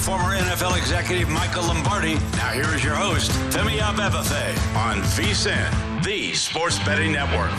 Former 0.00 0.34
NFL 0.34 0.78
executive 0.78 1.28
Michael 1.28 1.64
Lombardi. 1.64 2.14
Now 2.14 2.52
here 2.52 2.74
is 2.74 2.82
your 2.82 2.94
host, 2.94 3.30
Femi 3.50 3.78
Abebefe, 3.80 4.74
on 4.74 4.96
VSIN, 5.02 6.02
the 6.02 6.32
Sports 6.32 6.78
Betting 6.78 7.12
Network. 7.12 7.50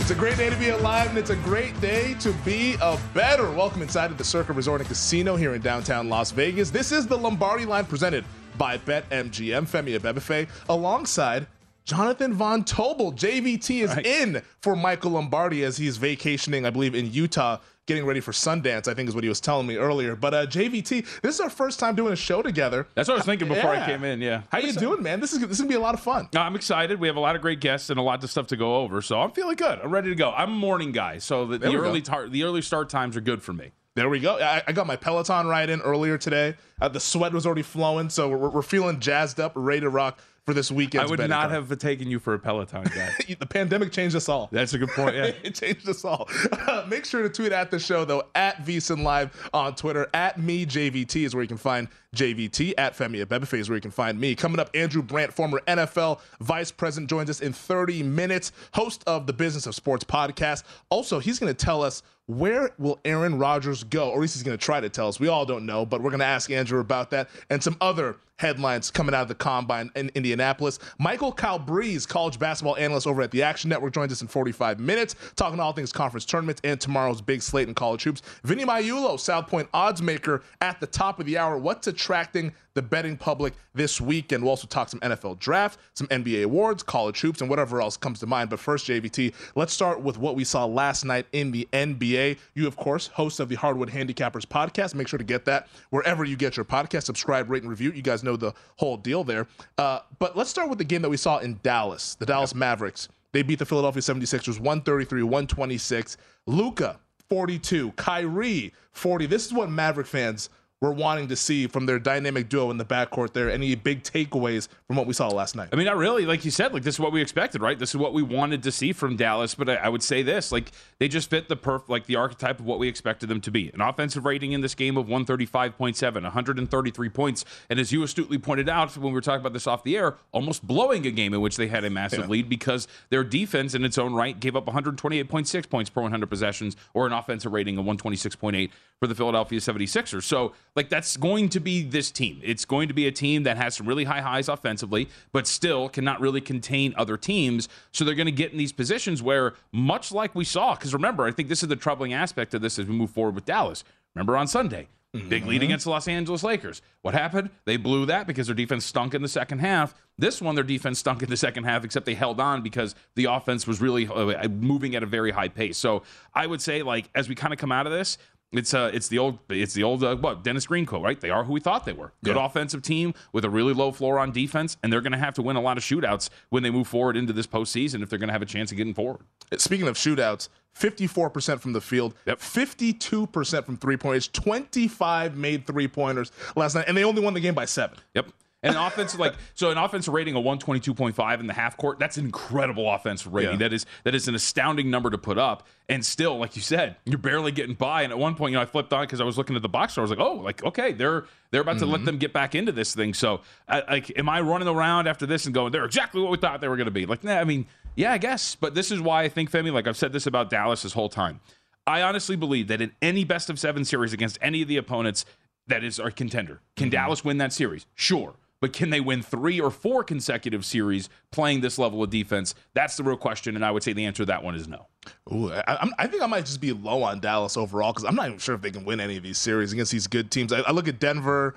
It's 0.00 0.10
a 0.10 0.16
great 0.16 0.36
day 0.36 0.50
to 0.50 0.56
be 0.56 0.70
alive, 0.70 1.10
and 1.10 1.16
it's 1.16 1.30
a 1.30 1.36
great 1.36 1.80
day 1.80 2.14
to 2.14 2.32
be 2.44 2.74
a 2.82 2.98
bettor. 3.14 3.48
Welcome 3.52 3.82
inside 3.82 4.10
of 4.10 4.18
the 4.18 4.24
Circa 4.24 4.52
Resort 4.52 4.80
and 4.80 4.88
Casino 4.88 5.36
here 5.36 5.54
in 5.54 5.62
downtown 5.62 6.08
Las 6.08 6.32
Vegas. 6.32 6.70
This 6.70 6.90
is 6.90 7.06
the 7.06 7.16
Lombardi 7.16 7.64
line 7.64 7.84
presented 7.84 8.24
by 8.58 8.78
BetMGM. 8.78 9.62
Femi 9.68 9.96
Abebefe 9.96 10.48
alongside 10.68 11.46
Jonathan 11.84 12.34
Von 12.34 12.64
Tobel. 12.64 13.12
JVT 13.12 13.84
is 13.84 13.94
right. 13.94 14.04
in 14.04 14.42
for 14.60 14.74
Michael 14.74 15.12
Lombardi 15.12 15.62
as 15.62 15.76
he's 15.76 15.98
vacationing, 15.98 16.66
I 16.66 16.70
believe, 16.70 16.96
in 16.96 17.12
Utah 17.12 17.58
getting 17.86 18.06
ready 18.06 18.20
for 18.20 18.32
Sundance, 18.32 18.88
I 18.88 18.94
think 18.94 19.08
is 19.08 19.14
what 19.14 19.24
he 19.24 19.28
was 19.28 19.40
telling 19.40 19.66
me 19.66 19.76
earlier. 19.76 20.16
But 20.16 20.34
uh, 20.34 20.46
JVT, 20.46 21.20
this 21.20 21.34
is 21.34 21.40
our 21.40 21.50
first 21.50 21.78
time 21.78 21.94
doing 21.94 22.12
a 22.12 22.16
show 22.16 22.42
together. 22.42 22.86
That's 22.94 23.08
what 23.08 23.14
I 23.14 23.18
was 23.18 23.26
thinking 23.26 23.48
before 23.48 23.74
yeah. 23.74 23.82
I 23.82 23.86
came 23.86 24.04
in. 24.04 24.20
Yeah. 24.20 24.42
How 24.50 24.58
you 24.58 24.72
doing, 24.72 25.02
man? 25.02 25.20
This 25.20 25.32
is 25.32 25.40
this 25.40 25.52
is 25.52 25.58
gonna 25.58 25.68
be 25.68 25.74
a 25.74 25.80
lot 25.80 25.94
of 25.94 26.00
fun. 26.00 26.28
No, 26.32 26.40
I'm 26.40 26.56
excited. 26.56 26.98
We 26.98 27.08
have 27.08 27.16
a 27.16 27.20
lot 27.20 27.36
of 27.36 27.42
great 27.42 27.60
guests 27.60 27.90
and 27.90 27.98
a 27.98 28.02
lot 28.02 28.22
of 28.22 28.30
stuff 28.30 28.46
to 28.48 28.56
go 28.56 28.76
over. 28.76 29.02
So 29.02 29.20
I'm 29.20 29.32
feeling 29.32 29.56
good. 29.56 29.80
I'm 29.80 29.90
ready 29.90 30.08
to 30.08 30.14
go. 30.14 30.30
I'm 30.32 30.50
a 30.50 30.56
morning 30.56 30.92
guy, 30.92 31.18
so 31.18 31.46
the, 31.46 31.58
the 31.58 31.74
early 31.74 32.00
tar- 32.00 32.28
the 32.28 32.44
early 32.44 32.62
start 32.62 32.88
times 32.88 33.16
are 33.16 33.20
good 33.20 33.42
for 33.42 33.52
me. 33.52 33.72
There 33.96 34.08
we 34.08 34.18
go. 34.18 34.40
I, 34.40 34.60
I 34.66 34.72
got 34.72 34.88
my 34.88 34.96
Peloton 34.96 35.46
ride 35.46 35.70
in 35.70 35.80
earlier 35.80 36.18
today. 36.18 36.56
Uh, 36.80 36.88
the 36.88 36.98
sweat 36.98 37.32
was 37.32 37.46
already 37.46 37.62
flowing, 37.62 38.10
so 38.10 38.28
we're, 38.28 38.48
we're 38.48 38.62
feeling 38.62 38.98
jazzed 38.98 39.38
up, 39.38 39.52
ready 39.54 39.82
to 39.82 39.88
rock 39.88 40.18
for 40.44 40.52
this 40.52 40.70
weekend. 40.70 41.04
I 41.04 41.06
would 41.06 41.28
not 41.28 41.50
have 41.50 41.76
taken 41.78 42.08
you 42.08 42.18
for 42.18 42.34
a 42.34 42.38
Peloton 42.38 42.84
guy. 42.84 43.10
the 43.38 43.46
pandemic 43.46 43.92
changed 43.92 44.14
us 44.14 44.28
all. 44.28 44.48
That's 44.52 44.74
a 44.74 44.78
good 44.78 44.90
point. 44.90 45.16
Yeah, 45.16 45.24
it 45.42 45.54
changed 45.54 45.88
us 45.88 46.04
all. 46.04 46.28
Uh, 46.52 46.84
make 46.88 47.04
sure 47.04 47.22
to 47.22 47.28
tweet 47.28 47.52
at 47.52 47.70
the 47.70 47.78
show 47.78 48.04
though 48.04 48.24
at 48.34 48.64
VSIN 48.64 49.02
Live 49.02 49.50
on 49.54 49.74
Twitter. 49.74 50.08
At 50.12 50.38
me 50.38 50.66
JVT 50.66 51.24
is 51.24 51.34
where 51.34 51.42
you 51.42 51.48
can 51.48 51.56
find 51.56 51.88
JVT. 52.14 52.74
At 52.78 52.96
Femi 52.96 53.24
Abebefe 53.24 53.58
is 53.58 53.68
where 53.68 53.76
you 53.76 53.82
can 53.82 53.90
find 53.90 54.18
me. 54.18 54.34
Coming 54.34 54.60
up, 54.60 54.70
Andrew 54.74 55.02
Brandt, 55.02 55.32
former 55.32 55.60
NFL 55.66 56.20
vice 56.40 56.70
president, 56.70 57.10
joins 57.10 57.30
us 57.30 57.40
in 57.40 57.52
30 57.52 58.02
minutes. 58.02 58.52
Host 58.72 59.02
of 59.06 59.26
the 59.26 59.32
Business 59.32 59.66
of 59.66 59.74
Sports 59.74 60.04
podcast. 60.04 60.64
Also, 60.90 61.18
he's 61.18 61.38
going 61.38 61.54
to 61.54 61.64
tell 61.64 61.82
us 61.82 62.02
where 62.26 62.70
will 62.78 63.00
Aaron 63.04 63.38
Rodgers 63.38 63.84
go? 63.84 64.10
Or 64.10 64.14
at 64.14 64.20
least 64.20 64.34
he's 64.34 64.42
going 64.42 64.56
to 64.56 64.64
try 64.64 64.80
to 64.80 64.88
tell 64.88 65.08
us. 65.08 65.20
We 65.20 65.28
all 65.28 65.44
don't 65.44 65.66
know, 65.66 65.84
but 65.84 66.02
we're 66.02 66.10
going 66.10 66.20
to 66.20 66.26
ask 66.26 66.50
Andrew 66.50 66.80
about 66.80 67.10
that 67.10 67.28
and 67.50 67.62
some 67.62 67.76
other 67.80 68.16
headlines 68.36 68.90
coming 68.90 69.14
out 69.14 69.22
of 69.22 69.28
the 69.28 69.34
combine 69.34 69.90
in 69.94 70.10
Indianapolis. 70.14 70.78
Michael 70.98 71.30
Calabrese, 71.30 72.06
college 72.06 72.38
basketball 72.38 72.76
analyst 72.76 73.06
over 73.06 73.22
at 73.22 73.30
the 73.30 73.42
Action 73.42 73.70
Network, 73.70 73.92
joins 73.92 74.10
us 74.10 74.22
in 74.22 74.28
45 74.28 74.80
minutes, 74.80 75.14
talking 75.36 75.60
all 75.60 75.72
things 75.72 75.92
conference 75.92 76.24
tournaments 76.24 76.60
and 76.64 76.80
tomorrow's 76.80 77.20
big 77.20 77.42
slate 77.42 77.68
in 77.68 77.74
college 77.74 78.02
hoops. 78.02 78.22
Vinny 78.42 78.64
Magliulo, 78.64 79.20
South 79.20 79.46
Point 79.46 79.68
odds 79.72 80.02
maker, 80.02 80.42
at 80.60 80.80
the 80.80 80.86
top 80.86 81.20
of 81.20 81.26
the 81.26 81.38
hour. 81.38 81.56
What's 81.58 81.86
attracting 82.04 82.52
the 82.74 82.82
betting 82.82 83.16
public 83.16 83.54
this 83.74 83.98
weekend? 84.00 84.42
We'll 84.42 84.50
also 84.50 84.66
talk 84.66 84.90
some 84.90 85.00
NFL 85.00 85.38
draft, 85.38 85.80
some 85.94 86.06
NBA 86.08 86.44
awards, 86.44 86.82
college 86.82 87.20
hoops, 87.20 87.40
and 87.40 87.48
whatever 87.48 87.80
else 87.80 87.96
comes 87.96 88.20
to 88.20 88.26
mind. 88.26 88.50
But 88.50 88.60
first, 88.60 88.86
JVT, 88.86 89.32
let's 89.54 89.72
start 89.72 90.02
with 90.02 90.18
what 90.18 90.36
we 90.36 90.44
saw 90.44 90.66
last 90.66 91.04
night 91.04 91.26
in 91.32 91.50
the 91.50 91.66
NBA. 91.72 92.38
You, 92.54 92.66
of 92.66 92.76
course, 92.76 93.06
host 93.06 93.40
of 93.40 93.48
the 93.48 93.54
Hardwood 93.54 93.88
Handicappers 93.88 94.44
podcast. 94.44 94.94
Make 94.94 95.08
sure 95.08 95.18
to 95.18 95.24
get 95.24 95.46
that 95.46 95.68
wherever 95.90 96.24
you 96.24 96.36
get 96.36 96.58
your 96.58 96.64
podcast. 96.64 97.04
Subscribe, 97.04 97.48
rate, 97.48 97.62
and 97.62 97.70
review. 97.70 97.90
You 97.90 98.02
guys 98.02 98.22
know 98.22 98.36
the 98.36 98.52
whole 98.76 98.98
deal 98.98 99.24
there. 99.24 99.46
Uh, 99.78 100.00
but 100.18 100.36
let's 100.36 100.50
start 100.50 100.68
with 100.68 100.78
the 100.78 100.84
game 100.84 101.00
that 101.02 101.10
we 101.10 101.16
saw 101.16 101.38
in 101.38 101.58
Dallas, 101.62 102.16
the 102.16 102.26
Dallas 102.26 102.54
Mavericks. 102.54 103.08
They 103.32 103.42
beat 103.42 103.58
the 103.58 103.66
Philadelphia 103.66 104.02
76ers 104.02 104.60
133 104.60 105.22
126. 105.22 106.18
Luka, 106.46 107.00
42. 107.30 107.92
Kyrie, 107.92 108.72
40. 108.92 109.26
This 109.26 109.46
is 109.46 109.54
what 109.54 109.70
Maverick 109.70 110.06
fans 110.06 110.50
we're 110.84 110.90
wanting 110.90 111.28
to 111.28 111.34
see 111.34 111.66
from 111.66 111.86
their 111.86 111.98
dynamic 111.98 112.50
duo 112.50 112.70
in 112.70 112.76
the 112.76 112.84
backcourt 112.84 113.32
there. 113.32 113.50
Any 113.50 113.74
big 113.74 114.02
takeaways 114.02 114.68
from 114.86 114.96
what 114.96 115.06
we 115.06 115.14
saw 115.14 115.28
last 115.28 115.56
night? 115.56 115.70
I 115.72 115.76
mean, 115.76 115.86
not 115.86 115.96
really. 115.96 116.26
Like 116.26 116.44
you 116.44 116.50
said, 116.50 116.74
like 116.74 116.82
this 116.82 116.96
is 116.96 117.00
what 117.00 117.10
we 117.10 117.22
expected, 117.22 117.62
right? 117.62 117.78
This 117.78 117.90
is 117.90 117.96
what 117.96 118.12
we 118.12 118.22
wanted 118.22 118.62
to 118.64 118.70
see 118.70 118.92
from 118.92 119.16
Dallas. 119.16 119.54
But 119.54 119.70
I, 119.70 119.74
I 119.76 119.88
would 119.88 120.02
say 120.02 120.22
this: 120.22 120.52
like 120.52 120.72
they 120.98 121.08
just 121.08 121.30
fit 121.30 121.48
the 121.48 121.56
perf, 121.56 121.88
like 121.88 122.04
the 122.04 122.16
archetype 122.16 122.60
of 122.60 122.66
what 122.66 122.78
we 122.78 122.86
expected 122.86 123.30
them 123.30 123.40
to 123.40 123.50
be. 123.50 123.70
An 123.72 123.80
offensive 123.80 124.26
rating 124.26 124.52
in 124.52 124.60
this 124.60 124.74
game 124.74 124.98
of 124.98 125.06
135.7, 125.06 126.22
133 126.22 127.08
points, 127.08 127.46
and 127.70 127.80
as 127.80 127.90
you 127.90 128.02
astutely 128.02 128.36
pointed 128.36 128.68
out 128.68 128.94
when 128.94 129.06
we 129.06 129.14
were 129.14 129.22
talking 129.22 129.40
about 129.40 129.54
this 129.54 129.66
off 129.66 129.84
the 129.84 129.96
air, 129.96 130.16
almost 130.32 130.66
blowing 130.66 131.06
a 131.06 131.10
game 131.10 131.32
in 131.32 131.40
which 131.40 131.56
they 131.56 131.68
had 131.68 131.84
a 131.84 131.90
massive 131.90 132.20
yeah. 132.20 132.26
lead 132.26 132.48
because 132.50 132.86
their 133.08 133.24
defense 133.24 133.72
in 133.72 133.86
its 133.86 133.96
own 133.96 134.12
right 134.12 134.38
gave 134.38 134.54
up 134.54 134.66
128.6 134.66 135.70
points 135.70 135.88
per 135.88 136.02
100 136.02 136.26
possessions, 136.28 136.76
or 136.92 137.06
an 137.06 137.14
offensive 137.14 137.52
rating 137.52 137.78
of 137.78 137.86
126.8 137.86 138.70
for 139.00 139.06
the 139.06 139.14
Philadelphia 139.14 139.58
76ers. 139.58 140.22
So 140.22 140.52
like 140.76 140.88
that's 140.88 141.16
going 141.16 141.48
to 141.50 141.60
be 141.60 141.82
this 141.82 142.10
team. 142.10 142.40
It's 142.42 142.64
going 142.64 142.88
to 142.88 142.94
be 142.94 143.06
a 143.06 143.12
team 143.12 143.42
that 143.42 143.56
has 143.56 143.74
some 143.74 143.86
really 143.86 144.04
high 144.04 144.20
highs 144.20 144.48
offensively, 144.48 145.08
but 145.32 145.46
still 145.46 145.88
cannot 145.88 146.20
really 146.20 146.40
contain 146.40 146.94
other 146.96 147.16
teams. 147.16 147.68
So 147.92 148.04
they're 148.04 148.14
going 148.14 148.26
to 148.26 148.32
get 148.32 148.52
in 148.52 148.58
these 148.58 148.72
positions 148.72 149.22
where, 149.22 149.54
much 149.72 150.12
like 150.12 150.34
we 150.34 150.44
saw, 150.44 150.74
because 150.74 150.94
remember, 150.94 151.24
I 151.24 151.32
think 151.32 151.48
this 151.48 151.62
is 151.62 151.68
the 151.68 151.76
troubling 151.76 152.12
aspect 152.12 152.54
of 152.54 152.62
this 152.62 152.78
as 152.78 152.86
we 152.86 152.94
move 152.94 153.10
forward 153.10 153.34
with 153.34 153.44
Dallas. 153.44 153.84
Remember 154.14 154.36
on 154.36 154.46
Sunday, 154.46 154.88
Big 155.28 155.46
lead 155.46 155.62
against 155.62 155.84
the 155.84 155.90
Los 155.90 156.08
Angeles 156.08 156.42
Lakers. 156.42 156.82
What 157.02 157.14
happened? 157.14 157.50
They 157.66 157.76
blew 157.76 158.04
that 158.06 158.26
because 158.26 158.48
their 158.48 158.56
defense 158.56 158.84
stunk 158.84 159.14
in 159.14 159.22
the 159.22 159.28
second 159.28 159.60
half. 159.60 159.94
This 160.18 160.42
one, 160.42 160.56
their 160.56 160.64
defense 160.64 160.98
stunk 160.98 161.22
in 161.22 161.30
the 161.30 161.36
second 161.36 161.64
half, 161.64 161.84
except 161.84 162.04
they 162.04 162.14
held 162.14 162.40
on 162.40 162.62
because 162.62 162.96
the 163.14 163.26
offense 163.26 163.64
was 163.64 163.80
really 163.80 164.08
uh, 164.08 164.48
moving 164.48 164.96
at 164.96 165.04
a 165.04 165.06
very 165.06 165.30
high 165.30 165.46
pace. 165.46 165.78
So 165.78 166.02
I 166.34 166.48
would 166.48 166.60
say, 166.60 166.82
like, 166.82 167.10
as 167.14 167.28
we 167.28 167.36
kind 167.36 167.52
of 167.52 167.60
come 167.60 167.70
out 167.70 167.86
of 167.86 167.92
this, 167.92 168.18
it's 168.58 168.72
uh, 168.74 168.90
it's 168.94 169.08
the 169.08 169.18
old, 169.18 169.38
it's 169.48 169.74
the 169.74 169.82
old 169.82 170.02
uh, 170.04 170.16
what 170.16 170.42
Dennis 170.44 170.66
Green 170.66 170.86
quote, 170.86 171.02
right? 171.02 171.20
They 171.20 171.30
are 171.30 171.44
who 171.44 171.52
we 171.52 171.60
thought 171.60 171.84
they 171.84 171.92
were. 171.92 172.12
Good 172.24 172.36
Yeah. 172.36 172.44
offensive 172.46 172.82
team 172.82 173.12
with 173.32 173.44
a 173.44 173.50
really 173.50 173.74
low 173.74 173.92
floor 173.92 174.18
on 174.18 174.32
defense, 174.32 174.76
and 174.82 174.92
they're 174.92 175.00
going 175.00 175.12
to 175.12 175.18
have 175.18 175.34
to 175.34 175.42
win 175.42 175.56
a 175.56 175.60
lot 175.60 175.76
of 175.76 175.82
shootouts 175.84 176.30
when 176.50 176.62
they 176.62 176.70
move 176.70 176.86
forward 176.86 177.16
into 177.16 177.32
this 177.32 177.46
postseason 177.46 178.02
if 178.02 178.08
they're 178.10 178.18
going 178.18 178.28
to 178.28 178.32
have 178.32 178.42
a 178.42 178.46
chance 178.46 178.70
of 178.70 178.76
getting 178.78 178.94
forward. 178.94 179.20
Speaking 179.58 179.88
of 179.88 179.96
shootouts, 179.96 180.48
54% 180.78 181.60
from 181.60 181.72
the 181.72 181.80
field, 181.80 182.14
52% 182.26 183.64
from 183.64 183.76
three 183.76 183.96
pointers, 183.96 184.28
25 184.28 185.36
made 185.36 185.66
three 185.66 185.88
pointers 185.88 186.32
last 186.56 186.74
night, 186.74 186.84
and 186.88 186.96
they 186.96 187.04
only 187.04 187.22
won 187.22 187.34
the 187.34 187.40
game 187.40 187.54
by 187.54 187.64
seven. 187.64 187.96
Yep. 188.14 188.26
And 188.64 188.76
an 188.76 188.82
offensive 188.82 189.20
like 189.20 189.34
so 189.54 189.70
an 189.70 189.78
offensive 189.78 190.12
rating 190.12 190.34
of 190.36 190.44
122.5 190.44 191.40
in 191.40 191.46
the 191.46 191.52
half 191.52 191.76
court, 191.76 191.98
that's 191.98 192.16
an 192.16 192.24
incredible 192.24 192.90
offensive 192.90 193.32
rating. 193.32 193.52
Yeah. 193.52 193.68
That 193.68 193.72
is 193.72 193.86
that 194.04 194.14
is 194.14 194.26
an 194.26 194.34
astounding 194.34 194.90
number 194.90 195.10
to 195.10 195.18
put 195.18 195.38
up. 195.38 195.66
And 195.88 196.04
still, 196.04 196.38
like 196.38 196.56
you 196.56 196.62
said, 196.62 196.96
you're 197.04 197.18
barely 197.18 197.52
getting 197.52 197.74
by. 197.74 198.02
And 198.02 198.12
at 198.12 198.18
one 198.18 198.34
point, 198.34 198.52
you 198.52 198.56
know, 198.56 198.62
I 198.62 198.66
flipped 198.66 198.92
on 198.92 199.02
because 199.02 199.20
I 199.20 199.24
was 199.24 199.36
looking 199.36 199.54
at 199.54 199.60
the 199.60 199.68
box 199.68 199.92
score. 199.92 200.02
I 200.02 200.06
was 200.08 200.10
like, 200.10 200.18
oh, 200.18 200.36
like, 200.36 200.64
okay, 200.64 200.92
they're 200.92 201.24
they're 201.50 201.60
about 201.60 201.78
to 201.78 201.86
let 201.86 201.98
mm-hmm. 201.98 202.06
them 202.06 202.18
get 202.18 202.32
back 202.32 202.54
into 202.54 202.72
this 202.72 202.94
thing. 202.94 203.12
So 203.12 203.42
I, 203.68 203.80
like 203.80 204.18
am 204.18 204.28
I 204.28 204.40
running 204.40 204.68
around 204.68 205.06
after 205.06 205.26
this 205.26 205.44
and 205.44 205.54
going, 205.54 205.70
they're 205.70 205.84
exactly 205.84 206.22
what 206.22 206.30
we 206.30 206.38
thought 206.38 206.60
they 206.60 206.68
were 206.68 206.78
gonna 206.78 206.90
be? 206.90 207.06
Like, 207.06 207.22
nah, 207.22 207.34
I 207.34 207.44
mean, 207.44 207.66
yeah, 207.96 208.12
I 208.12 208.18
guess. 208.18 208.54
But 208.54 208.74
this 208.74 208.90
is 208.90 209.00
why 209.00 209.24
I 209.24 209.28
think 209.28 209.50
Femi, 209.50 209.72
like 209.72 209.86
I've 209.86 209.96
said 209.98 210.12
this 210.12 210.26
about 210.26 210.48
Dallas 210.48 210.82
this 210.82 210.94
whole 210.94 211.10
time. 211.10 211.40
I 211.86 212.00
honestly 212.00 212.36
believe 212.36 212.68
that 212.68 212.80
in 212.80 212.92
any 213.02 213.24
best 213.24 213.50
of 213.50 213.58
seven 213.58 213.84
series 213.84 214.14
against 214.14 214.38
any 214.40 214.62
of 214.62 214.68
the 214.68 214.78
opponents 214.78 215.26
that 215.66 215.84
is 215.84 216.00
our 216.00 216.10
contender, 216.10 216.60
can 216.76 216.86
mm-hmm. 216.86 216.92
Dallas 216.92 217.24
win 217.24 217.38
that 217.38 217.52
series? 217.52 217.86
Sure. 217.94 218.34
But 218.64 218.72
can 218.72 218.88
they 218.88 219.02
win 219.02 219.20
three 219.20 219.60
or 219.60 219.70
four 219.70 220.02
consecutive 220.02 220.64
series 220.64 221.10
playing 221.32 221.60
this 221.60 221.78
level 221.78 222.02
of 222.02 222.08
defense? 222.08 222.54
That's 222.72 222.96
the 222.96 223.02
real 223.02 223.18
question. 223.18 223.56
And 223.56 223.62
I 223.62 223.70
would 223.70 223.82
say 223.82 223.92
the 223.92 224.06
answer 224.06 224.22
to 224.22 224.26
that 224.28 224.42
one 224.42 224.54
is 224.54 224.66
no. 224.66 224.86
Ooh, 225.30 225.52
I, 225.52 225.60
I'm- 225.74 226.08
think 226.08 226.22
I 226.22 226.26
might 226.26 226.46
just 226.46 226.62
be 226.62 226.72
low 226.72 227.02
on 227.02 227.20
Dallas 227.20 227.58
overall 227.58 227.92
because 227.92 228.06
I'm 228.06 228.14
not 228.14 228.28
even 228.28 228.38
sure 228.38 228.54
if 228.54 228.62
they 228.62 228.70
can 228.70 228.86
win 228.86 229.00
any 229.00 229.18
of 229.18 229.22
these 229.22 229.36
series 229.36 229.74
against 229.74 229.92
these 229.92 230.06
good 230.06 230.30
teams. 230.30 230.50
I, 230.50 230.60
I 230.60 230.70
look 230.70 230.88
at 230.88 230.98
Denver, 230.98 231.56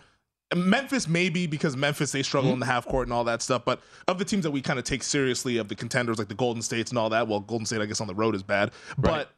Memphis, 0.54 1.08
maybe 1.08 1.48
because 1.48 1.78
Memphis 1.78 2.12
they 2.12 2.24
struggle 2.24 2.52
in 2.52 2.60
the 2.60 2.66
half 2.66 2.86
court 2.86 3.08
and 3.08 3.14
all 3.14 3.24
that 3.24 3.42
stuff. 3.42 3.64
But 3.64 3.80
of 4.10 4.20
the 4.20 4.26
teams 4.26 4.44
that 4.44 4.52
we 4.52 4.62
kind 4.62 4.78
of 4.78 4.84
take 4.84 5.02
seriously, 5.02 5.60
of 5.60 5.70
the 5.70 5.76
contenders 5.76 6.18
like 6.18 6.28
the 6.28 6.36
Golden 6.36 6.62
States 6.62 6.92
and 6.92 7.00
all 7.00 7.10
that, 7.12 7.26
well, 7.30 7.40
Golden 7.40 7.66
State 7.66 7.80
I 7.80 7.86
guess 7.86 8.02
on 8.02 8.08
the 8.08 8.16
road 8.16 8.36
is 8.36 8.44
bad, 8.44 8.72
but 8.98 9.32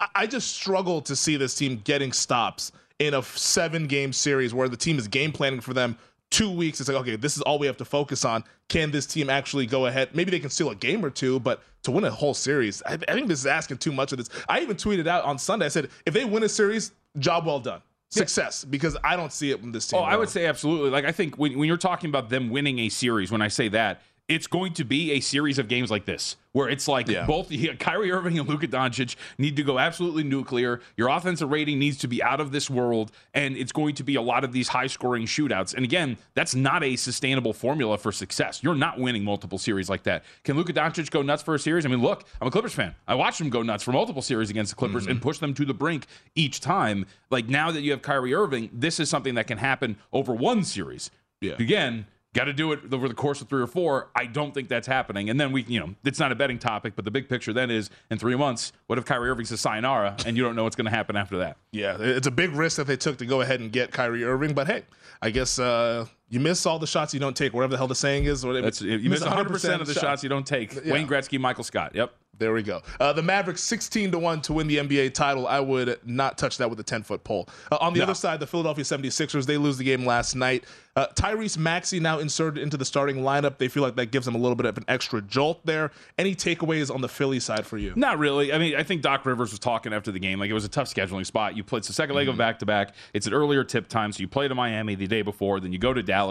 I, 0.00 0.08
I 0.16 0.26
just 0.26 0.56
struggle 0.56 1.00
to 1.02 1.14
see 1.14 1.36
this 1.36 1.54
team 1.54 1.82
getting 1.84 2.10
stops 2.10 2.72
in 2.98 3.14
a 3.14 3.22
seven 3.22 3.86
game 3.86 4.12
series 4.12 4.52
where 4.52 4.68
the 4.68 4.76
team 4.76 4.98
is 4.98 5.06
game 5.06 5.30
planning 5.30 5.60
for 5.60 5.72
them. 5.72 5.96
Two 6.32 6.50
weeks, 6.50 6.80
it's 6.80 6.88
like, 6.88 6.96
okay, 6.96 7.14
this 7.16 7.36
is 7.36 7.42
all 7.42 7.58
we 7.58 7.66
have 7.66 7.76
to 7.76 7.84
focus 7.84 8.24
on. 8.24 8.42
Can 8.68 8.90
this 8.90 9.04
team 9.04 9.28
actually 9.28 9.66
go 9.66 9.84
ahead? 9.84 10.14
Maybe 10.14 10.30
they 10.30 10.40
can 10.40 10.48
steal 10.48 10.70
a 10.70 10.74
game 10.74 11.04
or 11.04 11.10
two, 11.10 11.38
but 11.40 11.62
to 11.82 11.90
win 11.90 12.04
a 12.04 12.10
whole 12.10 12.32
series, 12.32 12.82
I, 12.86 12.94
I 12.94 13.12
think 13.12 13.28
this 13.28 13.40
is 13.40 13.46
asking 13.46 13.78
too 13.78 13.92
much 13.92 14.12
of 14.12 14.18
this. 14.18 14.30
I 14.48 14.60
even 14.60 14.76
tweeted 14.76 15.06
out 15.06 15.24
on 15.24 15.38
Sunday, 15.38 15.66
I 15.66 15.68
said, 15.68 15.90
if 16.06 16.14
they 16.14 16.24
win 16.24 16.42
a 16.42 16.48
series, 16.48 16.92
job 17.18 17.44
well 17.44 17.60
done. 17.60 17.82
Success, 18.08 18.64
because 18.64 18.96
I 19.04 19.14
don't 19.14 19.32
see 19.32 19.50
it 19.50 19.62
with 19.62 19.74
this 19.74 19.86
team. 19.86 20.00
Oh, 20.00 20.02
I 20.02 20.16
would 20.16 20.30
say 20.30 20.46
absolutely. 20.46 20.88
Like 20.88 21.04
I 21.04 21.12
think 21.12 21.36
when, 21.36 21.58
when 21.58 21.68
you're 21.68 21.76
talking 21.76 22.08
about 22.08 22.30
them 22.30 22.48
winning 22.48 22.78
a 22.78 22.88
series, 22.88 23.30
when 23.30 23.42
I 23.42 23.48
say 23.48 23.68
that, 23.68 24.02
it's 24.28 24.46
going 24.46 24.72
to 24.74 24.84
be 24.84 25.12
a 25.12 25.20
series 25.20 25.58
of 25.58 25.68
games 25.68 25.90
like 25.90 26.04
this, 26.04 26.36
where 26.52 26.68
it's 26.68 26.86
like 26.86 27.08
Yeah. 27.08 27.26
both 27.26 27.50
yeah, 27.52 27.74
Kyrie 27.74 28.10
Irving 28.12 28.38
and 28.38 28.48
Luka 28.48 28.68
Doncic 28.68 29.16
need 29.36 29.56
to 29.56 29.62
go 29.62 29.78
absolutely 29.78 30.22
nuclear. 30.22 30.80
Your 30.96 31.08
offensive 31.08 31.50
rating 31.50 31.78
needs 31.78 31.98
to 31.98 32.08
be 32.08 32.22
out 32.22 32.40
of 32.40 32.52
this 32.52 32.70
world, 32.70 33.10
and 33.34 33.56
it's 33.56 33.72
going 33.72 33.94
to 33.96 34.04
be 34.04 34.14
a 34.14 34.22
lot 34.22 34.44
of 34.44 34.52
these 34.52 34.68
high 34.68 34.86
scoring 34.86 35.26
shootouts. 35.26 35.74
And 35.74 35.84
again, 35.84 36.16
that's 36.34 36.54
not 36.54 36.82
a 36.82 36.96
sustainable 36.96 37.52
formula 37.52 37.98
for 37.98 38.12
success. 38.12 38.62
You're 38.62 38.74
not 38.74 38.98
winning 38.98 39.24
multiple 39.24 39.58
series 39.58 39.90
like 39.90 40.04
that. 40.04 40.24
Can 40.44 40.56
Luka 40.56 40.72
Doncic 40.72 41.10
go 41.10 41.22
nuts 41.22 41.42
for 41.42 41.54
a 41.54 41.58
series? 41.58 41.84
I 41.84 41.88
mean, 41.88 42.00
look, 42.00 42.24
I'm 42.40 42.48
a 42.48 42.50
Clippers 42.50 42.74
fan. 42.74 42.94
I 43.08 43.16
watched 43.16 43.40
him 43.40 43.50
go 43.50 43.62
nuts 43.62 43.82
for 43.82 43.92
multiple 43.92 44.22
series 44.22 44.50
against 44.50 44.70
the 44.70 44.76
Clippers 44.76 45.02
mm-hmm. 45.02 45.12
and 45.12 45.22
push 45.22 45.38
them 45.38 45.52
to 45.54 45.64
the 45.64 45.74
brink 45.74 46.06
each 46.34 46.60
time. 46.60 47.06
Like 47.30 47.48
now 47.48 47.70
that 47.72 47.82
you 47.82 47.90
have 47.90 48.02
Kyrie 48.02 48.34
Irving, 48.34 48.70
this 48.72 49.00
is 49.00 49.10
something 49.10 49.34
that 49.34 49.46
can 49.46 49.58
happen 49.58 49.96
over 50.12 50.32
one 50.32 50.64
series. 50.64 51.10
Yeah. 51.40 51.54
Again, 51.58 52.06
got 52.34 52.44
to 52.44 52.52
do 52.52 52.72
it 52.72 52.92
over 52.92 53.08
the 53.08 53.14
course 53.14 53.40
of 53.40 53.48
three 53.48 53.62
or 53.62 53.66
four. 53.66 54.08
I 54.16 54.26
don't 54.26 54.54
think 54.54 54.68
that's 54.68 54.86
happening. 54.86 55.28
And 55.28 55.38
then 55.38 55.52
we, 55.52 55.64
you 55.64 55.78
know, 55.78 55.94
it's 56.04 56.18
not 56.18 56.32
a 56.32 56.34
betting 56.34 56.58
topic, 56.58 56.94
but 56.96 57.04
the 57.04 57.10
big 57.10 57.28
picture 57.28 57.52
then 57.52 57.70
is 57.70 57.90
in 58.10 58.18
three 58.18 58.36
months, 58.36 58.72
what 58.86 58.98
if 58.98 59.04
Kyrie 59.04 59.28
Irving's 59.28 59.52
a 59.52 59.58
sayonara 59.58 60.16
and 60.24 60.36
you 60.36 60.42
don't 60.42 60.56
know 60.56 60.64
what's 60.64 60.76
going 60.76 60.86
to 60.86 60.90
happen 60.90 61.16
after 61.16 61.38
that? 61.38 61.56
Yeah, 61.72 61.96
it's 62.00 62.26
a 62.26 62.30
big 62.30 62.52
risk 62.52 62.76
that 62.78 62.86
they 62.86 62.96
took 62.96 63.18
to 63.18 63.26
go 63.26 63.42
ahead 63.42 63.60
and 63.60 63.70
get 63.70 63.92
Kyrie 63.92 64.24
Irving. 64.24 64.54
But 64.54 64.66
hey, 64.66 64.84
I 65.20 65.30
guess 65.30 65.58
uh, 65.58 66.06
you 66.32 66.40
miss 66.40 66.64
all 66.64 66.78
the 66.78 66.86
shots 66.86 67.12
you 67.12 67.20
don't 67.20 67.36
take, 67.36 67.52
whatever 67.52 67.72
the 67.72 67.76
hell 67.76 67.86
the 67.86 67.94
saying 67.94 68.24
is. 68.24 68.44
Whatever. 68.44 68.64
That's 68.64 68.80
you 68.80 69.10
miss 69.10 69.20
100 69.20 69.50
percent 69.50 69.82
of 69.82 69.86
the 69.86 69.94
shots 69.94 70.22
you 70.22 70.30
don't 70.30 70.46
take. 70.46 70.74
Yeah. 70.74 70.92
Wayne 70.94 71.06
Gretzky, 71.06 71.38
Michael 71.38 71.62
Scott. 71.62 71.94
Yep. 71.94 72.12
There 72.38 72.54
we 72.54 72.62
go. 72.62 72.80
Uh, 72.98 73.12
the 73.12 73.22
Mavericks 73.22 73.62
16 73.62 74.10
to 74.12 74.18
1 74.18 74.40
to 74.42 74.52
win 74.54 74.66
the 74.66 74.78
NBA 74.78 75.12
title. 75.12 75.46
I 75.46 75.60
would 75.60 76.00
not 76.04 76.38
touch 76.38 76.56
that 76.58 76.70
with 76.70 76.80
a 76.80 76.82
10 76.82 77.02
foot 77.02 77.22
pole. 77.22 77.46
Uh, 77.70 77.76
on 77.80 77.92
the 77.92 77.98
No. 77.98 78.04
other 78.04 78.14
side, 78.14 78.40
the 78.40 78.46
Philadelphia 78.46 78.84
76ers, 78.84 79.44
they 79.46 79.58
lose 79.58 79.76
the 79.76 79.84
game 79.84 80.06
last 80.06 80.34
night. 80.34 80.64
Uh, 80.96 81.06
Tyrese 81.14 81.56
Maxey 81.56 82.00
now 82.00 82.18
inserted 82.18 82.62
into 82.62 82.76
the 82.76 82.84
starting 82.84 83.16
lineup. 83.18 83.58
They 83.58 83.68
feel 83.68 83.82
like 83.82 83.96
that 83.96 84.06
gives 84.10 84.26
them 84.26 84.34
a 84.34 84.38
little 84.38 84.56
bit 84.56 84.66
of 84.66 84.76
an 84.76 84.84
extra 84.88 85.22
jolt 85.22 85.64
there. 85.64 85.90
Any 86.18 86.34
takeaways 86.34 86.92
on 86.92 87.00
the 87.00 87.08
Philly 87.08 87.38
side 87.38 87.64
for 87.66 87.78
you? 87.78 87.92
Not 87.96 88.18
really. 88.18 88.52
I 88.52 88.58
mean, 88.58 88.76
I 88.76 88.82
think 88.82 89.02
Doc 89.02 89.24
Rivers 89.24 89.50
was 89.52 89.58
talking 89.60 89.92
after 89.92 90.10
the 90.10 90.18
game. 90.18 90.38
Like 90.40 90.50
it 90.50 90.54
was 90.54 90.64
a 90.64 90.68
tough 90.68 90.92
scheduling 90.92 91.24
spot. 91.24 91.56
You 91.56 91.64
played 91.64 91.84
the 91.84 91.92
second 91.92 92.16
leg 92.16 92.28
of 92.28 92.36
back 92.36 92.58
to 92.58 92.66
back. 92.66 92.94
It's 93.14 93.26
an 93.26 93.34
earlier 93.34 93.62
tip 93.62 93.88
time, 93.88 94.10
so 94.12 94.20
you 94.20 94.28
play 94.28 94.48
to 94.48 94.54
Miami 94.54 94.94
the 94.94 95.06
day 95.06 95.22
before, 95.22 95.60
then 95.60 95.72
you 95.72 95.78
go 95.78 95.92
to 95.94 96.02
Dallas. 96.02 96.21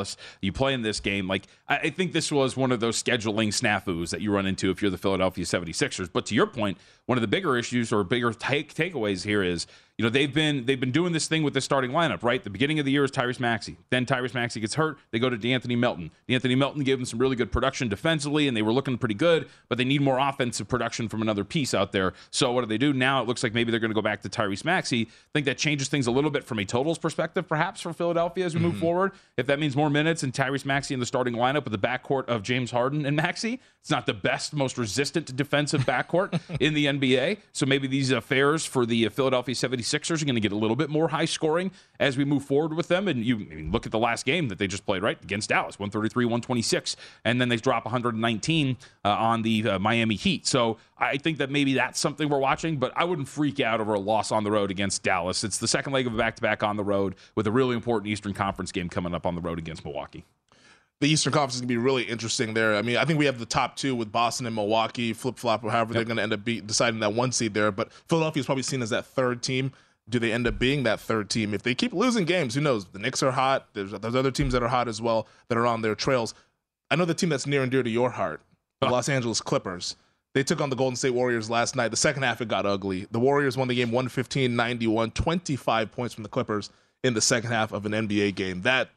You 0.42 0.52
play 0.52 0.74
in 0.74 0.82
this 0.82 1.00
game. 1.00 1.28
Like 1.28 1.48
I, 1.68 1.78
I 1.78 1.90
think 1.90 2.14
this 2.14 2.32
was 2.32 2.56
one 2.58 2.72
of 2.72 2.80
those 2.80 3.02
scheduling 3.02 3.50
snafus 3.50 4.10
that 4.12 4.22
you 4.22 4.32
run 4.34 4.46
into 4.46 4.70
if 4.72 4.82
you're 4.82 4.92
the 4.92 4.98
Philadelphia 4.98 5.46
76ers. 5.46 6.10
But 6.12 6.26
to 6.28 6.36
your 6.36 6.48
point, 6.48 6.78
one 7.06 7.18
of 7.18 7.22
the 7.22 7.28
bigger 7.28 7.58
issues 7.58 7.92
or 7.92 8.04
bigger 8.04 8.34
take 8.34 8.74
takeaways 8.74 9.24
here 9.24 9.44
is 9.44 9.68
you 10.02 10.08
know 10.08 10.10
they've 10.10 10.34
been 10.34 10.66
they've 10.66 10.80
been 10.80 10.90
doing 10.90 11.14
this 11.14 11.28
thing 11.28 11.44
with 11.44 11.54
the 11.54 11.62
starting 11.62 11.92
lineup, 11.92 12.24
right? 12.24 12.44
The 12.44 12.50
beginning 12.50 12.80
of 12.80 12.86
the 12.86 12.92
year 12.92 13.04
is 13.04 13.12
Tyrese 13.12 13.40
Maxey. 13.40 13.78
Then 13.92 14.08
Tyrese 14.08 14.34
Maxey 14.34 14.60
gets 14.60 14.74
hurt. 14.74 14.98
They 15.12 15.20
go 15.20 15.30
to 15.30 15.38
DeAnthony 15.38 15.78
Melton. 15.78 16.10
DeAnthony 16.28 16.58
Melton 16.58 16.84
gave 16.84 16.98
them 16.98 17.06
some 17.06 17.20
really 17.20 17.36
good 17.36 17.52
production 17.52 17.88
defensively, 17.88 18.48
and 18.48 18.58
they 18.58 18.64
were 18.64 18.74
looking 18.74 18.98
pretty 18.98 19.14
good. 19.14 19.48
But 19.70 19.78
they 19.78 19.84
need 19.84 20.02
more 20.02 20.18
offensive 20.18 20.68
production 20.68 21.08
from 21.08 21.22
another 21.22 21.44
piece 21.44 21.76
out 21.76 21.92
there. 21.92 22.14
So 22.32 22.52
what 22.52 22.62
do 22.62 22.66
they 22.66 22.80
do 22.80 22.94
now? 22.94 23.22
It 23.22 23.28
looks 23.28 23.44
like 23.44 23.54
maybe 23.54 23.70
they're 23.70 23.80
going 23.80 23.92
to 23.92 23.96
go 23.96 24.02
back 24.02 24.24
to 24.24 24.30
Tyrese 24.30 24.66
Maxey. 24.66 25.04
I 25.04 25.32
think 25.34 25.46
that 25.46 25.60
changes 25.60 25.88
things 25.88 26.08
a 26.08 26.12
little 26.12 26.32
bit 26.32 26.46
from 26.46 26.58
a 26.58 26.66
totals 26.66 26.98
perspective, 26.98 27.48
perhaps 27.48 27.82
for 27.82 27.94
Philadelphia 27.94 28.44
as 28.44 28.56
we 28.56 28.60
mm-hmm. 28.60 28.70
move 28.70 28.78
forward. 28.80 29.12
If 29.38 29.46
that 29.46 29.60
means 29.60 29.76
more 29.76 29.92
minutes 29.92 30.24
and 30.24 30.34
Tyrese 30.34 30.66
Maxey 30.66 30.96
in 30.96 31.00
the 31.00 31.06
starting 31.06 31.36
lineup 31.36 31.64
with 31.66 31.80
the 31.80 31.88
backcourt 31.88 32.26
of 32.26 32.42
James 32.42 32.72
Harden 32.72 33.06
and 33.06 33.16
Maxey, 33.16 33.60
it's 33.82 33.92
not 33.92 34.08
the 34.08 34.16
best, 34.16 34.56
most 34.56 34.80
resistant 34.80 35.36
defensive 35.36 35.82
backcourt 35.82 36.40
in 36.60 36.74
the 36.74 36.88
NBA. 36.88 37.38
So 37.52 37.68
maybe 37.68 37.88
these 37.88 38.10
affairs 38.10 38.66
for 38.66 38.88
the 38.88 39.08
Philadelphia 39.10 39.54
76 39.54 39.91
Sixers 39.92 40.22
are 40.22 40.26
going 40.26 40.36
to 40.36 40.42
get 40.42 40.52
a 40.52 40.56
little 40.58 40.76
bit 40.76 40.90
more 40.90 41.10
high 41.10 41.26
scoring 41.26 41.72
as 42.00 42.18
we 42.18 42.26
move 42.26 42.44
forward 42.44 42.74
with 42.74 42.88
them. 42.88 43.08
And 43.08 43.24
you 43.24 43.36
I 43.36 43.56
mean, 43.56 43.72
look 43.72 43.86
at 43.86 43.92
the 43.92 44.00
last 44.00 44.26
game 44.26 44.48
that 44.48 44.58
they 44.58 44.68
just 44.68 44.86
played, 44.86 45.04
right? 45.04 45.22
Against 45.22 45.50
Dallas, 45.50 45.78
133, 45.78 46.26
126. 46.26 46.96
And 47.26 47.40
then 47.40 47.50
they 47.50 47.58
drop 47.58 47.86
119 47.86 48.78
uh, 49.04 49.10
on 49.10 49.42
the 49.42 49.68
uh, 49.68 49.80
Miami 49.80 50.16
Heat. 50.16 50.48
So 50.48 50.78
I 50.98 51.18
think 51.18 51.38
that 51.40 51.52
maybe 51.52 51.74
that's 51.74 52.00
something 52.00 52.30
we're 52.30 52.40
watching, 52.40 52.78
but 52.78 52.94
I 52.96 53.04
wouldn't 53.04 53.28
freak 53.28 53.60
out 53.60 53.82
over 53.82 53.94
a 53.94 54.00
loss 54.00 54.32
on 54.32 54.44
the 54.44 54.52
road 54.52 54.72
against 54.72 55.04
Dallas. 55.04 55.44
It's 55.44 55.58
the 55.58 55.68
second 55.68 55.94
leg 55.94 56.08
of 56.08 56.14
a 56.14 56.18
back 56.18 56.36
to 56.38 56.42
back 56.42 56.64
on 56.64 56.78
the 56.78 56.84
road 56.84 57.16
with 57.36 57.46
a 57.48 57.52
really 57.52 57.76
important 57.76 58.10
Eastern 58.12 58.34
Conference 58.34 58.72
game 58.72 58.90
coming 58.90 59.14
up 59.14 59.26
on 59.26 59.36
the 59.36 59.42
road 59.42 59.60
against 59.60 59.84
Milwaukee 59.84 60.26
the 61.02 61.10
Eastern 61.10 61.34
Conference 61.34 61.56
is 61.56 61.62
going 61.62 61.68
to 61.68 61.74
be 61.74 61.78
really 61.78 62.04
interesting 62.04 62.54
there. 62.54 62.76
I 62.76 62.84
mean, 62.84 62.96
I 62.96 63.06
think 63.06 63.18
we 63.18 63.26
have 63.26 63.40
the 63.40 63.46
top 63.46 63.76
two 63.76 63.96
with 63.96 64.12
Boston 64.12 64.46
and 64.46 64.56
Milwaukee, 64.56 65.14
flip 65.14 65.38
flop, 65.38 65.64
or 65.64 65.72
however 65.72 65.94
they're 65.94 66.06
going 66.06 66.18
to 66.18 66.24
end 66.24 66.32
up 66.32 66.46
be, 66.46 66.62
deciding 66.62 67.00
that 67.00 67.14
one 67.14 67.32
seed 67.32 67.56
there. 67.56 67.72
But 67.72 67.92
Philadelphia 68.08 68.40
is 68.40 68.46
probably 68.46 68.62
seen 68.64 68.84
as 68.84 68.92
that 68.92 69.08
third 69.08 69.42
team. 69.42 69.74
Do 70.08 70.20
they 70.20 70.32
end 70.32 70.46
up 70.46 70.60
being 70.60 70.84
that 70.84 71.00
third 71.00 71.30
team? 71.30 71.56
If 71.56 71.64
they 71.64 71.74
keep 71.74 71.92
losing 71.92 72.26
games, 72.26 72.54
who 72.54 72.62
knows? 72.62 72.86
The 72.86 73.00
Knicks 73.00 73.24
are 73.24 73.32
hot. 73.32 73.70
There's, 73.74 73.92
there's 73.92 74.16
other 74.16 74.30
teams 74.30 74.54
that 74.54 74.62
are 74.62 74.68
hot 74.68 74.88
as 74.88 75.02
well 75.02 75.28
that 75.48 75.58
are 75.58 75.66
on 75.66 75.82
their 75.82 75.96
trails. 75.96 76.36
I 76.92 76.96
know 76.96 77.06
the 77.06 77.16
team 77.16 77.30
that's 77.30 77.48
near 77.48 77.64
and 77.64 77.72
dear 77.72 77.82
to 77.82 77.90
your 77.90 78.12
heart, 78.12 78.42
the 78.80 78.90
Los 78.90 79.10
Angeles 79.10 79.42
Clippers. 79.42 79.96
They 80.36 80.44
took 80.44 80.62
on 80.62 80.70
the 80.70 80.76
Golden 80.76 80.96
State 80.96 81.14
Warriors 81.14 81.50
last 81.50 81.76
night. 81.76 81.90
The 81.90 81.98
second 81.98 82.24
half, 82.24 82.42
it 82.42 82.48
got 82.48 82.66
ugly. 82.66 83.08
The 83.10 83.20
Warriors 83.20 83.58
won 83.58 83.68
the 83.68 83.76
game 83.76 83.92
115 83.92 84.56
91, 84.56 85.12
25 85.12 85.92
points 85.92 86.14
from 86.14 86.24
the 86.24 86.30
Clippers 86.30 86.70
in 87.04 87.16
the 87.16 87.22
second 87.22 87.52
half 87.52 87.72
of 87.72 87.86
an 87.88 87.94
NBA 87.94 88.36
game. 88.36 88.62
That 88.62 88.90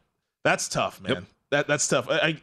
That's 0.43 0.69
tough, 0.69 1.01
man. 1.01 1.27
That 1.55 1.69
That's 1.69 1.87
tough. 1.87 2.09
I, 2.11 2.15
I, 2.17 2.39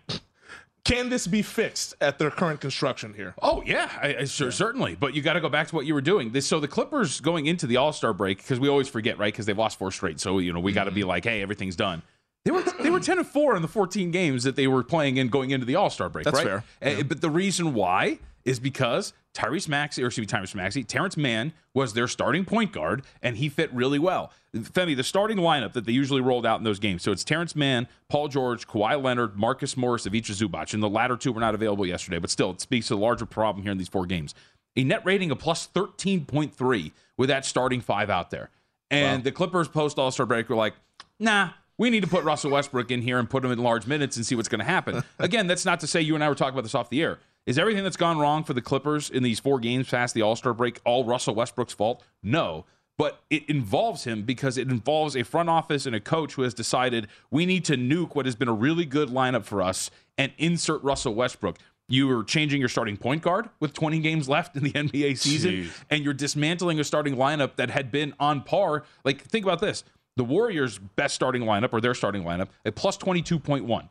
can 0.86 1.10
this 1.10 1.28
be 1.28 1.42
fixed 1.42 1.96
at 2.02 2.18
their 2.18 2.32
current 2.32 2.62
construction 2.62 3.14
here? 3.14 3.36
Oh 3.42 3.62
yeah, 3.66 3.90
I, 4.02 4.16
I, 4.22 4.24
sure, 4.24 4.52
certainly. 4.52 4.96
But 4.96 5.14
you 5.14 5.22
got 5.22 5.34
to 5.34 5.42
go 5.42 5.50
back 5.50 5.68
to 5.68 5.76
what 5.76 5.86
you 5.86 5.94
were 5.94 6.02
doing. 6.02 6.32
This, 6.32 6.48
so 6.48 6.60
the 6.62 6.68
Clippers 6.68 7.20
going 7.20 7.46
into 7.46 7.68
the 7.68 7.76
All 7.78 7.92
Star 7.92 8.14
break 8.14 8.38
because 8.38 8.60
we 8.60 8.70
always 8.70 8.88
forget, 8.88 9.20
right? 9.20 9.32
Because 9.34 9.46
they've 9.46 9.58
lost 9.58 9.78
four 9.78 9.92
straight. 9.92 10.20
So 10.22 10.40
you 10.40 10.54
know 10.54 10.60
we 10.62 10.72
got 10.72 10.86
to 10.86 10.92
Mm-hmm. 10.92 10.96
be 10.96 11.04
like, 11.04 11.26
hey, 11.26 11.42
everything's 11.42 11.76
done. 11.76 12.02
They 12.46 12.52
were 12.52 12.64
they 12.82 12.90
were 12.90 13.00
ten 13.02 13.18
and 13.20 13.28
four 13.28 13.56
in 13.58 13.62
the 13.62 13.68
fourteen 13.68 14.12
games 14.12 14.44
that 14.46 14.56
they 14.56 14.68
were 14.68 14.82
playing 14.84 15.18
in 15.18 15.28
going 15.28 15.52
into 15.52 15.66
the 15.66 15.76
All 15.76 15.90
Star 15.90 16.08
break. 16.10 16.24
That's 16.26 16.44
right? 16.44 16.64
fair. 16.82 17.00
Uh, 17.00 17.04
But 17.04 17.20
the 17.22 17.30
reason 17.30 17.74
why 17.74 18.18
is 18.46 18.60
because 18.60 19.14
Tyrese 19.34 19.68
Maxey, 19.68 20.04
or 20.04 20.08
excuse 20.08 20.32
me, 20.32 20.40
Tyrese 20.40 20.56
Maxey, 20.56 20.84
Terance 20.84 21.16
Mann 21.16 21.54
was 21.74 21.94
their 21.94 22.08
starting 22.08 22.44
point 22.44 22.74
guard, 22.74 23.04
and 23.22 23.38
he 23.38 23.48
fit 23.48 23.74
really 23.74 24.00
well. 24.00 24.32
Femi, 24.54 24.96
the 24.96 25.04
starting 25.04 25.38
lineup 25.38 25.74
that 25.74 25.86
they 25.86 25.94
usually 25.94 26.20
rolled 26.20 26.46
out 26.46 26.60
in 26.60 26.66
those 26.66 26.80
games. 26.80 27.02
So 27.02 27.12
it's 27.12 27.24
Terance 27.24 27.56
Mann, 27.56 27.88
Paul 28.10 28.28
George, 28.28 28.68
Kawhi 28.68 29.02
Leonard, 29.02 29.38
Marcus 29.38 29.78
Morris, 29.78 30.06
Ivica 30.06 30.34
Zubac, 30.34 30.74
and 30.74 30.84
the 30.84 30.90
latter 30.90 31.16
two 31.16 31.32
were 31.32 31.40
not 31.40 31.56
available 31.56 31.86
yesterday, 31.86 32.20
but 32.20 32.30
still, 32.30 32.52
it 32.52 32.60
speaks 32.60 32.90
to 32.90 32.96
the 32.96 33.00
larger 33.00 33.26
problem 33.26 33.64
here 33.64 33.72
in 33.72 33.78
these 33.78 33.88
four 33.88 34.06
games. 34.06 34.36
A 34.76 34.84
net 34.84 35.02
rating 35.06 35.32
of 35.32 35.40
plus 35.40 35.68
13.3 35.74 36.92
with 37.18 37.30
that 37.30 37.46
starting 37.46 37.82
five 37.82 38.10
out 38.10 38.32
there. 38.32 38.50
And 38.90 39.20
wow. 39.20 39.24
the 39.24 39.32
Clippers 39.32 39.70
post 39.70 39.98
All 39.98 40.12
Star 40.12 40.26
break 40.26 40.50
were 40.50 40.56
like, 40.56 40.74
nah, 41.20 41.52
we 41.78 41.90
need 41.90 42.04
to 42.04 42.10
put 42.10 42.24
Russell 42.24 42.52
Westbrook 42.52 42.92
in 42.92 43.02
here 43.02 43.18
and 43.18 43.30
put 43.30 43.44
him 43.44 43.52
in 43.52 43.60
large 43.60 43.88
minutes 43.88 44.18
and 44.18 44.26
see 44.26 44.36
what's 44.36 44.50
going 44.50 44.60
to 44.60 44.66
happen. 44.66 45.04
Again, 45.20 45.48
that's 45.48 45.66
not 45.66 45.80
to 45.80 45.88
say 45.88 46.02
you 46.02 46.16
and 46.16 46.24
I 46.24 46.30
were 46.30 46.36
talking 46.36 46.54
about 46.54 46.64
this 46.64 46.76
off 46.76 46.90
the 46.90 47.02
air. 47.02 47.20
Is 47.46 47.58
everything 47.58 47.84
that's 47.84 47.98
gone 47.98 48.20
wrong 48.20 48.44
for 48.44 48.54
the 48.54 48.62
Clippers 48.62 49.10
in 49.10 49.24
these 49.24 49.40
four 49.40 49.60
games 49.60 49.90
past 49.90 50.14
the 50.14 50.22
All 50.22 50.36
Star 50.36 50.54
break 50.54 50.80
all 50.86 51.06
Russell 51.06 51.34
Westbrook's 51.36 51.74
fault? 51.74 52.04
No. 52.22 52.66
But 52.98 53.24
it 53.32 53.50
involves 53.50 54.04
him 54.04 54.24
because 54.24 54.60
it 54.60 54.70
involves 54.70 55.16
a 55.16 55.24
front 55.24 55.50
office 55.50 55.88
and 55.88 55.96
a 55.96 56.00
coach 56.00 56.34
who 56.36 56.44
has 56.44 56.54
decided 56.54 57.08
we 57.32 57.48
need 57.48 57.66
to 57.66 57.76
nuke 57.76 58.14
what 58.14 58.26
has 58.26 58.36
been 58.36 58.48
a 58.48 58.54
really 58.54 58.86
good 58.86 59.10
lineup 59.10 59.44
for 59.44 59.62
us 59.62 59.90
and 60.20 60.32
insert 60.38 60.84
Russell 60.84 61.16
Westbrook. 61.16 61.58
You 61.88 62.10
are 62.16 62.24
changing 62.24 62.60
your 62.60 62.70
starting 62.70 62.96
point 62.98 63.24
guard 63.24 63.50
with 63.60 63.74
20 63.74 64.00
games 64.00 64.30
left 64.30 64.56
in 64.56 64.64
the 64.64 64.72
NBA 64.74 65.18
season, 65.18 65.52
Jeez. 65.52 65.72
and 65.90 66.04
you're 66.04 66.14
dismantling 66.14 66.80
a 66.80 66.84
starting 66.84 67.16
lineup 67.16 67.56
that 67.56 67.72
had 67.72 67.92
been 67.92 68.14
on 68.20 68.44
par. 68.44 68.84
Like, 69.04 69.24
think 69.24 69.46
about 69.46 69.62
this 69.62 69.84
the 70.16 70.24
Warriors' 70.24 70.78
best 70.78 71.16
starting 71.16 71.42
lineup, 71.44 71.70
or 71.74 71.82
their 71.82 71.96
starting 71.96 72.24
lineup, 72.24 72.50
at 72.66 72.76
plus 72.76 72.98
22.1 72.98 73.90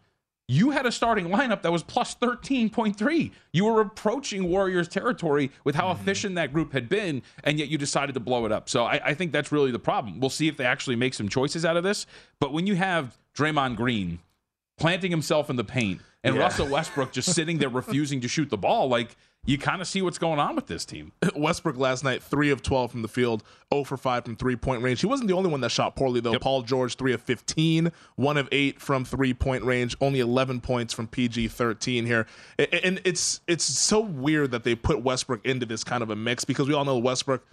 you 0.51 0.71
had 0.71 0.85
a 0.85 0.91
starting 0.91 1.29
lineup 1.29 1.63
that 1.63 1.71
was 1.71 1.85
plus 1.85 2.17
13.3. 2.17 3.31
You 3.53 3.65
were 3.67 3.81
approaching 3.81 4.49
Warriors 4.49 4.89
territory 4.89 5.53
with 5.63 5.77
how 5.77 5.93
mm-hmm. 5.93 6.03
efficient 6.03 6.35
that 6.35 6.53
group 6.53 6.73
had 6.73 6.89
been, 6.89 7.23
and 7.45 7.57
yet 7.57 7.69
you 7.69 7.79
decided 7.79 8.15
to 8.15 8.21
blow 8.21 8.45
it 8.47 8.51
up. 8.51 8.69
So 8.69 8.85
I, 8.85 9.01
I, 9.05 9.15
think 9.15 9.31
that's 9.31 9.53
really 9.53 9.71
the 9.71 9.79
problem. 9.79 10.19
We'll 10.19 10.29
see 10.29 10.49
if 10.49 10.57
they 10.57 10.65
actually 10.65 10.97
make 10.97 11.15
some 11.15 11.29
choices 11.29 11.65
out 11.65 11.77
of 11.77 11.85
this. 11.85 12.05
But 12.41 12.53
when 12.53 12.67
you 12.67 12.75
have 12.75 13.17
Draymond 13.37 13.77
Green 13.77 14.19
planting 14.81 15.11
himself 15.11 15.49
in 15.51 15.57
the 15.57 15.65
paint 15.65 16.01
and 16.25 16.35
yeah. 16.35 16.43
Russell 16.43 16.67
Westbrook 16.67 17.13
just 17.13 17.33
sitting 17.33 17.59
there 17.59 17.69
refusing 17.83 18.21
to 18.23 18.29
shoot 18.29 18.51
the 18.51 18.59
ball, 18.59 18.89
like– 18.89 19.17
you 19.47 19.57
kind 19.57 19.81
of 19.81 19.89
see 19.89 20.03
what's 20.03 20.19
going 20.19 20.39
on 20.39 20.55
with 20.55 20.67
this 20.67 20.85
team. 20.85 21.13
Westbrook 21.37 21.79
last 21.79 22.05
night, 22.05 22.23
3 22.23 22.51
of 22.51 22.63
12 22.63 22.91
from 22.91 23.03
the 23.03 23.09
field, 23.09 23.43
0 23.73 23.85
for 23.85 23.97
5 23.97 24.25
from 24.25 24.37
three 24.37 24.57
point 24.57 24.83
range. 24.83 25.01
He 25.01 25.07
wasn't 25.07 25.29
the 25.29 25.35
only 25.35 25.51
one 25.51 25.61
that 25.63 25.71
shot 25.71 25.97
poorly, 25.97 26.21
though. 26.21 26.33
Yep. 26.33 26.43
Paul 26.43 26.63
George, 26.63 26.97
3 26.97 27.15
of 27.15 27.23
15, 27.23 27.91
1 28.17 28.37
of 28.37 28.49
8 28.53 28.81
from 28.81 29.05
three 29.05 29.33
point 29.33 29.65
range, 29.65 29.97
only 30.01 30.21
11 30.21 30.61
points 30.61 30.93
from 30.93 31.07
PG 31.07 31.49
13 31.49 32.05
here. 32.05 32.27
And 32.59 33.01
it's, 33.05 33.41
it's 33.47 33.65
so 33.65 34.01
weird 34.01 34.51
that 34.51 34.65
they 34.65 34.75
put 34.75 35.03
Westbrook 35.03 35.45
into 35.47 35.65
this 35.65 35.85
kind 35.85 36.03
of 36.03 36.11
a 36.11 36.17
mix 36.17 36.45
because 36.45 36.69
we 36.69 36.75
all 36.75 36.85
know 36.85 36.99
Westbrook 36.99 37.47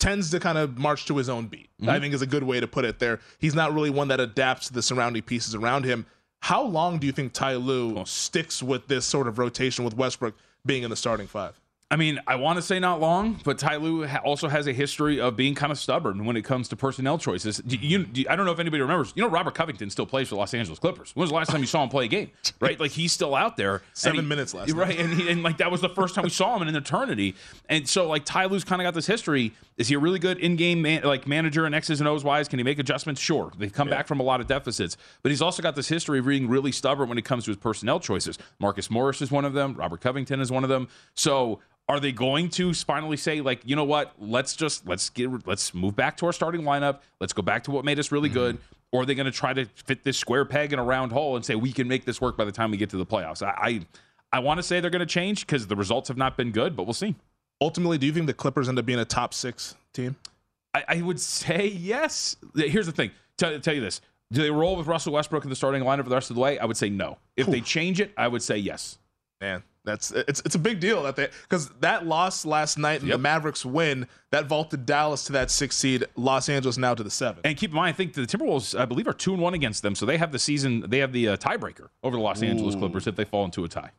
tends 0.00 0.30
to 0.30 0.40
kind 0.40 0.58
of 0.58 0.78
march 0.78 1.06
to 1.06 1.16
his 1.16 1.28
own 1.28 1.46
beat. 1.46 1.68
Mm-hmm. 1.80 1.90
I 1.90 2.00
think 2.00 2.12
is 2.12 2.22
a 2.22 2.26
good 2.26 2.42
way 2.42 2.58
to 2.58 2.66
put 2.66 2.84
it 2.84 2.98
there. 2.98 3.20
He's 3.38 3.54
not 3.54 3.72
really 3.72 3.90
one 3.90 4.08
that 4.08 4.18
adapts 4.18 4.66
to 4.68 4.72
the 4.72 4.82
surrounding 4.82 5.22
pieces 5.22 5.54
around 5.54 5.84
him. 5.84 6.06
How 6.40 6.62
long 6.62 6.98
do 6.98 7.06
you 7.06 7.12
think 7.12 7.32
Ty 7.32 7.56
Lue 7.56 8.02
sticks 8.06 8.62
with 8.62 8.88
this 8.88 9.06
sort 9.06 9.28
of 9.28 9.38
rotation 9.38 9.84
with 9.84 9.96
Westbrook? 9.96 10.34
being 10.66 10.82
in 10.82 10.90
the 10.90 10.96
starting 10.96 11.26
five. 11.26 11.59
I 11.92 11.96
mean, 11.96 12.20
I 12.24 12.36
want 12.36 12.56
to 12.56 12.62
say 12.62 12.78
not 12.78 13.00
long, 13.00 13.40
but 13.42 13.58
Ty 13.58 13.76
Lue 13.76 14.06
also 14.24 14.46
has 14.46 14.68
a 14.68 14.72
history 14.72 15.20
of 15.20 15.34
being 15.34 15.56
kind 15.56 15.72
of 15.72 15.78
stubborn 15.78 16.24
when 16.24 16.36
it 16.36 16.42
comes 16.42 16.68
to 16.68 16.76
personnel 16.76 17.18
choices. 17.18 17.60
You, 17.66 18.06
you, 18.14 18.26
I 18.30 18.36
don't 18.36 18.46
know 18.46 18.52
if 18.52 18.60
anybody 18.60 18.80
remembers. 18.80 19.12
You 19.16 19.24
know, 19.24 19.28
Robert 19.28 19.56
Covington 19.56 19.90
still 19.90 20.06
plays 20.06 20.28
for 20.28 20.36
the 20.36 20.38
Los 20.38 20.54
Angeles 20.54 20.78
Clippers. 20.78 21.16
When 21.16 21.22
was 21.22 21.30
the 21.30 21.36
last 21.36 21.50
time 21.50 21.60
you 21.60 21.66
saw 21.66 21.82
him 21.82 21.88
play 21.88 22.04
a 22.04 22.08
game? 22.08 22.30
Right, 22.60 22.78
like 22.78 22.90
he's 22.90 23.12
still 23.12 23.34
out 23.34 23.56
there. 23.56 23.80
Seven 23.94 24.20
he, 24.20 24.26
minutes 24.26 24.52
last. 24.52 24.72
Right, 24.72 24.98
and, 24.98 25.14
he, 25.14 25.30
and 25.30 25.42
like 25.42 25.56
that 25.58 25.70
was 25.70 25.80
the 25.80 25.88
first 25.88 26.14
time 26.14 26.24
we 26.24 26.30
saw 26.30 26.54
him 26.54 26.62
in 26.62 26.68
an 26.68 26.76
eternity. 26.76 27.34
And 27.70 27.88
so, 27.88 28.06
like 28.06 28.26
Ty 28.26 28.46
Lue's 28.46 28.64
kind 28.64 28.82
of 28.82 28.84
got 28.84 28.92
this 28.92 29.06
history. 29.06 29.54
Is 29.78 29.88
he 29.88 29.94
a 29.94 29.98
really 29.98 30.18
good 30.18 30.38
in-game 30.38 30.82
man, 30.82 31.02
like 31.04 31.26
manager 31.26 31.64
and 31.64 31.74
X's 31.74 32.00
and 32.00 32.08
O's 32.08 32.22
wise? 32.22 32.48
Can 32.48 32.58
he 32.58 32.62
make 32.62 32.78
adjustments? 32.78 33.18
Sure. 33.18 33.50
They've 33.56 33.72
come 33.72 33.88
yeah. 33.88 33.96
back 33.96 34.08
from 34.08 34.20
a 34.20 34.22
lot 34.22 34.40
of 34.40 34.46
deficits, 34.46 34.98
but 35.22 35.30
he's 35.30 35.40
also 35.40 35.62
got 35.62 35.74
this 35.74 35.88
history 35.88 36.18
of 36.18 36.26
being 36.26 36.48
really 36.48 36.72
stubborn 36.72 37.08
when 37.08 37.16
it 37.16 37.24
comes 37.24 37.44
to 37.44 37.50
his 37.50 37.56
personnel 37.56 37.98
choices. 37.98 38.36
Marcus 38.58 38.90
Morris 38.90 39.22
is 39.22 39.30
one 39.30 39.46
of 39.46 39.54
them. 39.54 39.74
Robert 39.74 40.02
Covington 40.02 40.40
is 40.40 40.52
one 40.52 40.64
of 40.64 40.68
them. 40.68 40.88
So 41.14 41.60
are 41.90 41.98
they 41.98 42.12
going 42.12 42.48
to 42.50 42.72
finally 42.72 43.16
say 43.16 43.40
like, 43.40 43.62
you 43.64 43.74
know 43.74 43.84
what? 43.84 44.12
Let's 44.20 44.54
just 44.54 44.86
let's 44.86 45.10
get 45.10 45.44
let's 45.44 45.74
move 45.74 45.96
back 45.96 46.16
to 46.18 46.26
our 46.26 46.32
starting 46.32 46.62
lineup. 46.62 47.00
Let's 47.18 47.32
go 47.32 47.42
back 47.42 47.64
to 47.64 47.72
what 47.72 47.84
made 47.84 47.98
us 47.98 48.12
really 48.12 48.28
mm-hmm. 48.28 48.38
good. 48.38 48.58
Or 48.92 49.02
are 49.02 49.04
they 49.04 49.16
going 49.16 49.26
to 49.26 49.32
try 49.32 49.52
to 49.52 49.66
fit 49.74 50.04
this 50.04 50.16
square 50.16 50.44
peg 50.44 50.72
in 50.72 50.78
a 50.78 50.84
round 50.84 51.10
hole 51.10 51.34
and 51.34 51.44
say 51.44 51.56
we 51.56 51.72
can 51.72 51.88
make 51.88 52.04
this 52.04 52.20
work 52.20 52.36
by 52.36 52.44
the 52.44 52.52
time 52.52 52.70
we 52.70 52.76
get 52.76 52.90
to 52.90 52.96
the 52.96 53.04
playoffs? 53.06 53.42
I 53.42 53.54
I, 53.56 53.80
I 54.32 54.38
want 54.38 54.58
to 54.58 54.62
say 54.62 54.78
they're 54.78 54.90
going 54.90 55.00
to 55.00 55.06
change 55.06 55.44
because 55.46 55.66
the 55.66 55.74
results 55.74 56.06
have 56.06 56.16
not 56.16 56.36
been 56.36 56.52
good, 56.52 56.76
but 56.76 56.84
we'll 56.84 56.94
see. 56.94 57.16
Ultimately, 57.60 57.98
do 57.98 58.06
you 58.06 58.12
think 58.12 58.28
the 58.28 58.34
Clippers 58.34 58.68
end 58.68 58.78
up 58.78 58.86
being 58.86 59.00
a 59.00 59.04
top 59.04 59.34
six 59.34 59.74
team? 59.92 60.14
I, 60.72 60.84
I 60.86 61.02
would 61.02 61.18
say 61.18 61.66
yes. 61.66 62.36
Here's 62.54 62.86
the 62.86 62.92
thing. 62.92 63.10
Tell, 63.36 63.58
tell 63.58 63.74
you 63.74 63.80
this. 63.80 64.00
Do 64.32 64.42
they 64.42 64.50
roll 64.50 64.76
with 64.76 64.86
Russell 64.86 65.14
Westbrook 65.14 65.42
in 65.42 65.50
the 65.50 65.56
starting 65.56 65.82
lineup 65.82 66.04
for 66.04 66.08
the 66.08 66.14
rest 66.14 66.30
of 66.30 66.36
the 66.36 66.40
way? 66.40 66.56
I 66.60 66.66
would 66.66 66.76
say 66.76 66.88
no. 66.88 67.18
If 67.36 67.48
they 67.48 67.60
change 67.60 68.00
it, 68.00 68.12
I 68.16 68.28
would 68.28 68.42
say 68.42 68.56
yes. 68.58 68.98
Man, 69.40 69.64
that's 69.90 70.10
it's 70.10 70.40
it's 70.44 70.54
a 70.54 70.58
big 70.58 70.80
deal 70.80 71.02
that 71.02 71.16
they 71.16 71.28
because 71.42 71.68
that 71.80 72.06
loss 72.06 72.44
last 72.44 72.78
night 72.78 73.00
and 73.00 73.08
yep. 73.08 73.16
the 73.16 73.22
Mavericks 73.22 73.64
win 73.64 74.06
that 74.30 74.46
vaulted 74.46 74.86
Dallas 74.86 75.24
to 75.24 75.32
that 75.32 75.50
six 75.50 75.76
seed, 75.76 76.04
Los 76.16 76.48
Angeles 76.48 76.78
now 76.78 76.94
to 76.94 77.02
the 77.02 77.10
seven. 77.10 77.40
And 77.44 77.56
keep 77.56 77.70
in 77.70 77.76
mind, 77.76 77.94
I 77.94 77.96
think 77.96 78.14
the 78.14 78.22
Timberwolves, 78.22 78.78
I 78.78 78.84
believe, 78.84 79.08
are 79.08 79.12
two 79.12 79.32
and 79.32 79.42
one 79.42 79.54
against 79.54 79.82
them, 79.82 79.94
so 79.94 80.06
they 80.06 80.16
have 80.18 80.32
the 80.32 80.38
season, 80.38 80.84
they 80.88 80.98
have 80.98 81.12
the 81.12 81.28
uh, 81.28 81.36
tiebreaker 81.36 81.88
over 82.02 82.16
the 82.16 82.22
Los 82.22 82.42
Ooh. 82.42 82.46
Angeles 82.46 82.74
Clippers 82.74 83.06
if 83.06 83.16
they 83.16 83.24
fall 83.24 83.44
into 83.44 83.64
a 83.64 83.68
tie. 83.68 83.90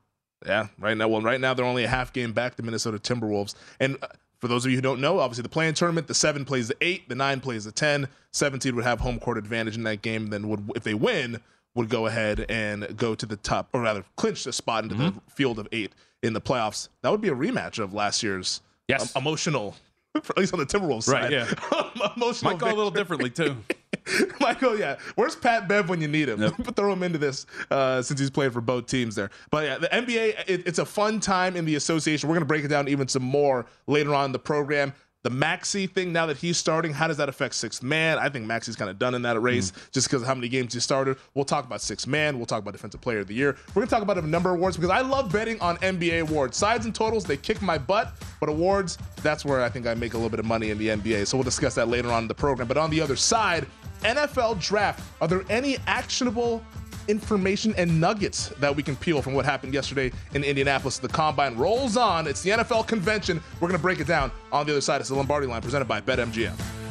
Yeah, 0.45 0.67
right 0.79 0.97
now. 0.97 1.07
Well, 1.07 1.21
right 1.21 1.39
now 1.39 1.53
they're 1.53 1.65
only 1.65 1.83
a 1.83 1.87
half 1.87 2.13
game 2.13 2.33
back 2.33 2.55
to 2.55 2.63
Minnesota 2.63 2.97
Timberwolves, 2.97 3.55
and. 3.79 3.97
Uh, 4.01 4.07
for 4.39 4.47
those 4.47 4.65
of 4.65 4.71
you 4.71 4.77
who 4.77 4.81
don't 4.81 4.99
know, 4.99 5.19
obviously 5.19 5.43
the 5.43 5.49
play-in 5.49 5.75
tournament, 5.75 6.07
the 6.07 6.15
seven 6.15 6.45
plays 6.45 6.67
the 6.67 6.75
eight, 6.81 7.07
the 7.07 7.13
nine 7.13 7.39
plays 7.39 7.63
the 7.63 7.71
ten. 7.71 8.07
Seven 8.31 8.59
seed 8.59 8.73
would 8.73 8.83
have 8.83 8.99
home 8.99 9.19
court 9.19 9.37
advantage 9.37 9.77
in 9.77 9.83
that 9.83 10.01
game. 10.01 10.31
Then 10.31 10.49
would 10.49 10.71
if 10.75 10.81
they 10.81 10.95
win, 10.95 11.39
would 11.75 11.89
go 11.89 12.07
ahead 12.07 12.45
and 12.49 12.97
go 12.97 13.15
to 13.15 13.25
the 13.25 13.37
top, 13.37 13.69
or 13.73 13.81
rather 13.81 14.03
clinch 14.15 14.45
a 14.45 14.53
spot 14.53 14.83
into 14.83 14.95
mm-hmm. 14.95 15.17
the 15.17 15.31
field 15.31 15.59
of 15.59 15.67
eight 15.71 15.93
in 16.23 16.33
the 16.33 16.41
playoffs. 16.41 16.89
That 17.01 17.11
would 17.11 17.21
be 17.21 17.29
a 17.29 17.35
rematch 17.35 17.79
of 17.79 17.93
last 17.93 18.23
year's 18.23 18.61
yes. 18.87 19.15
Um, 19.15 19.21
emotional, 19.21 19.75
at 20.15 20.37
least 20.37 20.53
on 20.53 20.59
the 20.59 20.65
Timberwolves 20.65 21.07
right, 21.07 21.23
side. 21.23 21.31
Yeah. 21.31 22.11
emotional. 22.15 22.51
Might 22.51 22.59
go 22.59 22.67
a 22.67 22.75
little 22.75 22.91
differently 22.91 23.29
too. 23.29 23.55
Michael, 24.39 24.77
yeah. 24.77 24.97
Where's 25.15 25.35
Pat 25.35 25.67
Bev 25.67 25.89
when 25.89 26.01
you 26.01 26.07
need 26.07 26.27
him? 26.27 26.41
Yep. 26.41 26.75
Throw 26.75 26.91
him 26.91 27.03
into 27.03 27.17
this 27.17 27.45
uh, 27.69 28.01
since 28.01 28.19
he's 28.19 28.29
played 28.29 28.51
for 28.51 28.61
both 28.61 28.87
teams 28.87 29.15
there. 29.15 29.29
But 29.51 29.65
yeah, 29.65 29.77
the 29.77 29.87
NBA, 29.87 30.43
it, 30.47 30.67
it's 30.67 30.79
a 30.79 30.85
fun 30.85 31.19
time 31.19 31.55
in 31.55 31.65
the 31.65 31.75
association. 31.75 32.27
We're 32.27 32.35
going 32.35 32.41
to 32.41 32.47
break 32.47 32.65
it 32.65 32.69
down 32.69 32.87
even 32.87 33.07
some 33.07 33.23
more 33.23 33.65
later 33.87 34.13
on 34.13 34.25
in 34.25 34.31
the 34.31 34.39
program. 34.39 34.93
The 35.23 35.29
Maxey 35.29 35.85
thing, 35.85 36.11
now 36.11 36.25
that 36.25 36.37
he's 36.37 36.57
starting, 36.57 36.93
how 36.93 37.07
does 37.07 37.17
that 37.17 37.29
affect 37.29 37.53
sixth 37.53 37.83
man? 37.83 38.17
I 38.17 38.27
think 38.27 38.47
Maxey's 38.47 38.75
kind 38.75 38.89
of 38.89 38.97
done 38.97 39.13
in 39.13 39.21
that 39.21 39.39
race 39.39 39.69
mm. 39.69 39.91
just 39.91 40.07
because 40.07 40.23
of 40.23 40.27
how 40.27 40.33
many 40.33 40.49
games 40.49 40.73
he 40.73 40.79
started. 40.79 41.15
We'll 41.35 41.45
talk 41.45 41.63
about 41.65 41.81
sixth 41.81 42.07
man. 42.07 42.37
We'll 42.37 42.47
talk 42.47 42.59
about 42.59 42.71
defensive 42.71 43.01
player 43.01 43.19
of 43.19 43.27
the 43.27 43.35
year. 43.35 43.55
We're 43.69 43.81
going 43.81 43.87
to 43.87 43.91
talk 43.91 44.01
about 44.01 44.17
a 44.17 44.27
number 44.27 44.49
of 44.49 44.55
awards 44.55 44.77
because 44.77 44.89
I 44.89 45.01
love 45.01 45.31
betting 45.31 45.61
on 45.61 45.77
NBA 45.77 46.21
awards. 46.21 46.57
Sides 46.57 46.85
and 46.85 46.95
totals, 46.95 47.23
they 47.23 47.37
kick 47.37 47.61
my 47.61 47.77
butt, 47.77 48.13
but 48.39 48.49
awards, 48.49 48.97
that's 49.21 49.45
where 49.45 49.61
I 49.61 49.69
think 49.69 49.85
I 49.85 49.93
make 49.93 50.15
a 50.15 50.17
little 50.17 50.31
bit 50.31 50.39
of 50.39 50.45
money 50.45 50.71
in 50.71 50.79
the 50.79 50.87
NBA. 50.87 51.27
So 51.27 51.37
we'll 51.37 51.43
discuss 51.43 51.75
that 51.75 51.87
later 51.87 52.11
on 52.11 52.23
in 52.23 52.27
the 52.27 52.33
program. 52.33 52.67
But 52.67 52.77
on 52.77 52.89
the 52.89 52.99
other 52.99 53.15
side, 53.15 53.67
NFL 54.01 54.59
draft. 54.59 55.03
Are 55.21 55.27
there 55.27 55.43
any 55.49 55.77
actionable 55.85 56.63
information 57.07 57.73
and 57.77 57.99
nuggets 57.99 58.49
that 58.59 58.75
we 58.75 58.83
can 58.83 58.95
peel 58.95 59.21
from 59.21 59.33
what 59.33 59.45
happened 59.45 59.73
yesterday 59.73 60.11
in 60.33 60.43
Indianapolis. 60.43 60.97
The 60.97 61.07
combine 61.07 61.57
rolls 61.57 61.97
on. 61.97 62.27
It's 62.27 62.41
the 62.41 62.51
NFL 62.51 62.87
convention. 62.87 63.41
We're 63.59 63.67
going 63.67 63.79
to 63.79 63.81
break 63.81 63.99
it 63.99 64.07
down 64.07 64.31
on 64.51 64.65
the 64.65 64.73
other 64.73 64.81
side. 64.81 65.01
It's 65.01 65.09
the 65.09 65.15
Lombardi 65.15 65.47
line 65.47 65.61
presented 65.61 65.85
by 65.85 66.01
BetMGM. 66.01 66.90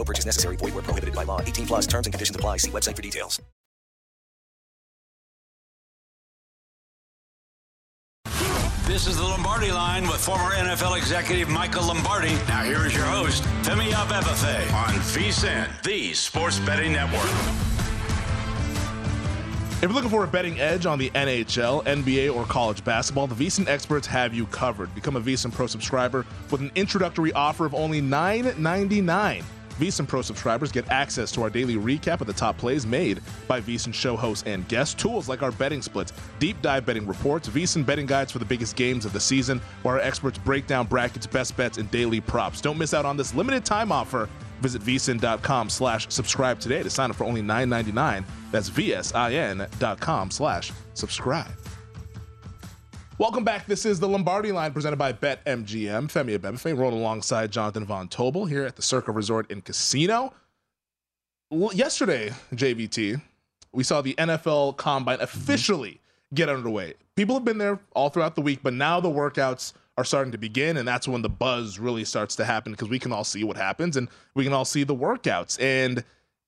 No 0.00 0.04
purchase 0.04 0.24
necessary. 0.24 0.56
Void 0.56 0.72
where 0.72 0.82
prohibited 0.82 1.14
by 1.14 1.24
law. 1.24 1.42
18 1.42 1.66
plus 1.66 1.86
terms 1.86 2.06
and 2.06 2.14
conditions 2.14 2.34
apply. 2.34 2.56
See 2.56 2.70
website 2.70 2.96
for 2.96 3.02
details. 3.02 3.38
This 8.86 9.06
is 9.06 9.18
the 9.18 9.22
Lombardi 9.22 9.70
line 9.70 10.08
with 10.08 10.16
former 10.16 10.52
NFL 10.52 10.96
executive 10.96 11.50
Michael 11.50 11.84
Lombardi. 11.84 12.32
Now 12.48 12.64
here 12.64 12.86
is 12.86 12.94
your 12.94 13.04
host, 13.04 13.42
Femi 13.62 13.90
Abebefe 13.90 14.72
on 14.72 14.94
VSIN, 14.94 15.82
the 15.82 16.14
sports 16.14 16.58
betting 16.60 16.92
network. 16.94 17.30
If 19.76 19.82
you're 19.82 19.92
looking 19.92 20.10
for 20.10 20.24
a 20.24 20.26
betting 20.26 20.58
edge 20.58 20.86
on 20.86 20.98
the 20.98 21.10
NHL, 21.10 21.84
NBA, 21.84 22.34
or 22.34 22.44
college 22.46 22.82
basketball, 22.84 23.26
the 23.26 23.34
VSIN 23.34 23.68
experts 23.68 24.06
have 24.06 24.34
you 24.34 24.46
covered. 24.46 24.92
Become 24.94 25.16
a 25.16 25.20
VSIN 25.20 25.52
Pro 25.52 25.66
subscriber 25.66 26.26
with 26.50 26.62
an 26.62 26.72
introductory 26.74 27.32
offer 27.34 27.66
of 27.66 27.74
only 27.74 28.02
$9.99. 28.02 29.44
VSIN 29.80 30.06
Pro 30.06 30.20
subscribers 30.20 30.70
get 30.70 30.86
access 30.90 31.32
to 31.32 31.42
our 31.42 31.48
daily 31.48 31.76
recap 31.76 32.20
of 32.20 32.26
the 32.26 32.34
top 32.34 32.58
plays 32.58 32.86
made 32.86 33.22
by 33.48 33.62
VSIN 33.62 33.94
show 33.94 34.14
hosts 34.14 34.44
and 34.46 34.68
guests, 34.68 34.92
tools 34.92 35.26
like 35.26 35.42
our 35.42 35.50
betting 35.50 35.80
splits, 35.80 36.12
deep 36.38 36.60
dive 36.60 36.84
betting 36.84 37.06
reports, 37.06 37.48
VSIN 37.48 37.86
betting 37.86 38.04
guides 38.04 38.30
for 38.30 38.38
the 38.38 38.44
biggest 38.44 38.76
games 38.76 39.06
of 39.06 39.14
the 39.14 39.20
season, 39.20 39.58
where 39.82 39.94
our 39.94 40.00
experts 40.00 40.36
break 40.36 40.66
down 40.66 40.86
brackets, 40.86 41.26
best 41.26 41.56
bets, 41.56 41.78
and 41.78 41.90
daily 41.90 42.20
props. 42.20 42.60
Don't 42.60 42.76
miss 42.76 42.92
out 42.92 43.06
on 43.06 43.16
this 43.16 43.34
limited 43.34 43.64
time 43.64 43.90
offer. 43.90 44.28
Visit 44.60 44.82
vsin.com 44.82 45.70
slash 45.70 46.06
subscribe 46.10 46.60
today 46.60 46.82
to 46.82 46.90
sign 46.90 47.08
up 47.08 47.16
for 47.16 47.24
only 47.24 47.40
$9.99. 47.40 48.22
That's 48.52 48.68
vsin.com 48.68 50.30
slash 50.30 50.72
subscribe. 50.92 51.52
Welcome 53.20 53.44
back. 53.44 53.66
This 53.66 53.84
is 53.84 54.00
the 54.00 54.08
Lombardi 54.08 54.50
line 54.50 54.72
presented 54.72 54.96
by 54.96 55.12
BetMGM. 55.12 56.10
Femi 56.10 56.38
Abebefe 56.38 56.74
rolling 56.74 57.00
alongside 57.00 57.52
Jonathan 57.52 57.84
Von 57.84 58.08
Tobel 58.08 58.46
here 58.46 58.64
at 58.64 58.76
the 58.76 58.82
Circa 58.82 59.12
Resort 59.12 59.52
and 59.52 59.62
Casino. 59.62 60.32
Yesterday, 61.50 62.32
JVT, 62.54 63.20
we 63.74 63.84
saw 63.84 64.00
the 64.00 64.14
NFL 64.14 64.78
Combine 64.78 65.20
officially 65.20 66.00
get 66.32 66.48
underway. 66.48 66.94
People 67.14 67.34
have 67.34 67.44
been 67.44 67.58
there 67.58 67.78
all 67.92 68.08
throughout 68.08 68.36
the 68.36 68.40
week, 68.40 68.60
but 68.62 68.72
now 68.72 69.00
the 69.00 69.10
workouts 69.10 69.74
are 69.98 70.04
starting 70.06 70.32
to 70.32 70.38
begin, 70.38 70.78
and 70.78 70.88
that's 70.88 71.06
when 71.06 71.20
the 71.20 71.28
buzz 71.28 71.78
really 71.78 72.06
starts 72.06 72.34
to 72.36 72.46
happen 72.46 72.72
because 72.72 72.88
we 72.88 72.98
can 72.98 73.12
all 73.12 73.24
see 73.24 73.44
what 73.44 73.58
happens 73.58 73.98
and 73.98 74.08
we 74.34 74.44
can 74.44 74.54
all 74.54 74.64
see 74.64 74.82
the 74.82 74.96
workouts. 74.96 75.60
And 75.60 76.02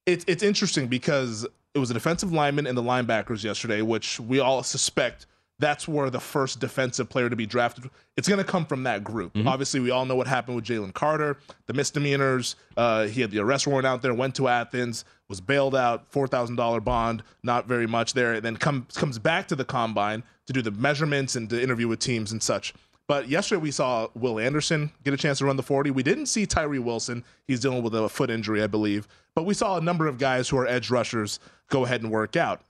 it's 0.06 0.24
it's 0.26 0.42
interesting 0.42 0.88
because 0.88 1.46
it 1.74 1.78
was 1.78 1.90
a 1.90 1.94
defensive 1.94 2.32
lineman 2.32 2.66
and 2.66 2.78
the 2.78 2.82
linebackers 2.82 3.44
yesterday, 3.44 3.82
which 3.82 4.18
we 4.18 4.40
all 4.40 4.62
suspect 4.62 5.26
that's 5.58 5.86
where 5.86 6.10
the 6.10 6.20
first 6.20 6.60
defensive 6.60 7.08
player 7.08 7.30
to 7.30 7.36
be 7.36 7.46
drafted. 7.46 7.88
It's 8.16 8.28
going 8.28 8.38
to 8.38 8.44
come 8.44 8.66
from 8.66 8.82
that 8.82 9.04
group. 9.04 9.34
Mm-hmm. 9.34 9.46
Obviously, 9.46 9.80
we 9.80 9.90
all 9.90 10.04
know 10.04 10.16
what 10.16 10.26
happened 10.26 10.56
with 10.56 10.64
Jalen 10.64 10.92
Carter, 10.92 11.38
the 11.66 11.72
misdemeanors. 11.72 12.56
Uh, 12.76 13.06
he 13.06 13.20
had 13.20 13.30
the 13.30 13.38
arrest 13.38 13.66
warrant 13.66 13.86
out 13.86 14.02
there, 14.02 14.12
went 14.12 14.34
to 14.36 14.48
Athens, 14.48 15.04
was 15.28 15.40
bailed 15.40 15.74
out, 15.74 16.10
four 16.10 16.26
thousand 16.26 16.56
dollar 16.56 16.80
bond, 16.80 17.22
not 17.42 17.66
very 17.66 17.86
much 17.86 18.12
there, 18.12 18.34
and 18.34 18.42
then 18.42 18.56
comes 18.56 18.96
comes 18.96 19.18
back 19.18 19.48
to 19.48 19.56
the 19.56 19.64
combine 19.64 20.22
to 20.46 20.52
do 20.52 20.62
the 20.62 20.72
measurements 20.72 21.36
and 21.36 21.48
to 21.50 21.62
interview 21.62 21.88
with 21.88 22.00
teams 22.00 22.32
and 22.32 22.42
such. 22.42 22.74
But 23.08 23.28
yesterday 23.28 23.60
we 23.60 23.70
saw 23.70 24.08
Will 24.14 24.38
Anderson 24.38 24.90
get 25.04 25.12
a 25.12 25.16
chance 25.16 25.38
to 25.38 25.44
run 25.44 25.56
the 25.56 25.62
40. 25.62 25.90
We 25.90 26.02
didn't 26.02 26.26
see 26.26 26.46
Tyree 26.46 26.78
Wilson. 26.78 27.24
He's 27.46 27.60
dealing 27.60 27.82
with 27.82 27.94
a 27.94 28.08
foot 28.08 28.30
injury, 28.30 28.62
I 28.62 28.68
believe. 28.68 29.08
But 29.34 29.44
we 29.44 29.54
saw 29.54 29.76
a 29.76 29.80
number 29.80 30.06
of 30.06 30.18
guys 30.18 30.48
who 30.48 30.56
are 30.58 30.66
edge 30.66 30.90
rushers 30.90 31.40
go 31.68 31.84
ahead 31.84 32.02
and 32.02 32.10
work 32.10 32.36
out. 32.36 32.62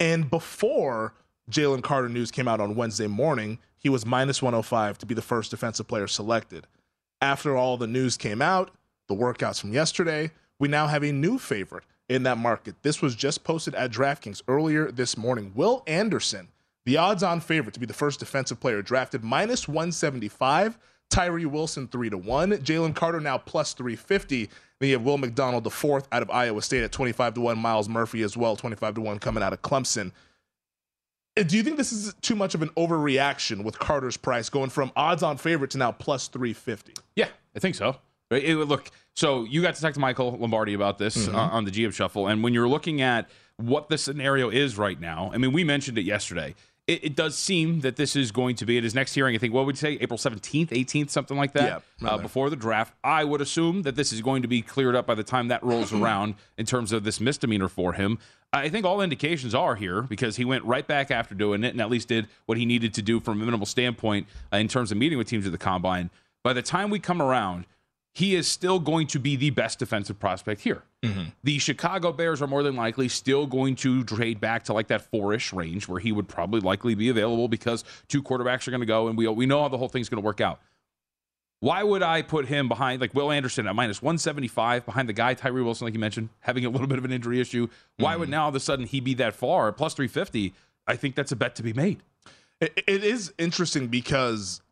And 0.00 0.28
before 0.28 1.14
Jalen 1.50 1.82
Carter 1.82 2.08
news 2.08 2.30
came 2.30 2.48
out 2.48 2.60
on 2.60 2.74
Wednesday 2.74 3.06
morning, 3.06 3.58
he 3.78 3.88
was 3.88 4.04
minus 4.04 4.42
105 4.42 4.98
to 4.98 5.06
be 5.06 5.14
the 5.14 5.22
first 5.22 5.52
defensive 5.52 5.86
player 5.86 6.08
selected. 6.08 6.66
After 7.20 7.56
all 7.56 7.76
the 7.76 7.86
news 7.86 8.16
came 8.16 8.42
out, 8.42 8.72
the 9.06 9.14
workouts 9.14 9.60
from 9.60 9.72
yesterday, 9.72 10.32
we 10.58 10.66
now 10.66 10.88
have 10.88 11.04
a 11.04 11.12
new 11.12 11.38
favorite 11.38 11.84
in 12.08 12.24
that 12.24 12.38
market. 12.38 12.74
This 12.82 13.00
was 13.00 13.14
just 13.14 13.44
posted 13.44 13.74
at 13.76 13.92
DraftKings 13.92 14.42
earlier 14.48 14.90
this 14.90 15.16
morning. 15.16 15.52
Will 15.54 15.84
Anderson, 15.86 16.48
the 16.84 16.96
odds 16.96 17.22
on 17.22 17.40
favorite 17.40 17.74
to 17.74 17.80
be 17.80 17.86
the 17.86 17.92
first 17.92 18.18
defensive 18.18 18.58
player 18.58 18.82
drafted, 18.82 19.22
minus 19.22 19.68
175. 19.68 20.78
Tyree 21.08 21.46
Wilson, 21.46 21.86
3 21.86 22.10
to 22.10 22.18
1. 22.18 22.50
Jalen 22.58 22.94
Carter 22.94 23.20
now 23.20 23.38
plus 23.38 23.74
350. 23.74 24.50
Then 24.80 24.88
you 24.88 24.96
have 24.96 25.04
Will 25.04 25.18
McDonald, 25.18 25.62
the 25.62 25.70
fourth 25.70 26.08
out 26.10 26.22
of 26.22 26.30
Iowa 26.30 26.60
State 26.62 26.82
at 26.82 26.90
25 26.90 27.34
to 27.34 27.40
1. 27.40 27.56
Myles 27.56 27.88
Murphy 27.88 28.22
as 28.22 28.36
well, 28.36 28.56
25 28.56 28.96
to 28.96 29.00
1 29.00 29.20
coming 29.20 29.42
out 29.42 29.52
of 29.52 29.62
Clemson. 29.62 30.10
Do 31.36 31.56
you 31.56 31.62
think 31.62 31.76
this 31.76 31.92
is 31.92 32.14
too 32.22 32.34
much 32.34 32.54
of 32.54 32.62
an 32.62 32.70
overreaction 32.70 33.62
with 33.62 33.78
Carter's 33.78 34.16
price 34.16 34.48
going 34.48 34.70
from 34.70 34.90
odds 34.96 35.22
on 35.22 35.36
favorite 35.36 35.70
to 35.72 35.78
now 35.78 35.92
plus 35.92 36.28
350? 36.28 36.94
Yeah, 37.14 37.28
I 37.54 37.58
think 37.58 37.74
so. 37.74 37.96
It, 38.30 38.54
look, 38.56 38.90
so 39.14 39.44
you 39.44 39.60
got 39.60 39.74
to 39.74 39.82
talk 39.82 39.92
to 39.94 40.00
Michael 40.00 40.36
Lombardi 40.36 40.72
about 40.72 40.98
this 40.98 41.16
mm-hmm. 41.16 41.36
uh, 41.36 41.48
on 41.48 41.64
the 41.64 41.70
GM 41.70 41.92
Shuffle, 41.92 42.26
and 42.26 42.42
when 42.42 42.54
you're 42.54 42.68
looking 42.68 43.02
at 43.02 43.28
what 43.58 43.88
the 43.88 43.98
scenario 43.98 44.48
is 44.48 44.78
right 44.78 44.98
now, 44.98 45.30
I 45.32 45.38
mean, 45.38 45.52
we 45.52 45.62
mentioned 45.62 45.98
it 45.98 46.04
yesterday. 46.04 46.54
It, 46.86 47.04
it, 47.04 47.16
does 47.16 47.36
seem 47.36 47.80
that 47.80 47.96
this 47.96 48.14
is 48.14 48.30
going 48.30 48.54
to 48.56 48.66
be 48.66 48.78
at 48.78 48.84
his 48.84 48.94
next 48.94 49.14
hearing. 49.14 49.34
I 49.34 49.38
think 49.38 49.52
what 49.52 49.66
would 49.66 49.74
you 49.74 49.80
say, 49.80 49.98
April 50.00 50.18
seventeenth, 50.18 50.72
eighteenth, 50.72 51.10
something 51.10 51.36
like 51.36 51.52
that. 51.54 51.82
Yeah, 52.00 52.08
uh, 52.08 52.18
before 52.18 52.48
the 52.48 52.56
draft, 52.56 52.94
I 53.02 53.24
would 53.24 53.40
assume 53.40 53.82
that 53.82 53.96
this 53.96 54.12
is 54.12 54.20
going 54.20 54.42
to 54.42 54.48
be 54.48 54.62
cleared 54.62 54.94
up 54.94 55.06
by 55.06 55.14
the 55.14 55.24
time 55.24 55.48
that 55.48 55.62
rolls 55.62 55.92
around 56.00 56.36
in 56.56 56.66
terms 56.66 56.92
of 56.92 57.04
this 57.04 57.20
misdemeanor 57.20 57.68
for 57.68 57.94
him. 57.94 58.18
I 58.52 58.68
think 58.68 58.86
all 58.86 59.00
indications 59.00 59.54
are 59.54 59.74
here 59.74 60.02
because 60.02 60.36
he 60.36 60.44
went 60.44 60.64
right 60.64 60.86
back 60.86 61.10
after 61.10 61.34
doing 61.34 61.64
it 61.64 61.70
and 61.70 61.80
at 61.80 61.90
least 61.90 62.08
did 62.08 62.28
what 62.46 62.56
he 62.56 62.64
needed 62.64 62.94
to 62.94 63.02
do 63.02 63.20
from 63.20 63.42
a 63.42 63.44
minimal 63.44 63.66
standpoint 63.66 64.28
uh, 64.52 64.56
in 64.56 64.68
terms 64.68 64.92
of 64.92 64.98
meeting 64.98 65.18
with 65.18 65.28
teams 65.28 65.46
at 65.46 65.52
the 65.52 65.58
combine. 65.58 66.10
By 66.42 66.52
the 66.52 66.62
time 66.62 66.90
we 66.90 67.00
come 67.00 67.20
around, 67.20 67.66
he 68.16 68.34
is 68.34 68.48
still 68.48 68.78
going 68.78 69.06
to 69.06 69.18
be 69.18 69.36
the 69.36 69.50
best 69.50 69.78
defensive 69.78 70.18
prospect 70.18 70.62
here. 70.62 70.82
Mm-hmm. 71.02 71.24
The 71.44 71.58
Chicago 71.58 72.12
Bears 72.12 72.40
are 72.40 72.46
more 72.46 72.62
than 72.62 72.74
likely 72.74 73.08
still 73.08 73.46
going 73.46 73.76
to 73.76 74.04
trade 74.04 74.40
back 74.40 74.64
to 74.64 74.72
like 74.72 74.86
that 74.86 75.02
four-ish 75.02 75.52
range 75.52 75.86
where 75.86 76.00
he 76.00 76.12
would 76.12 76.26
probably 76.26 76.60
likely 76.60 76.94
be 76.94 77.10
available 77.10 77.46
because 77.46 77.84
two 78.08 78.22
quarterbacks 78.22 78.66
are 78.66 78.70
going 78.70 78.80
to 78.80 78.86
go, 78.86 79.08
and 79.08 79.18
we 79.18 79.28
we 79.28 79.44
know 79.44 79.60
how 79.60 79.68
the 79.68 79.76
whole 79.76 79.90
thing's 79.90 80.08
going 80.08 80.22
to 80.22 80.24
work 80.24 80.40
out. 80.40 80.62
Why 81.60 81.82
would 81.82 82.02
I 82.02 82.22
put 82.22 82.46
him 82.46 82.68
behind 82.68 83.02
like 83.02 83.12
Will 83.12 83.30
Anderson 83.30 83.66
at 83.66 83.74
minus 83.74 84.00
175 84.00 84.86
behind 84.86 85.10
the 85.10 85.12
guy 85.12 85.34
Tyree 85.34 85.62
Wilson, 85.62 85.84
like 85.84 85.92
you 85.92 86.00
mentioned, 86.00 86.30
having 86.40 86.64
a 86.64 86.70
little 86.70 86.86
bit 86.86 86.96
of 86.96 87.04
an 87.04 87.12
injury 87.12 87.38
issue? 87.38 87.68
Why 87.98 88.12
mm-hmm. 88.12 88.20
would 88.20 88.28
now 88.30 88.44
all 88.44 88.48
of 88.48 88.54
a 88.54 88.60
sudden 88.60 88.86
he 88.86 89.00
be 89.00 89.12
that 89.12 89.34
far 89.34 89.72
plus 89.72 89.92
350? 89.92 90.54
I 90.86 90.96
think 90.96 91.16
that's 91.16 91.32
a 91.32 91.36
bet 91.36 91.54
to 91.56 91.62
be 91.62 91.74
made. 91.74 92.02
it, 92.62 92.82
it 92.86 93.04
is 93.04 93.34
interesting 93.36 93.88
because 93.88 94.62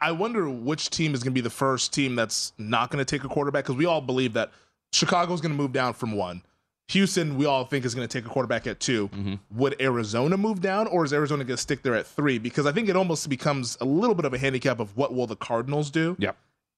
I 0.00 0.12
wonder 0.12 0.48
which 0.48 0.90
team 0.90 1.14
is 1.14 1.22
going 1.22 1.32
to 1.32 1.34
be 1.34 1.40
the 1.40 1.50
first 1.50 1.92
team 1.92 2.16
that's 2.16 2.52
not 2.58 2.90
going 2.90 3.04
to 3.04 3.04
take 3.04 3.24
a 3.24 3.28
quarterback 3.28 3.64
because 3.64 3.76
we 3.76 3.86
all 3.86 4.00
believe 4.00 4.32
that 4.34 4.50
Chicago's 4.92 5.40
going 5.40 5.52
to 5.52 5.58
move 5.58 5.72
down 5.72 5.94
from 5.94 6.12
one. 6.12 6.42
Houston, 6.88 7.36
we 7.36 7.44
all 7.44 7.64
think 7.64 7.84
is 7.84 7.94
going 7.94 8.08
to 8.08 8.18
take 8.18 8.24
a 8.24 8.32
quarterback 8.32 8.66
at 8.66 8.80
2 8.80 9.08
mm-hmm. 9.08 9.34
Would 9.58 9.76
Arizona 9.80 10.38
move 10.38 10.62
down, 10.62 10.86
or 10.86 11.04
is 11.04 11.12
Arizona 11.12 11.44
going 11.44 11.56
to 11.56 11.62
stick 11.62 11.82
there 11.82 11.94
at 11.94 12.06
three? 12.06 12.38
Because 12.38 12.64
I 12.64 12.72
think 12.72 12.88
it 12.88 12.96
almost 12.96 13.28
becomes 13.28 13.76
a 13.80 13.84
little 13.84 14.14
bit 14.14 14.24
of 14.24 14.32
a 14.32 14.38
handicap 14.38 14.80
of 14.80 14.96
what 14.96 15.12
will 15.12 15.26
the 15.26 15.36
Cardinals 15.36 15.90
do. 15.90 16.16
Yeah. 16.18 16.32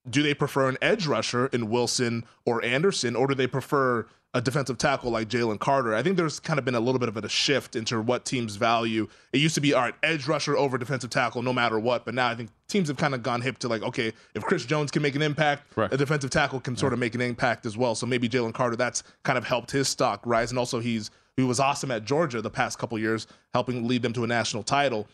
Do 0.09 0.23
they 0.23 0.35
prefer 0.35 0.69
an 0.69 0.79
edge 0.81 1.07
rusher 1.07 1.47
in 1.47 1.69
Wilson 1.69 2.25
or 2.47 2.65
Anderson, 2.65 3.17
or 3.17 3.27
do 3.27 3.35
they 3.35 3.47
prefer 3.47 4.07
a 4.33 4.41
defensive 4.41 4.79
tackle 4.79 5.11
like 5.11 5.29
Jalen 5.29 5.59
Carter. 5.59 5.95
I 5.95 6.03
think 6.03 6.17
there's 6.17 6.39
kind 6.39 6.59
of 6.59 6.65
been 6.65 6.77
a 6.77 6.81
little 6.81 7.01
bit 7.01 7.09
of 7.09 7.17
a 7.17 7.29
shift 7.29 7.75
into 7.75 8.01
what 8.01 8.25
teams 8.25 8.57
value. 8.57 9.09
It 9.33 9.39
used 9.39 9.57
to 9.57 9.61
be, 9.61 9.75
all 9.75 9.83
right, 9.83 9.95
edge 10.03 10.29
rusher 10.29 10.57
over 10.57 10.79
defensive 10.79 11.11
tackle 11.11 11.43
no 11.43 11.53
matter 11.53 11.81
what. 11.81 12.05
But 12.05 12.15
now 12.15 12.29
I 12.29 12.37
think 12.37 12.51
teams 12.69 12.89
have 12.89 12.97
kind 12.97 13.15
of 13.15 13.23
gone 13.25 13.41
hip 13.41 13.59
to 13.59 13.69
like, 13.69 13.83
okay, 13.83 14.13
if 14.35 14.45
Chris 14.45 14.65
Jones 14.65 14.93
can 14.93 15.03
make 15.03 15.17
an 15.17 15.23
impact, 15.23 15.77
right. 15.77 15.93
a 15.93 15.97
defensive 15.97 16.31
tackle 16.31 16.61
can 16.61 16.77
sort 16.77 16.93
of 16.93 17.01
make 17.01 17.17
an 17.17 17.21
impact 17.21 17.67
as 17.67 17.77
well. 17.77 17.97
So 17.97 18.07
maybe 18.07 18.29
Jalen 18.29 18.55
Carter, 18.55 18.77
that's 18.77 19.03
kind 19.25 19.37
of 19.37 19.45
helped 19.45 19.73
his 19.73 19.89
stock 19.89 20.21
rise. 20.25 20.51
And 20.51 20.59
also 20.59 20.79
he's 20.79 21.11
he 21.37 21.43
was 21.43 21.59
awesome 21.59 21.91
at 21.91 22.05
Georgia 22.05 22.43
the 22.43 22.51
past 22.51 22.79
couple 22.79 22.99
years, 22.99 23.27
helping 23.55 23.89
lead 23.89 24.03
them 24.03 24.13
to 24.13 24.25
a 24.25 24.27
national 24.27 24.63
title. 24.63 25.09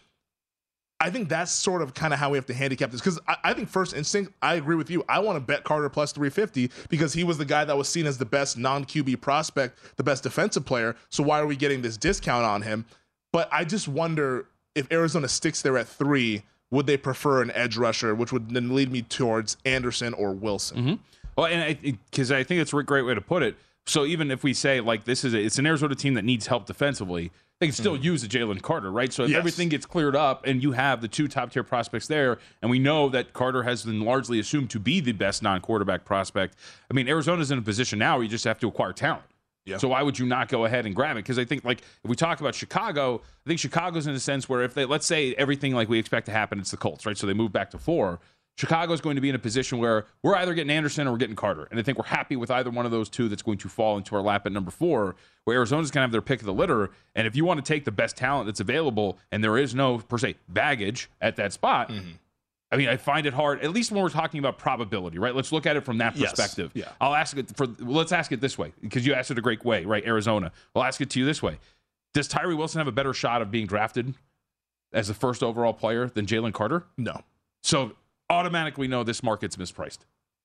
I 0.99 1.11
think 1.11 1.29
that's 1.29 1.53
sort 1.53 1.83
of 1.83 1.93
kind 1.93 2.15
of 2.15 2.19
how 2.19 2.31
we 2.31 2.39
have 2.39 2.47
to 2.47 2.55
handicap 2.55 2.91
this 2.91 3.01
because 3.01 3.21
I, 3.29 3.37
I, 3.45 3.53
think 3.53 3.69
first 3.69 3.95
instinct, 3.95 4.33
I 4.41 4.55
agree 4.55 4.77
with 4.77 4.91
you. 4.91 5.05
I 5.09 5.19
want 5.19 5.37
to 5.37 5.41
bet 5.41 5.63
Carter 5.63 5.91
plus 5.91 6.13
350 6.13 6.71
because 6.89 7.13
he 7.13 7.23
was 7.23 7.37
the 7.37 7.45
guy 7.45 7.65
that 7.65 7.77
was 7.77 7.89
seen 7.89 8.07
as 8.07 8.17
the 8.17 8.25
best 8.25 8.57
non 8.57 8.85
QB 8.85 9.21
prospect, 9.21 9.79
the 9.97 10.03
best 10.03 10.23
defensive 10.23 10.65
player. 10.65 10.97
So 11.11 11.23
why 11.23 11.41
are 11.41 11.47
we 11.47 11.57
getting 11.57 11.83
this 11.83 11.99
discount 11.99 12.47
on 12.47 12.63
him? 12.63 12.87
But 13.31 13.49
I 13.53 13.65
just 13.65 13.89
wonder 13.89 14.47
if 14.75 14.91
Arizona 14.91 15.29
sticks 15.29 15.61
there 15.61 15.77
at 15.77 15.87
three, 15.87 16.43
would 16.71 16.87
they 16.87 16.97
prefer 16.97 17.43
an 17.43 17.51
edge 17.53 17.77
rusher, 17.77 18.15
which 18.15 18.33
would 18.33 18.51
then 18.51 18.75
lead 18.75 18.91
me 18.91 19.03
towards 19.03 19.59
Anderson 19.67 20.15
or 20.15 20.33
Wilson? 20.33 20.79
Mm-hmm. 20.79 20.95
Well, 21.37 21.47
and 21.47 21.99
because 22.11 22.33
I, 22.33 22.39
I 22.39 22.45
think 22.45 22.63
it's 22.63 22.73
a 22.73 22.83
great 22.83 23.03
way 23.03 23.15
to 23.15 23.21
put 23.21 23.43
it. 23.43 23.57
So 23.85 24.05
even 24.05 24.31
if 24.31 24.43
we 24.43 24.53
say 24.55 24.81
like 24.81 25.05
this 25.05 25.25
is 25.25 25.35
a, 25.35 25.39
it's 25.39 25.59
an 25.59 25.67
Arizona 25.67 25.95
team 25.95 26.15
that 26.15 26.25
needs 26.25 26.47
help 26.47 26.67
defensively, 26.67 27.31
they 27.59 27.67
can 27.67 27.75
still 27.75 27.97
mm. 27.97 28.05
use 28.05 28.23
a 28.23 28.29
Jalen 28.29 28.61
Carter, 28.61 28.91
right? 28.91 29.13
So 29.13 29.25
if 29.25 29.31
yes. 29.31 29.39
everything 29.39 29.71
gets 29.71 29.87
cleared 29.87 30.15
up 30.15 30.47
and 30.47 30.63
you 30.63 30.73
have 30.73 31.01
the 31.01 31.09
two 31.09 31.27
top 31.27 31.51
tier 31.51 31.63
prospects 31.63 32.07
there, 32.07 32.39
and 32.61 32.71
we 32.71 32.79
know 32.79 33.09
that 33.09 33.33
Carter 33.33 33.63
has 33.63 33.85
been 33.85 34.01
largely 34.01 34.39
assumed 34.39 34.71
to 34.71 34.79
be 34.79 35.01
the 35.01 35.13
best 35.13 35.43
non 35.43 35.61
quarterback 35.61 36.05
prospect, 36.05 36.57
I 36.91 36.95
mean, 36.95 37.09
Arizona's 37.09 37.51
in 37.51 37.59
a 37.59 37.63
position 37.63 37.99
now 37.99 38.17
where 38.17 38.25
you 38.25 38.29
just 38.29 38.45
have 38.45 38.59
to 38.61 38.69
acquire 38.69 38.93
talent. 38.93 39.25
Yeah. 39.65 39.79
So 39.79 39.89
why 39.89 40.03
would 40.03 40.19
you 40.19 40.27
not 40.27 40.49
go 40.49 40.65
ahead 40.65 40.87
and 40.87 40.95
grab 40.95 41.17
it? 41.17 41.25
Because 41.25 41.39
I 41.39 41.45
think 41.45 41.65
like 41.65 41.81
if 41.81 42.09
we 42.09 42.15
talk 42.15 42.41
about 42.41 42.55
Chicago, 42.55 43.23
I 43.45 43.49
think 43.49 43.59
Chicago's 43.59 44.07
in 44.07 44.15
a 44.15 44.21
sense 44.21 44.49
where 44.49 44.63
if 44.63 44.75
they 44.75 44.85
let's 44.85 45.07
say 45.07 45.35
everything 45.35 45.75
like 45.75 45.89
we 45.89 45.99
expect 45.99 46.27
to 46.27 46.33
happen, 46.33 46.61
it's 46.61 46.71
the 46.71 46.77
Colts, 46.77 47.05
right? 47.05 47.19
So 47.19 47.27
they 47.27 47.35
move 47.35 47.53
back 47.53 47.71
to 47.71 47.79
four. 47.79 48.21
Chicago 48.57 48.95
is 48.95 49.03
going 49.03 49.17
to 49.17 49.21
be 49.21 49.29
in 49.29 49.35
a 49.35 49.39
position 49.39 49.79
where 49.79 50.07
we're 50.23 50.35
either 50.37 50.55
getting 50.55 50.71
Anderson 50.71 51.07
or 51.07 51.13
we're 51.13 51.19
getting 51.19 51.37
Carter. 51.37 51.69
And 51.71 51.79
I 51.79 51.83
think 51.83 51.99
we're 51.99 52.07
happy 52.07 52.37
with 52.37 52.51
either 52.51 52.71
one 52.71 52.87
of 52.87 52.91
those 52.91 53.11
two 53.11 53.29
that's 53.29 53.43
going 53.43 53.59
to 53.59 53.69
fall 53.69 53.99
into 53.99 54.17
our 54.17 54.23
lap 54.23 54.47
at 54.47 54.53
number 54.53 54.71
four, 54.71 55.15
where 55.45 55.57
Arizona's 55.59 55.91
going 55.91 56.01
to 56.01 56.05
have 56.07 56.13
their 56.13 56.23
pick 56.23 56.41
of 56.41 56.47
the 56.47 56.55
litter. 56.55 56.91
And 57.15 57.27
if 57.27 57.37
you 57.37 57.45
want 57.45 57.63
to 57.63 57.73
take 57.73 57.85
the 57.85 57.93
best 57.93 58.17
talent 58.17 58.47
that's 58.47 58.61
available 58.61 59.19
and 59.31 59.45
there 59.45 59.59
is 59.59 59.75
no, 59.75 59.99
per 59.99 60.17
se, 60.17 60.37
baggage 60.49 61.11
at 61.21 61.37
that 61.37 61.53
spot, 61.53 61.91
mm-hmm. 61.91 62.13
I 62.73 62.77
mean, 62.77 62.89
I 62.89 62.97
find 62.97 63.27
it 63.27 63.35
hard, 63.35 63.61
at 63.61 63.71
least 63.73 63.93
when 63.93 64.03
we're 64.03 64.09
talking 64.09 64.39
about 64.39 64.59
probability, 64.59 65.19
right? 65.19 65.35
Let's 65.35 65.53
look 65.53 65.67
at 65.67 65.77
it 65.77 65.85
from 65.85 65.99
that 65.99 66.17
perspective. 66.17 66.73
Yes. 66.75 66.87
Yeah. 66.87 66.93
I'll 67.01 67.15
ask 67.15 67.37
it 67.37 67.55
for, 67.57 67.67
let's 67.79 68.11
ask 68.11 68.33
it 68.33 68.41
this 68.41 68.59
way, 68.59 68.73
because 68.81 69.07
you 69.07 69.15
asked 69.15 69.31
it 69.31 69.39
a 69.39 69.43
great 69.43 69.65
way, 69.65 69.85
right? 69.85 70.05
Arizona. 70.05 70.51
I'll 70.75 70.83
ask 70.83 71.01
it 71.01 71.11
to 71.11 71.21
you 71.21 71.27
this 71.27 71.43
way 71.43 71.59
Does 72.15 72.27
Tyree 72.27 72.55
Wilson 72.55 72.79
have 72.79 72.89
a 72.89 72.93
better 72.93 73.13
shot 73.13 73.43
of 73.43 73.51
being 73.51 73.67
drafted 73.67 74.15
as 74.93 75.09
the 75.09 75.15
first 75.15 75.43
overall 75.43 75.75
player 75.75 76.09
than 76.09 76.25
Jalen 76.27 76.55
Carter? 76.55 76.87
No. 76.97 77.21
So 77.63 77.93
automatically 78.31 78.89
know 78.89 79.05
this 79.05 79.23
market's 79.23 79.57
mispriced. 79.57 79.99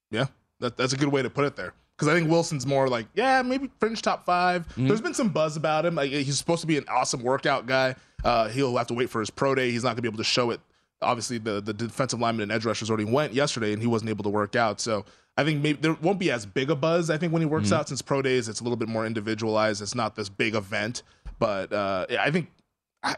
Yeah, 0.10 0.28
that, 0.60 0.78
that's 0.78 0.94
a 0.94 0.98
good 0.98 1.10
way 1.10 1.22
to 1.22 1.30
put 1.30 1.46
it 1.46 1.56
there. 1.56 1.74
Because 2.02 2.16
I 2.16 2.18
think 2.18 2.32
Wilson's 2.32 2.66
more 2.66 2.88
like, 2.88 3.06
yeah, 3.14 3.44
maybe 3.44 3.70
fringe 3.80 4.02
top 4.02 4.26
5 4.26 4.68
mm-hmm. 4.68 4.88
There's 4.88 5.02
been 5.02 5.14
some 5.14 5.30
buzz 5.30 5.56
about 5.56 5.86
him. 5.86 5.94
Like, 5.94 6.10
he's 6.10 6.38
supposed 6.38 6.62
to 6.62 6.68
be 6.68 6.78
an 6.78 6.86
awesome 6.90 7.22
workout 7.22 7.68
guy. 7.68 7.96
Uh, 8.24 8.50
he'll 8.50 8.76
have 8.78 8.88
to 8.88 8.96
wait 8.96 9.10
for 9.10 9.20
his 9.20 9.30
pro 9.30 9.54
day. 9.54 9.70
He's 9.72 9.84
not 9.84 9.90
going 9.90 9.98
to 9.98 10.02
be 10.02 10.08
able 10.08 10.18
to 10.18 10.24
show 10.24 10.50
it. 10.50 10.60
Obviously, 11.04 11.38
the, 11.38 11.62
the 11.62 11.74
defensive 11.74 12.20
lineman 12.20 12.44
and 12.44 12.52
edge 12.52 12.66
rushers 12.66 12.90
already 12.90 13.06
went 13.06 13.34
yesterday, 13.34 13.74
and 13.74 13.82
he 13.82 13.88
wasn't 13.88 14.10
able 14.10 14.24
to 14.24 14.30
work 14.30 14.56
out. 14.56 14.80
So 14.80 15.06
I 15.38 15.44
think 15.44 15.62
maybe 15.62 15.80
there 15.80 15.94
won't 15.94 16.20
be 16.20 16.32
as 16.32 16.46
big 16.46 16.72
a 16.72 16.76
buzz. 16.76 17.10
I 17.10 17.18
think 17.18 17.34
when 17.34 17.42
he 17.44 17.46
works 17.46 17.68
mm-hmm. 17.68 17.76
out, 17.76 17.90
since 17.90 18.02
pro 18.02 18.22
days, 18.22 18.50
it's 18.50 18.62
a 18.62 18.64
little 18.64 18.78
bit 18.78 18.88
more 18.88 19.06
individualized. 19.06 19.82
It's 19.82 19.96
not 19.96 20.16
this 20.16 20.30
big 20.30 20.56
event. 20.56 21.04
But 21.38 21.72
uh, 21.72 22.08
I 22.20 22.32
think 22.32 22.50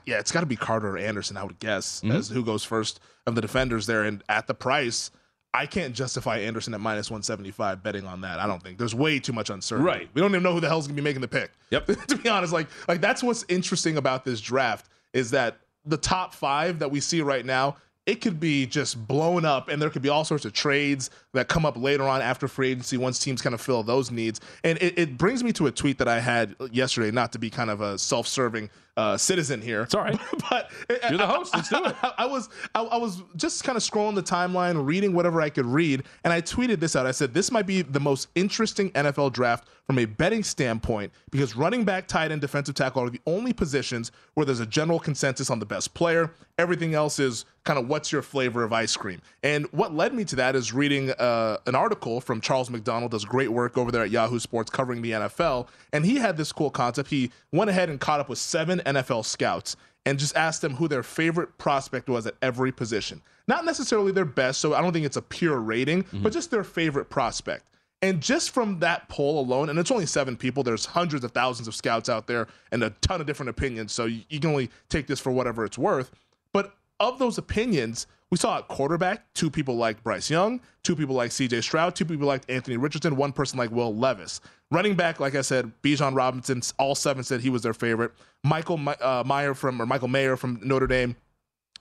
yeah, 0.06 0.19
it's 0.19 0.32
got 0.32 0.41
to 0.41 0.46
be 0.46 0.56
Carter 0.56 0.96
or 0.96 0.98
Anderson, 0.98 1.38
I 1.38 1.43
would 1.43 1.60
guess, 1.60 2.02
mm-hmm. 2.02 2.12
as 2.12 2.30
who 2.30 2.43
goes 2.43 2.63
first 2.63 3.00
of 3.28 3.36
the 3.36 3.41
defenders 3.41 3.86
there. 3.86 4.04
And 4.04 4.24
at 4.30 4.48
the 4.48 4.54
price, 4.54 5.12
I 5.54 5.65
can't 5.65 5.93
justify 5.93 6.39
Anderson 6.39 6.74
at 6.74 6.80
minus 6.80 7.12
175 7.12 7.84
betting 7.84 8.06
on 8.06 8.22
that. 8.22 8.39
I 8.39 8.48
don't 8.48 8.62
think 8.62 8.78
there's 8.78 8.96
way 8.96 9.19
too 9.19 9.34
much 9.34 9.50
uncertainty. 9.50 9.88
Right. 9.88 10.10
We 10.13 10.22
don't 10.22 10.32
even 10.32 10.43
know 10.43 10.54
who 10.54 10.60
the 10.60 10.67
hell's 10.67 10.88
gonna 10.88 10.96
be 10.96 11.04
making 11.04 11.22
the 11.22 11.28
pick. 11.28 11.52
Yep. 11.69 11.86
to 12.08 12.17
be 12.17 12.30
honest, 12.30 12.54
like 12.54 12.67
like 12.88 13.02
that's 13.02 13.22
what's 13.22 13.46
interesting 13.50 13.98
about 13.98 14.26
this 14.26 14.41
draft 14.41 14.89
is 15.13 15.32
that 15.32 15.58
the 15.86 15.98
top 15.98 16.34
five 16.34 16.80
that 16.80 16.89
we 16.89 17.00
see 17.00 17.22
right 17.22 17.46
now, 17.46 17.76
it 18.06 18.15
could 18.15 18.39
be 18.39 18.65
just 18.65 19.08
blown 19.08 19.46
up, 19.46 19.69
and 19.69 19.82
there 19.82 19.89
could 19.89 20.02
be 20.02 20.10
all 20.10 20.26
sorts 20.26 20.46
of 20.46 20.54
trades 20.54 21.10
that 21.34 21.48
come 21.48 21.65
up 21.65 21.78
later 21.78 22.04
on 22.04 22.22
after 22.22 22.48
free 22.48 22.72
agency 22.72 22.98
once 22.98 23.19
teams 23.19 23.41
kind 23.41 23.54
of 23.54 23.62
fill 23.62 23.84
those 23.84 24.12
needs. 24.12 24.39
And 24.63 24.78
it, 24.82 24.98
it 24.98 25.17
brings 25.17 25.43
me 25.43 25.52
to 25.54 25.67
a 25.67 25.72
tweet 25.72 25.98
that 25.98 26.08
I 26.08 26.19
had 26.19 26.56
yesterday, 26.72 27.12
not 27.12 27.32
to 27.34 27.39
be 27.39 27.50
kind 27.50 27.69
of 27.69 27.82
a 27.82 27.98
self-serving 27.98 28.69
uh, 28.96 29.17
citizen 29.17 29.62
here. 29.62 29.82
It's 29.82 29.96
all 29.96 30.04
right. 30.04 30.19
but 30.50 30.69
you're 31.10 31.17
the 31.17 31.28
host. 31.28 31.54
Let's 31.56 31.69
do 31.69 31.84
it. 31.84 31.96
I, 32.02 32.13
I 32.19 32.26
was 32.26 32.50
I, 32.76 32.84
I, 32.84 32.98
was 32.98 33.24
just 33.36 33.63
kind 33.63 33.76
of 33.76 33.84
scrolling 33.84 34.15
the 34.15 34.24
timeline, 34.24 34.86
reading 34.86 35.13
whatever 35.13 35.41
I 35.41 35.50
could 35.50 35.65
read, 35.65 36.04
and 36.24 36.32
I 36.32 36.41
tweeted 36.41 36.80
this 36.80 36.96
out. 36.96 37.06
I 37.06 37.12
said 37.12 37.34
this 37.34 37.52
might 37.52 37.65
be 37.65 37.82
the 37.82 38.00
most 38.00 38.30
interesting 38.36 38.91
NFL 38.91 39.34
draft 39.34 39.67
from 39.86 40.00
a 40.00 40.06
betting 40.06 40.43
standpoint 40.43 41.12
because 41.30 41.56
running 41.56 41.84
back, 41.84 42.08
tight 42.08 42.32
end, 42.32 42.41
defensive 42.41 42.76
tackle 42.76 43.04
are 43.04 43.10
the 43.10 43.22
only 43.26 43.52
positions 43.52 44.12
where 44.36 44.46
there's 44.46 44.60
a 44.60 44.65
general 44.65 45.00
consensus 45.00 45.50
on 45.50 45.60
the 45.60 45.65
best 45.65 45.93
player. 45.93 46.32
Everything 46.58 46.93
else 46.93 47.19
is 47.19 47.46
kind 47.63 47.80
of 47.80 47.88
what's 47.88 48.12
your 48.12 48.22
flavor 48.22 48.63
of 48.63 48.72
ice 48.72 48.96
cream. 48.96 49.22
And 49.41 49.65
what 49.72 49.93
led 49.93 50.13
me 50.13 50.24
to 50.26 50.36
that 50.38 50.56
is 50.56 50.72
reading 50.72 51.12
uh, 51.23 51.57
an 51.67 51.73
article 51.73 52.19
from 52.19 52.41
Charles 52.41 52.69
McDonald, 52.69 53.12
does 53.12 53.23
great 53.23 53.49
work 53.49 53.77
over 53.77 53.91
there 53.91 54.03
at 54.03 54.12
Yahoo 54.12 54.39
Sports 54.39 54.69
covering 54.69 55.01
the 55.01 55.12
NFL, 55.12 55.67
and 55.93 56.05
he 56.05 56.17
had 56.17 56.36
this 56.36 56.51
cool 56.51 56.69
concept. 56.69 57.09
He 57.09 57.31
went 57.53 57.69
ahead 57.69 57.89
and 57.89 57.99
caught 57.99 58.19
up 58.19 58.27
with 58.27 58.39
seven 58.39 58.81
NFL 58.86 59.25
scouts 59.25 59.77
and 60.05 60.19
just 60.19 60.36
asked 60.36 60.62
them 60.62 60.75
who 60.75 60.89
their 60.89 61.01
favorite 61.01 61.57
prospect 61.57 62.09
was 62.09 62.27
at 62.27 62.36
every 62.41 62.73
position. 62.73 63.21
Not 63.47 63.63
necessarily 63.63 64.12
their 64.12 64.25
best, 64.25 64.59
so 64.59 64.73
I 64.73 64.81
don't 64.81 64.91
think 64.91 65.05
it's 65.05 65.15
a 65.15 65.21
pure 65.21 65.59
rating, 65.59 66.03
mm-hmm. 66.03 66.23
but 66.23 66.33
just 66.33 66.51
their 66.51 66.65
favorite 66.65 67.09
prospect. 67.09 67.69
And 68.01 68.19
just 68.19 68.51
from 68.51 68.79
that 68.79 69.07
poll 69.07 69.39
alone, 69.39 69.69
and 69.69 69.79
it's 69.79 69.91
only 69.91 70.05
seven 70.05 70.36
people, 70.36 70.62
there's 70.62 70.86
hundreds 70.86 71.23
of 71.23 71.31
thousands 71.31 71.69
of 71.69 71.75
scouts 71.75 72.09
out 72.09 72.27
there 72.27 72.47
and 72.73 72.83
a 72.83 72.89
ton 72.99 73.21
of 73.21 73.27
different 73.27 73.49
opinions. 73.49 73.93
So 73.93 74.05
you, 74.05 74.23
you 74.27 74.41
can 74.41 74.49
only 74.49 74.69
take 74.89 75.07
this 75.07 75.21
for 75.21 75.31
whatever 75.31 75.63
it's 75.63 75.77
worth. 75.77 76.12
But 76.51 76.75
of 76.99 77.17
those 77.17 77.38
opinions, 77.38 78.07
we 78.34 78.38
saw 78.38 78.58
at 78.58 78.67
quarterback, 78.67 79.32
two 79.36 79.52
people 79.52 79.76
like 79.76 80.02
Bryce 80.02 80.28
Young, 80.28 80.60
two 80.82 80.96
people 80.96 81.13
like 81.13 81.30
CJ 81.30 81.62
Stroud, 81.62 81.96
two 81.96 82.04
people 82.04 82.26
like 82.26 82.41
Anthony 82.50 82.78
Richardson, 82.78 83.15
one 83.15 83.32
person 83.32 83.60
like 83.60 83.69
Will 83.69 83.96
Levis. 83.96 84.41
Running 84.72 84.96
back, 84.96 85.19
like 85.19 85.36
I 85.36 85.41
said, 85.41 85.72
Bijan 85.84 86.15
Robinson, 86.15 86.63
all 86.80 86.96
seven 86.96 87.24
said 87.24 87.41
he 87.41 87.52
was 87.52 87.62
their 87.62 87.76
favorite. 87.76 88.12
Michael 88.43 88.80
uh, 89.02 89.22
Meyer 89.24 89.54
from 89.54 89.80
or 89.80 89.86
Michael 89.86 90.08
Mayer 90.08 90.36
from 90.36 90.60
Notre 90.63 90.88
Dame, 90.88 91.15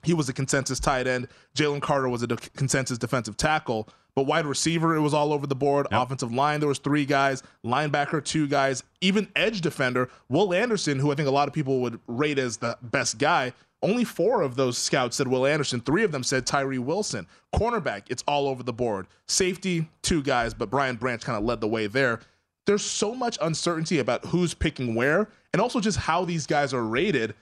he 0.03 0.13
was 0.13 0.29
a 0.29 0.33
consensus 0.33 0.79
tight 0.79 1.07
end. 1.07 1.27
Jalen 1.55 1.81
Carter 1.81 2.07
was 2.07 2.21
a 2.21 2.27
de- 2.27 2.37
consensus 2.55 2.99
defensive 2.99 3.35
tackle. 3.35 3.89
But 4.15 4.27
wide 4.27 4.45
receiver, 4.45 4.95
it 4.95 5.01
was 5.01 5.15
all 5.15 5.33
over 5.33 5.47
the 5.47 5.55
board. 5.55 5.87
Yep. 5.91 6.01
Offensive 6.03 6.31
line, 6.31 6.59
there 6.59 6.69
was 6.69 6.77
three 6.77 7.05
guys. 7.05 7.41
Linebacker, 7.65 8.23
two 8.23 8.47
guys. 8.47 8.83
Even 9.01 9.27
edge 9.35 9.61
defender, 9.61 10.07
Will 10.29 10.53
Anderson, 10.53 10.99
who 10.99 11.11
I 11.11 11.15
think 11.15 11.27
a 11.27 11.31
lot 11.31 11.47
of 11.47 11.53
people 11.55 11.79
would 11.79 11.99
rate 12.05 12.37
as 12.37 12.57
the 12.57 12.77
best 12.83 13.17
guy, 13.17 13.53
only 13.83 14.05
four 14.05 14.41
of 14.41 14.55
those 14.55 14.77
scouts 14.77 15.17
said 15.17 15.27
Will 15.27 15.45
Anderson. 15.45 15.81
Three 15.81 16.03
of 16.03 16.11
them 16.11 16.23
said 16.23 16.47
Tyree 16.47 16.79
Wilson. 16.79 17.27
Cornerback, 17.53 18.03
it's 18.09 18.23
all 18.27 18.47
over 18.47 18.63
the 18.63 18.73
board. 18.73 19.07
Safety, 19.27 19.87
two 20.01 20.23
guys, 20.23 20.53
but 20.53 20.69
Brian 20.69 20.95
Branch 20.95 21.23
kind 21.23 21.37
of 21.37 21.43
led 21.43 21.61
the 21.61 21.67
way 21.67 21.87
there. 21.87 22.21
There's 22.65 22.83
so 22.83 23.13
much 23.13 23.37
uncertainty 23.41 23.99
about 23.99 24.25
who's 24.25 24.53
picking 24.53 24.95
where 24.95 25.29
and 25.51 25.61
also 25.61 25.79
just 25.79 25.97
how 25.97 26.23
these 26.23 26.47
guys 26.47 26.73
are 26.73 26.83
rated. 26.83 27.35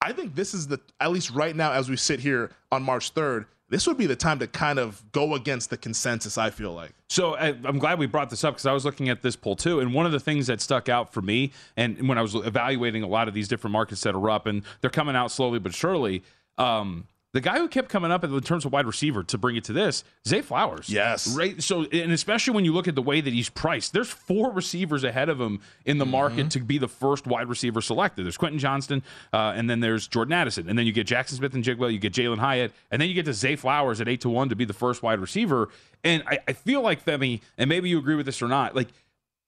I 0.00 0.12
think 0.12 0.34
this 0.34 0.54
is 0.54 0.66
the, 0.66 0.80
at 0.98 1.12
least 1.12 1.30
right 1.30 1.54
now, 1.54 1.72
as 1.72 1.88
we 1.88 1.96
sit 1.96 2.20
here 2.20 2.50
on 2.72 2.82
March 2.82 3.14
3rd, 3.14 3.44
this 3.72 3.86
would 3.86 3.96
be 3.96 4.04
the 4.04 4.14
time 4.14 4.38
to 4.38 4.46
kind 4.46 4.78
of 4.78 5.02
go 5.12 5.34
against 5.34 5.70
the 5.70 5.78
consensus, 5.78 6.36
I 6.36 6.50
feel 6.50 6.74
like. 6.74 6.92
So 7.08 7.36
I, 7.36 7.48
I'm 7.64 7.78
glad 7.78 7.98
we 7.98 8.04
brought 8.04 8.28
this 8.28 8.44
up 8.44 8.54
because 8.54 8.66
I 8.66 8.72
was 8.72 8.84
looking 8.84 9.08
at 9.08 9.22
this 9.22 9.34
poll 9.34 9.56
too, 9.56 9.80
and 9.80 9.94
one 9.94 10.04
of 10.04 10.12
the 10.12 10.20
things 10.20 10.46
that 10.48 10.60
stuck 10.60 10.90
out 10.90 11.14
for 11.14 11.22
me, 11.22 11.52
and 11.74 12.06
when 12.06 12.18
I 12.18 12.22
was 12.22 12.34
evaluating 12.34 13.02
a 13.02 13.06
lot 13.06 13.28
of 13.28 13.34
these 13.34 13.48
different 13.48 13.72
markets 13.72 14.02
that 14.02 14.14
are 14.14 14.30
up, 14.30 14.44
and 14.44 14.62
they're 14.82 14.90
coming 14.90 15.16
out 15.16 15.30
slowly 15.30 15.58
but 15.58 15.72
surely. 15.72 16.22
Um, 16.58 17.06
the 17.32 17.40
guy 17.40 17.58
who 17.58 17.66
kept 17.68 17.88
coming 17.88 18.10
up 18.10 18.24
in 18.24 18.40
terms 18.40 18.64
of 18.64 18.72
wide 18.72 18.86
receiver 18.86 19.22
to 19.24 19.38
bring 19.38 19.56
it 19.56 19.64
to 19.64 19.72
this, 19.72 20.04
Zay 20.28 20.42
Flowers. 20.42 20.88
Yes. 20.88 21.34
Right. 21.36 21.62
So, 21.62 21.84
and 21.84 22.12
especially 22.12 22.54
when 22.54 22.64
you 22.64 22.72
look 22.74 22.88
at 22.88 22.94
the 22.94 23.02
way 23.02 23.20
that 23.20 23.32
he's 23.32 23.48
priced, 23.48 23.92
there's 23.92 24.10
four 24.10 24.52
receivers 24.52 25.02
ahead 25.02 25.28
of 25.28 25.40
him 25.40 25.60
in 25.84 25.98
the 25.98 26.06
market 26.06 26.32
Mm-hmm. 26.32 26.48
to 26.48 26.60
be 26.60 26.78
the 26.78 26.88
first 26.88 27.26
wide 27.26 27.48
receiver 27.48 27.80
selected. 27.80 28.24
There's 28.24 28.36
Quentin 28.36 28.58
Johnston, 28.58 29.02
uh, 29.32 29.52
and 29.56 29.68
then 29.68 29.80
there's 29.80 30.06
Jordan 30.08 30.32
Addison, 30.34 30.68
and 30.68 30.78
then 30.78 30.86
you 30.86 30.92
get 30.92 31.06
Jaxon 31.06 31.32
Smith-Njigba, 31.34 31.92
you 31.92 31.98
get 31.98 32.12
Jalin 32.12 32.38
Hyatt, 32.38 32.72
and 32.90 33.00
then 33.00 33.08
you 33.08 33.14
get 33.14 33.24
to 33.24 33.32
Zay 33.34 33.56
Flowers 33.56 34.00
at 34.00 34.08
eight 34.08 34.20
to 34.22 34.28
one 34.28 34.48
to 34.50 34.56
be 34.56 34.64
the 34.64 34.72
first 34.72 35.02
wide 35.02 35.20
receiver. 35.20 35.68
And 36.04 36.22
I, 36.26 36.38
I 36.48 36.52
feel 36.52 36.80
like 36.82 37.04
Femi, 37.04 37.40
and 37.58 37.68
maybe 37.68 37.88
you 37.88 37.98
agree 37.98 38.14
with 38.14 38.26
this 38.26 38.42
or 38.42 38.48
not, 38.48 38.74
like 38.76 38.88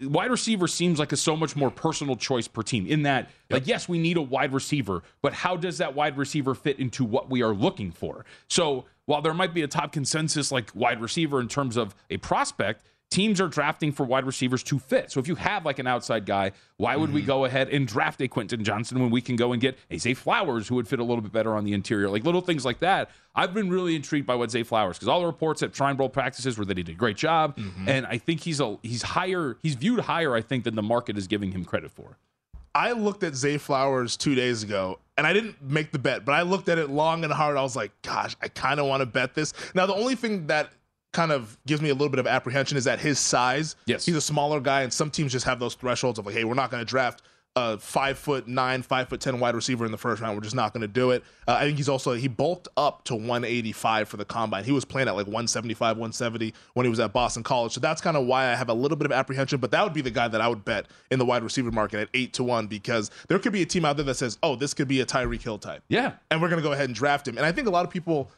wide 0.00 0.30
receiver 0.30 0.66
seems 0.66 0.98
like 0.98 1.12
a 1.12 1.16
so 1.16 1.36
much 1.36 1.54
more 1.54 1.70
personal 1.70 2.16
choice 2.16 2.48
per 2.48 2.62
team 2.62 2.86
in 2.86 3.02
that 3.02 3.30
like 3.50 3.66
yes 3.66 3.88
we 3.88 3.98
need 3.98 4.16
a 4.16 4.22
wide 4.22 4.52
receiver 4.52 5.02
but 5.22 5.32
how 5.32 5.56
does 5.56 5.78
that 5.78 5.94
wide 5.94 6.16
receiver 6.18 6.54
fit 6.54 6.78
into 6.78 7.04
what 7.04 7.30
we 7.30 7.42
are 7.42 7.54
looking 7.54 7.90
for? 7.90 8.24
So 8.48 8.86
while 9.06 9.22
there 9.22 9.34
might 9.34 9.54
be 9.54 9.62
a 9.62 9.68
top 9.68 9.92
consensus 9.92 10.50
like 10.50 10.70
wide 10.74 11.00
receiver 11.00 11.40
in 11.40 11.48
terms 11.48 11.76
of 11.76 11.94
a 12.10 12.16
prospect 12.16 12.84
teams 13.10 13.40
are 13.40 13.48
drafting 13.48 13.92
for 13.92 14.04
wide 14.04 14.24
receivers 14.24 14.62
to 14.62 14.78
fit 14.78 15.10
so 15.10 15.20
if 15.20 15.28
you 15.28 15.34
have 15.34 15.64
like 15.64 15.78
an 15.78 15.86
outside 15.86 16.26
guy 16.26 16.50
why 16.78 16.96
would 16.96 17.12
we 17.12 17.20
mm-hmm. 17.20 17.28
go 17.28 17.44
ahead 17.44 17.68
and 17.68 17.86
draft 17.86 18.20
a 18.20 18.28
quentin 18.28 18.64
johnson 18.64 19.00
when 19.00 19.10
we 19.10 19.20
can 19.20 19.36
go 19.36 19.52
and 19.52 19.60
get 19.60 19.78
a 19.90 19.98
zay 19.98 20.14
flowers 20.14 20.68
who 20.68 20.74
would 20.74 20.88
fit 20.88 20.98
a 20.98 21.04
little 21.04 21.22
bit 21.22 21.32
better 21.32 21.54
on 21.54 21.64
the 21.64 21.72
interior 21.72 22.08
like 22.08 22.24
little 22.24 22.40
things 22.40 22.64
like 22.64 22.80
that 22.80 23.10
i've 23.34 23.54
been 23.54 23.70
really 23.70 23.94
intrigued 23.94 24.26
by 24.26 24.34
what 24.34 24.50
zay 24.50 24.62
flowers 24.62 24.96
because 24.96 25.08
all 25.08 25.20
the 25.20 25.26
reports 25.26 25.62
at 25.62 25.74
Shrine 25.74 25.96
Bowl 25.96 26.08
practices 26.08 26.58
were 26.58 26.64
that 26.64 26.76
he 26.76 26.82
did 26.82 26.94
a 26.94 26.98
great 26.98 27.16
job 27.16 27.56
mm-hmm. 27.56 27.88
and 27.88 28.06
I 28.06 28.18
think 28.18 28.40
he's 28.40 28.60
a 28.60 28.78
he's 28.82 29.02
higher 29.02 29.56
he's 29.62 29.74
viewed 29.74 30.00
higher 30.00 30.34
I 30.34 30.40
think 30.40 30.64
than 30.64 30.74
the 30.74 30.82
market 30.82 31.18
is 31.18 31.26
giving 31.26 31.52
him 31.52 31.64
credit 31.64 31.90
for. 31.90 32.18
I 32.74 32.90
looked 32.90 33.22
at 33.22 33.36
Zay 33.36 33.56
Flowers 33.56 34.16
two 34.16 34.34
days 34.34 34.64
ago, 34.64 34.98
and 35.16 35.28
I 35.28 35.32
didn't 35.32 35.62
make 35.62 35.92
the 35.92 35.98
bet, 35.98 36.24
but 36.24 36.32
I 36.32 36.42
looked 36.42 36.68
at 36.68 36.76
it 36.76 36.90
long 36.90 37.22
and 37.22 37.32
hard. 37.32 37.56
I 37.56 37.62
was 37.62 37.76
like, 37.76 37.92
gosh, 38.02 38.36
I 38.42 38.48
kind 38.48 38.80
of 38.80 38.86
want 38.86 39.00
to 39.00 39.06
bet 39.06 39.34
this. 39.34 39.52
Now, 39.74 39.86
the 39.86 39.94
only 39.94 40.16
thing 40.16 40.48
that 40.48 40.72
kind 41.14 41.32
of 41.32 41.56
gives 41.66 41.80
me 41.80 41.88
a 41.88 41.94
little 41.94 42.10
bit 42.10 42.18
of 42.18 42.26
apprehension 42.26 42.76
is 42.76 42.84
that 42.84 43.00
his 43.00 43.18
size. 43.18 43.76
Yes. 43.86 44.04
He's 44.04 44.16
a 44.16 44.20
smaller 44.20 44.60
guy, 44.60 44.82
and 44.82 44.92
some 44.92 45.10
teams 45.10 45.32
just 45.32 45.46
have 45.46 45.58
those 45.58 45.74
thresholds 45.74 46.18
of 46.18 46.26
like, 46.26 46.34
hey, 46.34 46.44
we're 46.44 46.52
not 46.54 46.70
going 46.70 46.82
to 46.82 46.88
draft 46.88 47.22
a 47.56 47.78
five 47.78 48.18
foot 48.18 48.48
nine, 48.48 48.82
five 48.82 49.08
foot 49.08 49.20
ten 49.20 49.38
wide 49.38 49.54
receiver 49.54 49.86
in 49.86 49.92
the 49.92 49.96
first 49.96 50.20
round. 50.20 50.36
We're 50.36 50.42
just 50.42 50.56
not 50.56 50.72
going 50.72 50.80
to 50.80 50.88
do 50.88 51.12
it. 51.12 51.22
Uh, 51.46 51.52
I 51.52 51.60
think 51.64 51.76
he's 51.76 51.88
also 51.88 52.12
he 52.14 52.26
bulked 52.26 52.66
up 52.76 53.04
to 53.04 53.14
185 53.14 54.08
for 54.08 54.16
the 54.16 54.24
combine. 54.24 54.64
He 54.64 54.72
was 54.72 54.84
playing 54.84 55.06
at 55.06 55.14
like 55.14 55.26
175, 55.26 55.96
170 55.96 56.52
when 56.72 56.84
he 56.84 56.90
was 56.90 56.98
at 56.98 57.12
Boston 57.12 57.44
College. 57.44 57.70
So 57.72 57.78
that's 57.80 58.00
kind 58.00 58.16
of 58.16 58.26
why 58.26 58.50
I 58.50 58.56
have 58.56 58.70
a 58.70 58.74
little 58.74 58.96
bit 58.96 59.06
of 59.06 59.12
apprehension. 59.12 59.60
But 59.60 59.70
that 59.70 59.84
would 59.84 59.92
be 59.92 60.00
the 60.00 60.10
guy 60.10 60.26
that 60.26 60.40
I 60.40 60.48
would 60.48 60.64
bet 60.64 60.86
in 61.12 61.20
the 61.20 61.24
wide 61.24 61.44
receiver 61.44 61.70
market 61.70 62.00
at 62.00 62.08
eight 62.12 62.32
to 62.34 62.42
one 62.42 62.66
because 62.66 63.12
there 63.28 63.38
could 63.38 63.52
be 63.52 63.62
a 63.62 63.66
team 63.66 63.84
out 63.84 63.96
there 63.98 64.06
that 64.06 64.16
says, 64.16 64.36
oh, 64.42 64.56
this 64.56 64.74
could 64.74 64.88
be 64.88 65.00
a 65.00 65.06
Tyreek 65.06 65.42
Hill 65.42 65.58
type, 65.58 65.84
Yeah. 65.88 66.14
and 66.32 66.42
we're 66.42 66.48
going 66.48 66.60
to 66.60 66.66
go 66.66 66.72
ahead 66.72 66.86
and 66.86 66.94
draft 66.96 67.28
him. 67.28 67.36
And 67.36 67.46
I 67.46 67.52
think 67.52 67.68
a 67.68 67.70
lot 67.70 67.84
of 67.84 67.90
people. 67.92 68.32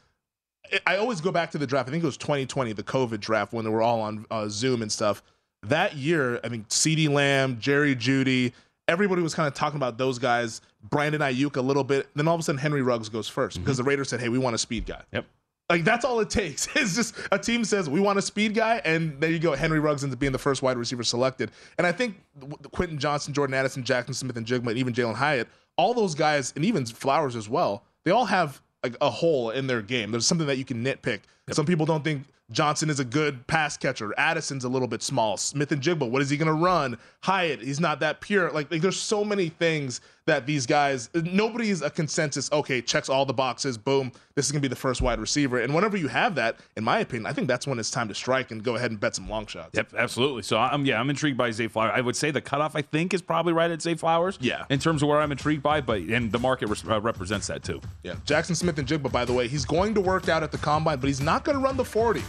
I 0.86 0.96
always 0.96 1.20
go 1.20 1.32
back 1.32 1.50
to 1.52 1.58
the 1.58 1.66
draft. 1.66 1.88
I 1.88 1.92
think 1.92 2.02
it 2.02 2.06
was 2.06 2.16
2020, 2.16 2.72
the 2.72 2.82
COVID 2.82 3.20
draft, 3.20 3.52
when 3.52 3.64
they 3.64 3.70
were 3.70 3.82
all 3.82 4.00
on 4.00 4.26
uh, 4.30 4.48
Zoom 4.48 4.82
and 4.82 4.90
stuff. 4.90 5.22
That 5.62 5.96
year, 5.96 6.40
I 6.44 6.48
mean, 6.48 6.64
CeeDee 6.68 7.08
Lamb, 7.08 7.58
Jerry 7.58 7.96
Jeudy, 7.96 8.52
everybody 8.88 9.22
was 9.22 9.34
kind 9.34 9.46
of 9.46 9.54
talking 9.54 9.76
about 9.76 9.98
those 9.98 10.18
guys. 10.18 10.60
Brandon 10.82 11.20
Aiyuk 11.20 11.56
a 11.56 11.60
little 11.60 11.84
bit. 11.84 12.08
Then 12.14 12.28
all 12.28 12.34
of 12.34 12.40
a 12.40 12.44
sudden, 12.44 12.58
Henry 12.58 12.82
Ruggs 12.82 13.08
goes 13.08 13.28
1st 13.30 13.58
because 13.60 13.76
the 13.76 13.84
Raiders 13.84 14.08
said, 14.08 14.20
"Hey, 14.20 14.28
we 14.28 14.38
want 14.38 14.54
a 14.54 14.58
speed 14.58 14.86
guy." 14.86 15.02
Yep. 15.12 15.26
Like 15.68 15.84
that's 15.84 16.04
all 16.04 16.20
it 16.20 16.30
takes. 16.30 16.68
It's 16.76 16.94
just 16.94 17.14
a 17.32 17.38
team 17.38 17.64
says 17.64 17.90
we 17.90 18.00
want 18.00 18.18
a 18.18 18.22
speed 18.22 18.54
guy, 18.54 18.80
and 18.84 19.20
there 19.20 19.30
you 19.30 19.38
go. 19.38 19.54
Henry 19.54 19.80
Ruggs 19.80 20.04
ends 20.04 20.14
up 20.14 20.20
being 20.20 20.32
the 20.32 20.38
first 20.38 20.62
wide 20.62 20.76
receiver 20.76 21.02
selected. 21.02 21.50
And 21.78 21.86
I 21.86 21.92
think 21.92 22.22
Quentin 22.70 22.98
Johnson, 22.98 23.34
Jordan 23.34 23.54
Addison, 23.54 23.82
Jaxon 23.82 24.14
Smith-Njigba, 24.14 24.68
and 24.68 24.78
even 24.78 24.94
Jalin 24.94 25.14
Hyatt, 25.14 25.48
all 25.76 25.92
those 25.92 26.14
guys, 26.14 26.52
and 26.54 26.64
even 26.64 26.86
Flowers 26.86 27.34
as 27.34 27.48
well, 27.48 27.82
they 28.04 28.12
all 28.12 28.26
have 28.26 28.62
like 28.86 28.96
a 29.00 29.10
hole 29.10 29.50
in 29.50 29.66
their 29.66 29.82
game. 29.82 30.10
There's 30.10 30.26
something 30.26 30.46
that 30.46 30.58
you 30.58 30.64
can 30.64 30.84
nitpick. 30.84 31.20
Some 31.50 31.66
people 31.66 31.86
don't 31.86 32.04
think 32.04 32.24
Johnson 32.52 32.90
is 32.90 33.00
a 33.00 33.04
good 33.04 33.44
pass 33.46 33.76
catcher. 33.76 34.14
Addison's 34.18 34.64
a 34.64 34.68
little 34.68 34.88
bit 34.88 35.02
small. 35.02 35.36
Smith-Njigba, 35.36 36.08
what 36.08 36.22
is 36.22 36.30
he 36.30 36.36
going 36.36 36.46
to 36.46 36.52
run? 36.52 36.96
Hyatt, 37.22 37.60
he's 37.60 37.80
not 37.80 38.00
that 38.00 38.20
pure. 38.20 38.50
Like, 38.52 38.70
like, 38.70 38.80
there's 38.80 38.98
so 38.98 39.24
many 39.24 39.48
things 39.48 40.00
that 40.26 40.44
these 40.44 40.66
guys, 40.66 41.08
nobody's 41.14 41.82
a 41.82 41.90
consensus. 41.90 42.50
Okay, 42.52 42.82
checks 42.82 43.08
all 43.08 43.24
the 43.24 43.32
boxes. 43.32 43.78
Boom, 43.78 44.10
this 44.34 44.46
is 44.46 44.52
going 44.52 44.60
to 44.60 44.68
be 44.68 44.70
the 44.70 44.76
first 44.76 45.00
wide 45.00 45.20
receiver. 45.20 45.60
And 45.60 45.74
whenever 45.74 45.96
you 45.96 46.08
have 46.08 46.34
that, 46.34 46.56
in 46.76 46.84
my 46.84 46.98
opinion, 46.98 47.26
I 47.26 47.32
think 47.32 47.46
that's 47.48 47.66
when 47.66 47.78
it's 47.78 47.90
time 47.90 48.08
to 48.08 48.14
strike 48.14 48.50
and 48.50 48.62
go 48.62 48.74
ahead 48.74 48.90
and 48.90 48.98
bet 48.98 49.14
some 49.14 49.28
long 49.28 49.46
shots. 49.46 49.70
Yep, 49.74 49.94
absolutely. 49.96 50.42
So 50.42 50.58
I'm 50.58 50.84
yeah, 50.84 51.00
I'm 51.00 51.10
intrigued 51.10 51.38
by 51.38 51.50
Zay 51.52 51.68
Flowers. 51.68 51.92
I 51.94 52.00
would 52.00 52.16
say 52.16 52.30
the 52.30 52.40
cutoff 52.40 52.74
I 52.74 52.82
think 52.82 53.14
is 53.14 53.22
probably 53.22 53.52
right 53.52 53.70
at 53.70 53.80
Zay 53.80 53.94
Flowers. 53.94 54.38
Yeah. 54.40 54.64
In 54.68 54.78
terms 54.78 55.02
of 55.02 55.08
where 55.08 55.20
I'm 55.20 55.32
intrigued 55.32 55.62
by, 55.62 55.80
but 55.80 56.00
and 56.00 56.30
the 56.32 56.38
market 56.38 56.68
res- 56.68 56.84
uh, 56.86 57.00
represents 57.00 57.46
that 57.46 57.62
too. 57.62 57.80
Yeah, 58.02 58.14
Jaxon 58.26 58.56
Smith-Njigba, 58.56 59.10
by 59.12 59.24
the 59.24 59.32
way, 59.32 59.48
he's 59.48 59.64
going 59.64 59.94
to 59.94 60.00
work 60.00 60.28
out 60.28 60.42
at 60.42 60.50
the 60.52 60.58
combine, 60.58 60.98
but 60.98 61.06
he's 61.06 61.20
not 61.20 61.44
going 61.44 61.56
to 61.56 61.62
run 61.62 61.76
the 61.76 61.84
40. 61.84 62.22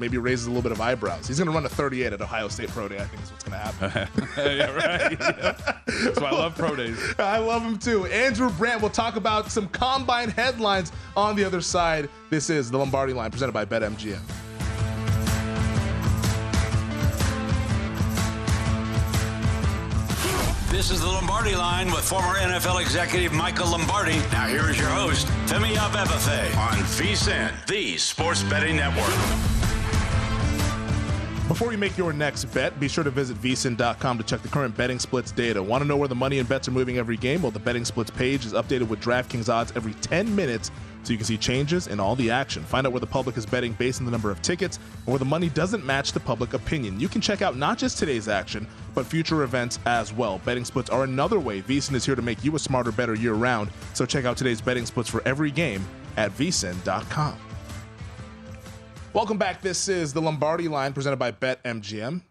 Maybe 0.00 0.16
raises 0.16 0.46
a 0.46 0.48
little 0.48 0.62
bit 0.62 0.72
of 0.72 0.80
eyebrows. 0.80 1.28
He's 1.28 1.38
going 1.38 1.48
to 1.48 1.52
run 1.54 1.66
a 1.66 1.68
38 1.68 2.14
at 2.14 2.20
Ohio 2.22 2.48
State 2.48 2.70
Pro 2.70 2.88
Day. 2.88 2.96
I 2.96 3.04
think 3.04 3.22
is 3.22 3.30
what's 3.30 3.44
going 3.44 3.60
to 3.60 3.66
happen. 3.66 4.08
yeah, 4.56 4.74
right. 4.74 5.18
Yeah. 5.90 6.12
So 6.14 6.24
I 6.24 6.30
love 6.30 6.56
pro 6.56 6.74
days. 6.74 6.98
I 7.18 7.38
love 7.38 7.62
him 7.62 7.78
too. 7.78 8.06
Andrew 8.06 8.50
Brandt 8.50 8.80
will 8.80 8.90
talk 8.90 9.16
about 9.16 9.50
some 9.50 9.68
combine 9.68 10.30
headlines 10.30 10.92
on 11.16 11.36
the 11.36 11.44
other 11.44 11.60
side. 11.60 12.08
This 12.30 12.48
is 12.48 12.70
the 12.70 12.78
Lombardi 12.78 13.12
line 13.12 13.30
presented 13.30 13.52
by 13.52 13.64
BetMGM. 13.64 14.20
This 20.70 20.90
is 20.90 21.00
the 21.00 21.08
Lombardi 21.08 21.54
line 21.54 21.90
with 21.90 22.04
former 22.04 22.36
NFL 22.36 22.80
executive 22.80 23.32
Michael 23.32 23.70
Lombardi. 23.72 24.16
Now 24.32 24.46
here 24.46 24.70
is 24.70 24.78
your 24.78 24.88
host, 24.88 25.26
Femi 25.46 25.74
Abebefe 25.74 26.56
on 26.56 26.78
VSIN, 26.78 27.66
the 27.66 27.98
sports 27.98 28.42
betting 28.44 28.76
network. 28.76 29.69
Before 31.50 31.72
you 31.72 31.78
make 31.78 31.98
your 31.98 32.12
next 32.12 32.44
bet, 32.44 32.78
be 32.78 32.86
sure 32.86 33.02
to 33.02 33.10
visit 33.10 33.36
vsin.com 33.42 34.18
to 34.18 34.22
check 34.22 34.40
the 34.40 34.46
current 34.46 34.76
betting 34.76 35.00
splits 35.00 35.32
data. 35.32 35.60
Want 35.60 35.82
to 35.82 35.88
know 35.88 35.96
where 35.96 36.06
the 36.06 36.14
money 36.14 36.38
and 36.38 36.48
bets 36.48 36.68
are 36.68 36.70
moving 36.70 36.96
every 36.96 37.16
game? 37.16 37.42
Well, 37.42 37.50
the 37.50 37.58
betting 37.58 37.84
splits 37.84 38.08
page 38.08 38.46
is 38.46 38.52
updated 38.52 38.86
with 38.86 39.00
DraftKings 39.00 39.52
odds 39.52 39.72
every 39.74 39.94
10 39.94 40.32
minutes 40.36 40.70
so 41.02 41.10
you 41.10 41.16
can 41.16 41.26
see 41.26 41.36
changes 41.36 41.88
in 41.88 41.98
all 41.98 42.14
the 42.14 42.30
action. 42.30 42.62
Find 42.62 42.86
out 42.86 42.92
where 42.92 43.00
the 43.00 43.08
public 43.08 43.36
is 43.36 43.46
betting 43.46 43.72
based 43.72 44.00
on 44.00 44.04
the 44.04 44.12
number 44.12 44.30
of 44.30 44.40
tickets 44.42 44.76
and 44.76 45.06
where 45.06 45.18
the 45.18 45.24
money 45.24 45.48
doesn't 45.48 45.84
match 45.84 46.12
the 46.12 46.20
public 46.20 46.54
opinion. 46.54 47.00
You 47.00 47.08
can 47.08 47.20
check 47.20 47.42
out 47.42 47.56
not 47.56 47.78
just 47.78 47.98
today's 47.98 48.28
action, 48.28 48.64
but 48.94 49.04
future 49.04 49.42
events 49.42 49.80
as 49.86 50.12
well. 50.12 50.40
Betting 50.44 50.64
splits 50.64 50.88
are 50.88 51.02
another 51.02 51.40
way 51.40 51.62
VSIN 51.62 51.94
is 51.94 52.06
here 52.06 52.14
to 52.14 52.22
make 52.22 52.44
you 52.44 52.54
a 52.54 52.60
smarter, 52.60 52.92
better 52.92 53.14
year 53.14 53.34
round. 53.34 53.70
So 53.94 54.06
check 54.06 54.24
out 54.24 54.36
today's 54.36 54.60
betting 54.60 54.86
splits 54.86 55.10
for 55.10 55.20
every 55.26 55.50
game 55.50 55.84
at 56.16 56.30
vsin.com. 56.30 57.36
Welcome 59.12 59.38
back. 59.38 59.60
This 59.60 59.88
is 59.88 60.12
the 60.12 60.22
Lombardi 60.22 60.68
line 60.68 60.92
presented 60.92 61.16
by 61.16 61.32
BetMGM. 61.32 62.22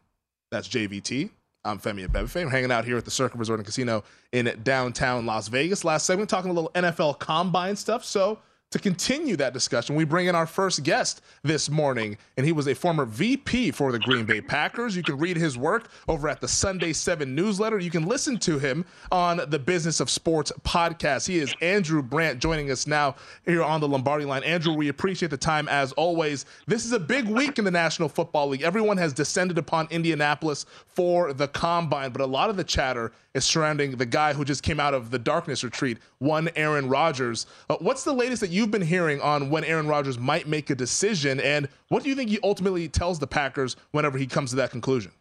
That's 0.50 0.66
JVT. 0.70 1.30
I'm 1.66 1.78
Femi 1.78 2.08
Abebefe. 2.08 2.46
We're 2.46 2.50
hanging 2.50 2.72
out 2.72 2.86
here 2.86 2.96
at 2.96 3.04
the 3.04 3.12
Circa 3.12 3.38
Resort 3.38 3.60
and 3.60 3.66
Casino 3.66 4.06
in 4.32 4.58
downtown 4.64 5.26
Las 5.26 5.50
Vegas. 5.50 5.84
Last 5.84 6.06
segment, 6.06 6.30
talking 6.30 6.50
a 6.50 6.54
little 6.54 6.72
NFL 6.74 7.20
combine 7.20 7.76
stuff. 7.76 8.06
So, 8.06 8.40
to 8.72 8.78
continue 8.78 9.36
that 9.36 9.52
discussion, 9.52 9.96
we 9.96 10.04
bring 10.04 10.28
in 10.28 10.36
our 10.36 10.46
first 10.46 10.84
guest 10.84 11.22
this 11.42 11.72
morning, 11.72 12.18
and 12.38 12.46
he 12.46 12.52
was 12.52 12.68
a 12.68 12.76
former 12.76 13.04
VP 13.04 13.72
for 13.72 13.92
the 13.92 13.98
Green 13.98 14.26
Bay 14.26 14.42
Packers. 14.42 14.96
You 14.96 15.02
can 15.02 15.18
read 15.18 15.38
his 15.38 15.58
work 15.58 15.90
over 16.08 16.30
at 16.30 16.40
the 16.40 16.48
Sunday 16.48 16.94
7 16.94 17.34
newsletter. 17.34 17.80
You 17.80 17.90
can 17.90 18.06
listen 18.06 18.38
to 18.40 18.60
him 18.60 18.86
on 19.12 19.42
the 19.48 19.58
Business 19.58 20.00
of 20.00 20.10
Sports 20.10 20.52
podcast. 20.62 21.28
He 21.28 21.40
is 21.40 21.54
Andrew 21.62 22.04
Brandt 22.04 22.40
joining 22.40 22.70
us 22.70 22.86
now 22.86 23.16
here 23.44 23.64
on 23.64 23.82
the 23.82 23.88
Lombardi 23.88 24.26
line. 24.26 24.44
Andrew, 24.44 24.74
we 24.74 24.90
appreciate 24.90 25.30
the 25.30 25.38
time 25.38 25.68
as 25.68 25.92
always. 25.94 26.46
This 26.68 26.86
is 26.86 26.92
a 26.92 27.00
big 27.00 27.28
week 27.28 27.58
in 27.58 27.66
the 27.66 27.72
National 27.72 28.08
Football 28.08 28.50
League. 28.50 28.62
Everyone 28.62 28.98
has 28.98 29.14
descended 29.14 29.58
upon 29.58 29.88
Indianapolis 29.90 30.68
for 30.86 31.34
the 31.34 31.48
combine, 31.48 32.12
but 32.12 32.22
a 32.22 32.26
lot 32.26 32.52
of 32.52 32.58
the 32.58 32.64
chatter 32.64 33.12
is 33.34 33.46
surrounding 33.46 33.92
the 33.98 34.06
guy 34.06 34.34
who 34.34 34.44
just 34.44 34.64
came 34.64 34.80
out 34.80 34.94
of 34.94 35.12
the 35.12 35.20
darkness 35.20 35.64
retreat, 35.64 35.98
one 36.18 36.50
Aaron 36.56 36.90
Rodgers. 36.90 37.46
Uh, 37.70 37.78
what's 37.80 38.04
the 38.04 38.14
latest 38.14 38.42
that 38.42 38.50
you've 38.60 38.72
been 38.72 38.82
hearing 38.82 39.22
on 39.22 39.50
when 39.50 39.64
Aaron 39.64 39.88
Rodgers 39.88 40.20
might 40.20 40.46
make 40.46 40.70
a 40.70 40.76
decision, 40.76 41.40
and 41.40 41.70
what 41.88 42.04
do 42.04 42.10
you 42.10 42.16
think 42.16 42.30
he 42.30 42.40
ultimately 42.44 42.90
tells 42.90 43.18
the 43.18 43.26
Packers 43.26 43.78
whenever 43.92 44.18
he 44.18 44.28
comes 44.28 44.50
to 44.50 44.58
that 44.58 44.70
conclusion? 44.70 45.14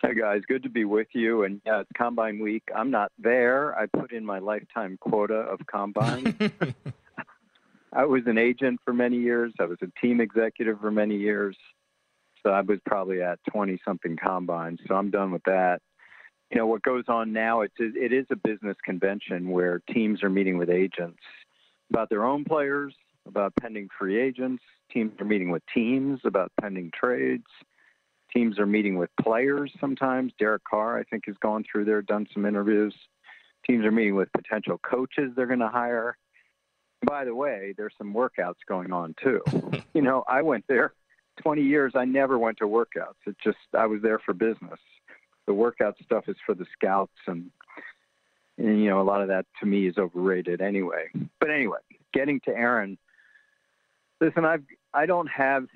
Hey 0.00 0.14
guys, 0.14 0.40
good 0.48 0.62
to 0.62 0.70
be 0.70 0.86
with 0.86 1.08
you. 1.12 1.42
And 1.42 1.60
yeah, 1.66 1.80
it's 1.80 1.90
Combine 1.98 2.38
Week. 2.38 2.62
I'm 2.74 2.90
not 2.90 3.12
there. 3.18 3.78
I 3.78 3.84
put 3.86 4.12
in 4.12 4.24
my 4.24 4.38
lifetime 4.38 4.96
quota 4.98 5.34
of 5.34 5.60
Combine. 5.66 6.34
I 7.92 8.04
was 8.06 8.22
an 8.24 8.38
agent 8.38 8.80
for 8.86 8.94
many 8.94 9.18
years. 9.18 9.52
I 9.60 9.64
was 9.64 9.78
a 9.82 10.00
team 10.00 10.22
executive 10.22 10.80
for 10.80 10.90
many 10.90 11.16
years. 11.16 11.58
So 12.42 12.50
I 12.50 12.62
was 12.62 12.78
probably 12.86 13.20
at 13.20 13.38
20 13.52 13.80
something 13.84 14.16
combines. 14.16 14.78
So 14.88 14.94
I'm 14.94 15.10
done 15.10 15.30
with 15.30 15.42
that. 15.44 15.82
You 16.50 16.56
know, 16.56 16.66
what 16.66 16.80
goes 16.82 17.04
on 17.08 17.34
now, 17.34 17.60
it's, 17.60 17.74
it 17.78 18.12
is 18.12 18.24
a 18.30 18.36
business 18.36 18.76
convention 18.82 19.50
where 19.50 19.82
teams 19.92 20.22
are 20.22 20.30
meeting 20.30 20.56
with 20.56 20.70
agents 20.70 21.20
about 21.90 22.08
their 22.08 22.24
own 22.24 22.44
players, 22.44 22.94
about 23.26 23.54
pending 23.60 23.88
free 23.98 24.20
agents. 24.20 24.62
Teams 24.92 25.12
are 25.20 25.24
meeting 25.24 25.50
with 25.50 25.62
teams 25.72 26.20
about 26.24 26.50
pending 26.60 26.90
trades. 26.98 27.46
Teams 28.34 28.58
are 28.58 28.66
meeting 28.66 28.98
with 28.98 29.10
players 29.20 29.72
sometimes. 29.80 30.32
Derek 30.38 30.62
Carr, 30.64 30.98
I 30.98 31.04
think, 31.04 31.24
has 31.26 31.36
gone 31.40 31.64
through 31.70 31.84
there, 31.84 32.02
done 32.02 32.26
some 32.32 32.44
interviews. 32.44 32.94
Teams 33.66 33.84
are 33.84 33.90
meeting 33.90 34.14
with 34.14 34.28
potential 34.32 34.78
coaches 34.78 35.32
they're 35.34 35.46
going 35.46 35.58
to 35.60 35.68
hire. 35.68 36.16
By 37.06 37.24
the 37.24 37.34
way, 37.34 37.74
there's 37.76 37.94
some 37.96 38.12
workouts 38.12 38.56
going 38.68 38.92
on 38.92 39.14
too. 39.22 39.40
you 39.94 40.02
know, 40.02 40.24
I 40.28 40.42
went 40.42 40.64
there 40.68 40.92
20 41.42 41.62
years. 41.62 41.92
I 41.94 42.04
never 42.04 42.38
went 42.38 42.58
to 42.58 42.64
workouts. 42.64 43.14
It 43.26 43.36
just 43.42 43.58
I 43.74 43.86
was 43.86 44.02
there 44.02 44.18
for 44.18 44.34
business. 44.34 44.80
The 45.46 45.54
workout 45.54 45.96
stuff 46.04 46.24
is 46.28 46.36
for 46.44 46.54
the 46.54 46.66
scouts, 46.74 47.16
and, 47.26 47.50
and 48.58 48.82
you 48.82 48.90
know 48.90 49.00
a 49.00 49.02
lot 49.02 49.22
of 49.22 49.28
that 49.28 49.46
to 49.60 49.66
me 49.66 49.86
is 49.86 49.96
overrated 49.96 50.60
anyway. 50.60 51.08
But 51.40 51.50
anyway, 51.50 51.78
getting 52.12 52.40
to 52.40 52.50
Aaron. 52.50 52.98
Listen, 54.20 54.44
I've 54.44 54.64
I 54.92 55.06
don't 55.06 55.28
have 55.28 55.66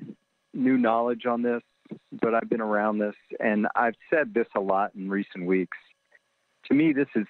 new 0.53 0.77
knowledge 0.77 1.27
on 1.27 1.43
this, 1.43 1.63
but 2.21 2.35
I've 2.35 2.51
been 2.51 2.61
around 2.61 2.99
this, 2.99 3.15
and 3.41 3.67
I've 3.75 3.95
said 4.13 4.35
this 4.35 4.49
a 4.57 4.61
lot 4.61 4.93
in 4.95 5.09
recent 5.09 5.47
weeks. 5.47 5.79
To 6.67 6.75
me, 6.75 6.93
this 6.93 7.09
is 7.15 7.27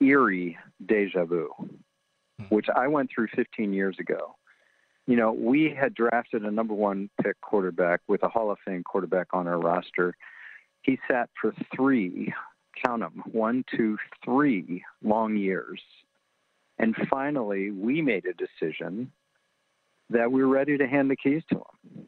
eerie 0.00 0.58
deja 0.84 1.24
vu 1.24 1.48
hmm. 1.58 2.44
which 2.48 2.66
I 2.74 2.88
went 2.88 3.10
through 3.14 3.28
15 3.34 3.72
years 3.72 3.96
ago. 3.98 4.36
You 5.06 5.16
know, 5.16 5.32
we 5.32 5.74
had 5.78 5.94
drafted 5.94 6.44
a 6.44 6.50
number 6.50 6.74
one 6.74 7.10
pick 7.22 7.40
quarterback 7.42 8.00
with 8.08 8.22
a 8.22 8.28
Hall 8.28 8.50
of 8.50 8.58
Fame 8.64 8.82
quarterback 8.82 9.28
on 9.32 9.46
our 9.46 9.58
roster. 9.58 10.16
He 10.82 10.98
sat 11.10 11.28
for 11.40 11.54
three, 11.74 12.32
count 12.84 13.00
them, 13.00 13.22
one, 13.32 13.64
two, 13.76 13.96
three 14.24 14.84
long 15.02 15.36
years. 15.36 15.80
And 16.78 16.94
finally, 17.08 17.70
we 17.70 18.02
made 18.02 18.24
a 18.26 18.34
decision 18.34 19.12
that 20.10 20.30
we 20.30 20.42
were 20.42 20.52
ready 20.52 20.76
to 20.78 20.86
hand 20.86 21.10
the 21.10 21.16
keys 21.16 21.42
to 21.50 21.56
him. 21.56 22.06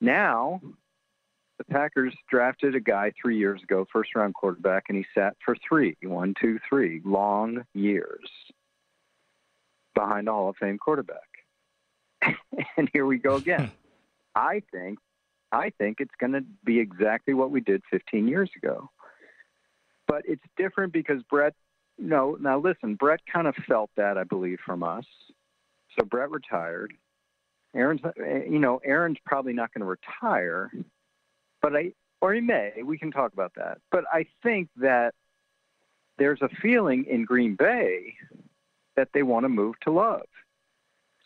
Now, 0.00 0.60
the 1.58 1.64
Packers 1.64 2.14
drafted 2.28 2.74
a 2.74 2.80
guy 2.80 3.12
three 3.20 3.38
years 3.38 3.62
ago, 3.62 3.86
first 3.92 4.14
round 4.14 4.34
quarterback, 4.34 4.84
and 4.88 4.98
he 4.98 5.04
sat 5.14 5.36
for 5.44 5.56
three, 5.68 5.96
one, 6.02 6.34
two, 6.40 6.58
three 6.68 7.00
long 7.04 7.64
years 7.74 8.28
behind 9.94 10.28
a 10.28 10.32
Hall 10.32 10.48
of 10.50 10.56
Fame 10.56 10.78
quarterback. 10.78 11.18
and 12.76 12.88
here 12.92 13.06
we 13.06 13.18
go 13.18 13.36
again. 13.36 13.66
Hmm. 13.66 13.72
I 14.34 14.62
think 14.72 14.98
I 15.52 15.70
think 15.78 15.98
it's 16.00 16.14
going 16.18 16.32
to 16.32 16.42
be 16.64 16.80
exactly 16.80 17.34
what 17.34 17.50
we 17.50 17.60
did 17.60 17.82
15 17.90 18.26
years 18.26 18.50
ago. 18.56 18.90
But 20.12 20.24
it's 20.26 20.44
different 20.58 20.92
because 20.92 21.22
Brett 21.30 21.54
no, 21.98 22.36
now 22.38 22.58
listen, 22.58 22.96
Brett 22.96 23.20
kind 23.32 23.46
of 23.46 23.54
felt 23.66 23.88
that 23.96 24.18
I 24.18 24.24
believe 24.24 24.58
from 24.62 24.82
us. 24.82 25.06
So 25.98 26.04
Brett 26.04 26.30
retired. 26.30 26.92
Aaron's 27.74 28.02
you 28.18 28.58
know, 28.58 28.78
Aaron's 28.84 29.16
probably 29.24 29.54
not 29.54 29.72
going 29.72 29.80
to 29.80 29.86
retire, 29.86 30.70
but 31.62 31.74
I 31.74 31.92
or 32.20 32.34
he 32.34 32.42
may, 32.42 32.72
we 32.84 32.98
can 32.98 33.10
talk 33.10 33.32
about 33.32 33.52
that. 33.56 33.78
But 33.90 34.04
I 34.12 34.26
think 34.42 34.68
that 34.76 35.14
there's 36.18 36.42
a 36.42 36.50
feeling 36.60 37.06
in 37.08 37.24
Green 37.24 37.54
Bay 37.54 38.14
that 38.96 39.08
they 39.14 39.22
want 39.22 39.44
to 39.44 39.48
move 39.48 39.76
to 39.84 39.92
love. 39.92 40.26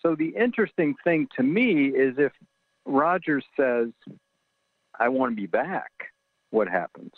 So 0.01 0.14
the 0.14 0.29
interesting 0.29 0.94
thing 1.03 1.27
to 1.35 1.42
me 1.42 1.88
is 1.88 2.14
if 2.18 2.31
Rodgers 2.85 3.44
says, 3.57 3.88
I 4.96 5.09
want 5.09 5.33
to 5.33 5.37
be 5.37 5.46
back, 5.46 5.90
what 6.51 6.68
happens? 6.68 7.14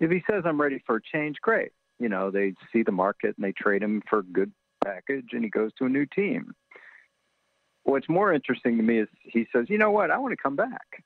If 0.00 0.10
he 0.10 0.22
says, 0.30 0.42
I'm 0.44 0.60
ready 0.60 0.82
for 0.86 0.96
a 0.96 1.00
change, 1.02 1.36
great. 1.40 1.72
You 1.98 2.08
know, 2.08 2.30
they 2.30 2.54
see 2.72 2.82
the 2.82 2.92
market 2.92 3.34
and 3.36 3.44
they 3.44 3.52
trade 3.52 3.82
him 3.82 4.02
for 4.08 4.20
a 4.20 4.22
good 4.22 4.52
package 4.84 5.28
and 5.32 5.42
he 5.42 5.50
goes 5.50 5.70
to 5.78 5.86
a 5.86 5.88
new 5.88 6.06
team. 6.06 6.52
What's 7.84 8.08
more 8.08 8.32
interesting 8.32 8.76
to 8.76 8.82
me 8.82 9.00
is 9.00 9.08
he 9.22 9.46
says, 9.54 9.66
you 9.68 9.78
know 9.78 9.90
what, 9.90 10.10
I 10.10 10.18
want 10.18 10.32
to 10.32 10.42
come 10.42 10.56
back 10.56 11.04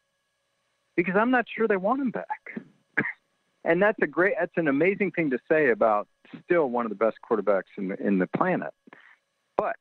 because 0.96 1.14
I'm 1.16 1.30
not 1.30 1.46
sure 1.54 1.68
they 1.68 1.76
want 1.76 2.00
him 2.00 2.10
back. 2.10 2.64
and 3.64 3.80
that's 3.80 3.98
a 4.02 4.06
great, 4.06 4.34
that's 4.38 4.52
an 4.56 4.68
amazing 4.68 5.12
thing 5.12 5.30
to 5.30 5.38
say 5.50 5.70
about 5.70 6.08
still 6.44 6.70
one 6.70 6.86
of 6.86 6.90
the 6.90 6.96
best 6.96 7.18
quarterbacks 7.28 7.62
in 7.76 7.88
the, 7.88 8.06
in 8.06 8.18
the 8.18 8.26
planet. 8.26 8.72
But 9.56 9.76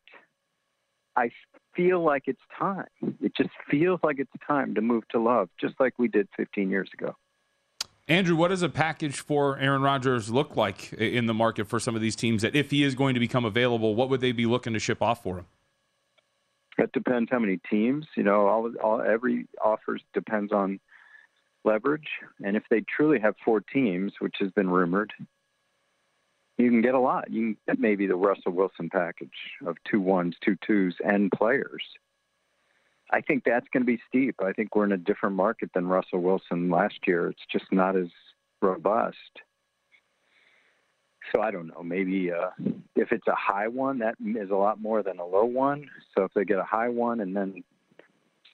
I 1.16 1.32
feel 1.76 2.04
like 2.04 2.24
it's 2.28 2.42
time. 2.58 2.86
It 3.22 3.34
just 3.36 3.50
feels 3.70 4.00
like 4.04 4.20
it's 4.20 4.32
time 4.46 4.76
to 4.76 4.82
move 4.82 5.08
to 5.10 5.20
love, 5.20 5.50
just 5.60 5.76
like 5.80 5.94
we 5.98 6.08
did 6.08 6.28
15 6.38 6.70
years 6.70 6.90
ago. 6.94 7.16
Andrew, 8.10 8.36
what 8.36 8.48
does 8.48 8.64
a 8.64 8.70
package 8.70 9.20
for 9.20 9.60
Aaron 9.60 9.84
Rodgers 9.84 10.32
look 10.32 10.56
like 10.56 10.92
in 10.94 11.28
the 11.28 11.34
market 11.34 11.68
for 11.68 11.80
some 11.80 11.96
of 11.96 12.02
these 12.02 12.16
teams 12.16 12.42
that 12.42 12.56
if 12.56 12.72
he 12.72 12.84
is 12.84 12.96
going 12.96 13.14
to 13.14 13.20
become 13.20 13.46
available, 13.46 13.94
what 13.94 14.10
would 14.10 14.20
they 14.20 14.32
be 14.32 14.48
looking 14.48 14.74
to 14.74 14.80
ship 14.80 15.04
off 15.04 15.22
for 15.22 15.38
him? 15.38 15.46
It 16.80 16.92
depends 16.92 17.30
how 17.30 17.38
many 17.38 17.60
teams. 17.70 18.08
You 18.18 18.24
know, 18.24 18.48
all, 18.48 18.72
all 18.84 19.02
every 19.02 19.48
offers 19.64 20.02
depends 20.16 20.52
on 20.52 20.80
leverage, 21.64 22.08
and 22.44 22.58
if 22.58 22.64
they 22.72 22.82
truly 22.82 23.20
have 23.20 23.36
four 23.46 23.62
teams, 23.62 24.14
which 24.20 24.38
has 24.40 24.50
been 24.52 24.70
rumored, 24.72 25.14
you 26.58 26.70
can 26.70 26.82
get 26.82 26.96
a 26.96 27.00
lot. 27.00 27.30
You 27.30 27.42
can 27.42 27.58
get 27.68 27.80
maybe 27.80 28.08
the 28.08 28.16
Russell 28.16 28.54
Wilson 28.54 28.90
package 28.90 29.30
of 29.68 29.78
two 29.90 30.02
ones, 30.02 30.36
two 30.44 30.58
twos, 30.66 30.96
and 31.06 31.32
players. 31.32 31.84
I 33.12 33.22
think 33.22 33.44
that's 33.44 33.68
going 33.74 33.82
to 33.82 33.88
be 33.88 34.00
steep. 34.08 34.36
I 34.44 34.54
think 34.54 34.76
we're 34.76 34.86
in 34.86 34.92
a 34.92 34.98
different 34.98 35.36
market 35.36 35.72
than 35.74 35.88
Russell 35.88 36.22
Wilson 36.22 36.70
last 36.70 37.00
year. 37.08 37.30
It's 37.30 37.42
just 37.52 37.66
not 37.72 37.96
as 37.96 38.08
robust. 38.62 39.18
So 41.34 41.42
I 41.42 41.52
don't 41.52 41.68
know. 41.68 41.84
Maybe 41.84 42.32
uh, 42.32 42.50
if 42.96 43.12
it's 43.12 43.28
a 43.28 43.36
high 43.36 43.68
one, 43.68 44.00
that 44.00 44.16
is 44.20 44.50
a 44.52 44.56
lot 44.56 44.80
more 44.80 45.04
than 45.04 45.20
a 45.20 45.26
low 45.26 45.46
one. 45.46 45.90
So 46.16 46.24
if 46.24 46.34
they 46.34 46.46
get 46.46 46.60
a 46.60 46.64
high 46.64 46.90
one 46.90 47.20
and 47.20 47.36
then 47.36 47.64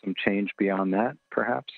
some 0.04 0.14
change 0.26 0.52
beyond 0.58 0.94
that, 0.94 1.18
perhaps. 1.32 1.74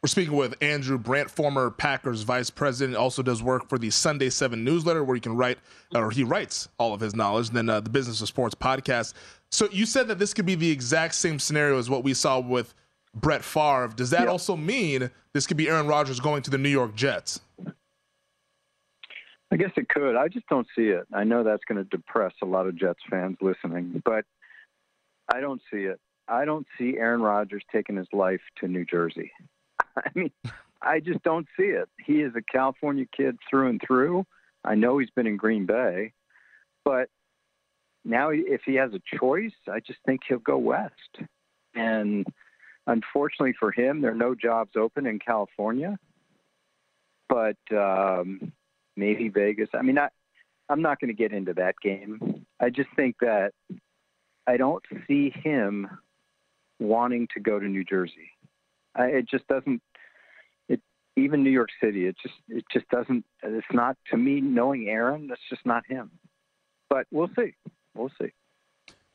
We're 0.00 0.06
speaking 0.06 0.36
with 0.36 0.54
Andrew 0.62 0.96
Brandt, 0.96 1.28
former 1.28 1.70
Packers 1.72 2.22
vice 2.22 2.50
president, 2.50 2.96
also 2.96 3.20
does 3.20 3.42
work 3.42 3.68
for 3.68 3.78
the 3.78 3.90
Sunday 3.90 4.30
7 4.30 4.62
newsletter 4.62 5.02
where 5.02 5.16
you 5.16 5.20
can 5.20 5.34
write, 5.34 5.58
or 5.92 6.12
he 6.12 6.22
writes 6.22 6.68
all 6.78 6.94
of 6.94 7.00
his 7.00 7.16
knowledge, 7.16 7.48
and 7.48 7.56
then 7.56 7.68
uh, 7.68 7.80
the 7.80 7.90
Business 7.90 8.20
of 8.20 8.28
Sports 8.28 8.54
podcast. 8.54 9.14
So 9.50 9.68
you 9.70 9.86
said 9.86 10.08
that 10.08 10.18
this 10.18 10.34
could 10.34 10.46
be 10.46 10.54
the 10.54 10.70
exact 10.70 11.14
same 11.14 11.38
scenario 11.38 11.78
as 11.78 11.88
what 11.88 12.04
we 12.04 12.14
saw 12.14 12.38
with 12.38 12.74
Brett 13.14 13.42
Favre. 13.42 13.92
Does 13.94 14.10
that 14.10 14.28
also 14.28 14.56
mean 14.56 15.10
this 15.32 15.46
could 15.46 15.56
be 15.56 15.68
Aaron 15.68 15.86
Rodgers 15.86 16.20
going 16.20 16.42
to 16.42 16.50
the 16.50 16.58
New 16.58 16.68
York 16.68 16.94
Jets? 16.94 17.40
I 19.50 19.56
guess 19.56 19.70
it 19.76 19.88
could. 19.88 20.14
I 20.14 20.28
just 20.28 20.46
don't 20.48 20.66
see 20.76 20.88
it. 20.88 21.06
I 21.12 21.24
know 21.24 21.42
that's 21.42 21.64
going 21.64 21.82
to 21.82 21.88
depress 21.88 22.34
a 22.42 22.46
lot 22.46 22.66
of 22.66 22.76
Jets 22.76 23.00
fans 23.08 23.38
listening, 23.40 24.02
but 24.04 24.24
I 25.32 25.40
don't 25.40 25.62
see 25.72 25.84
it. 25.84 25.98
I 26.28 26.44
don't 26.44 26.66
see 26.76 26.96
Aaron 26.98 27.22
Rodgers 27.22 27.62
taking 27.72 27.96
his 27.96 28.08
life 28.12 28.42
to 28.60 28.68
New 28.68 28.84
Jersey. 28.84 29.32
I 29.96 30.10
mean, 30.14 30.30
I 30.82 31.00
just 31.00 31.22
don't 31.22 31.46
see 31.58 31.66
it. 31.66 31.88
He 32.04 32.20
is 32.20 32.34
a 32.36 32.42
California 32.42 33.06
kid 33.16 33.38
through 33.48 33.70
and 33.70 33.80
through. 33.84 34.26
I 34.64 34.74
know 34.74 34.98
he's 34.98 35.10
been 35.10 35.26
in 35.26 35.38
Green 35.38 35.64
Bay, 35.64 36.12
but 36.84 37.08
now 38.04 38.30
if 38.30 38.62
he 38.64 38.74
has 38.76 38.92
a 38.94 39.18
choice, 39.18 39.52
I 39.70 39.80
just 39.80 39.98
think 40.06 40.22
he'll 40.28 40.38
go 40.38 40.58
west. 40.58 40.92
And 41.74 42.26
unfortunately 42.86 43.54
for 43.58 43.70
him, 43.70 44.00
there 44.00 44.12
are 44.12 44.14
no 44.14 44.34
jobs 44.34 44.72
open 44.76 45.06
in 45.06 45.18
California. 45.18 45.98
But 47.28 47.58
um, 47.70 48.52
maybe 48.96 49.28
Vegas. 49.28 49.68
I 49.74 49.82
mean, 49.82 49.98
I, 49.98 50.08
I'm 50.68 50.82
not 50.82 51.00
going 51.00 51.08
to 51.08 51.14
get 51.14 51.32
into 51.32 51.54
that 51.54 51.74
game. 51.82 52.44
I 52.60 52.70
just 52.70 52.88
think 52.96 53.16
that 53.20 53.52
I 54.46 54.56
don't 54.56 54.82
see 55.06 55.30
him 55.30 55.88
wanting 56.80 57.28
to 57.34 57.40
go 57.40 57.58
to 57.58 57.66
New 57.66 57.84
Jersey. 57.84 58.32
I, 58.94 59.06
it 59.06 59.28
just 59.28 59.46
doesn't. 59.46 59.82
It 60.68 60.80
even 61.16 61.44
New 61.44 61.50
York 61.50 61.68
City. 61.82 62.06
It 62.06 62.16
just 62.20 62.34
it 62.48 62.64
just 62.72 62.88
doesn't. 62.88 63.24
It's 63.42 63.66
not 63.72 63.96
to 64.10 64.16
me. 64.16 64.40
Knowing 64.40 64.88
Aaron, 64.88 65.28
that's 65.28 65.40
just 65.50 65.64
not 65.64 65.84
him. 65.86 66.10
But 66.90 67.06
we'll 67.10 67.30
see. 67.36 67.54
We'll 67.98 68.12
see. 68.20 68.32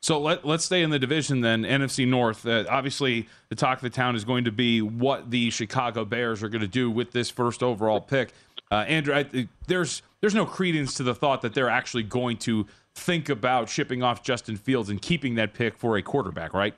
So 0.01 0.19
let, 0.19 0.45
let's 0.45 0.65
stay 0.65 0.83
in 0.83 0.89
the 0.89 0.99
division 0.99 1.39
then, 1.39 1.63
NFC 1.63 2.05
North. 2.05 2.45
Uh, 2.45 2.65
obviously, 2.69 3.29
the 3.47 3.55
talk 3.55 3.77
of 3.77 3.83
the 3.83 3.89
town 3.89 4.17
is 4.17 4.25
going 4.25 4.43
to 4.43 4.51
be 4.51 4.81
what 4.81 5.31
the 5.31 5.49
Chicago 5.49 6.03
Bears 6.03 6.43
are 6.43 6.49
going 6.49 6.61
to 6.61 6.67
do 6.67 6.91
with 6.91 7.13
this 7.13 7.29
first 7.29 7.63
overall 7.63 8.01
pick. 8.01 8.33
Uh, 8.69 8.83
Andrew, 8.87 9.15
I, 9.15 9.47
there's 9.67 10.01
there's 10.19 10.35
no 10.35 10.45
credence 10.45 10.95
to 10.95 11.03
the 11.03 11.15
thought 11.15 11.41
that 11.43 11.53
they're 11.53 11.69
actually 11.69 12.03
going 12.03 12.35
to 12.39 12.65
think 12.95 13.29
about 13.29 13.69
shipping 13.69 14.03
off 14.03 14.23
Justin 14.23 14.57
Fields 14.57 14.89
and 14.89 15.01
keeping 15.01 15.35
that 15.35 15.53
pick 15.53 15.77
for 15.77 15.95
a 15.95 16.01
quarterback, 16.01 16.53
right? 16.53 16.73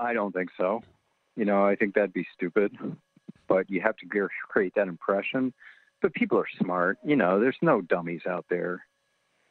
I 0.00 0.12
don't 0.12 0.32
think 0.32 0.50
so. 0.56 0.82
You 1.36 1.44
know, 1.44 1.66
I 1.66 1.74
think 1.74 1.94
that'd 1.94 2.12
be 2.12 2.26
stupid, 2.32 2.76
but 3.48 3.68
you 3.68 3.80
have 3.80 3.96
to 3.96 4.28
create 4.48 4.74
that 4.76 4.86
impression. 4.86 5.52
But 6.00 6.14
people 6.14 6.38
are 6.38 6.48
smart. 6.60 6.98
You 7.04 7.16
know, 7.16 7.40
there's 7.40 7.56
no 7.60 7.80
dummies 7.80 8.22
out 8.28 8.44
there. 8.48 8.84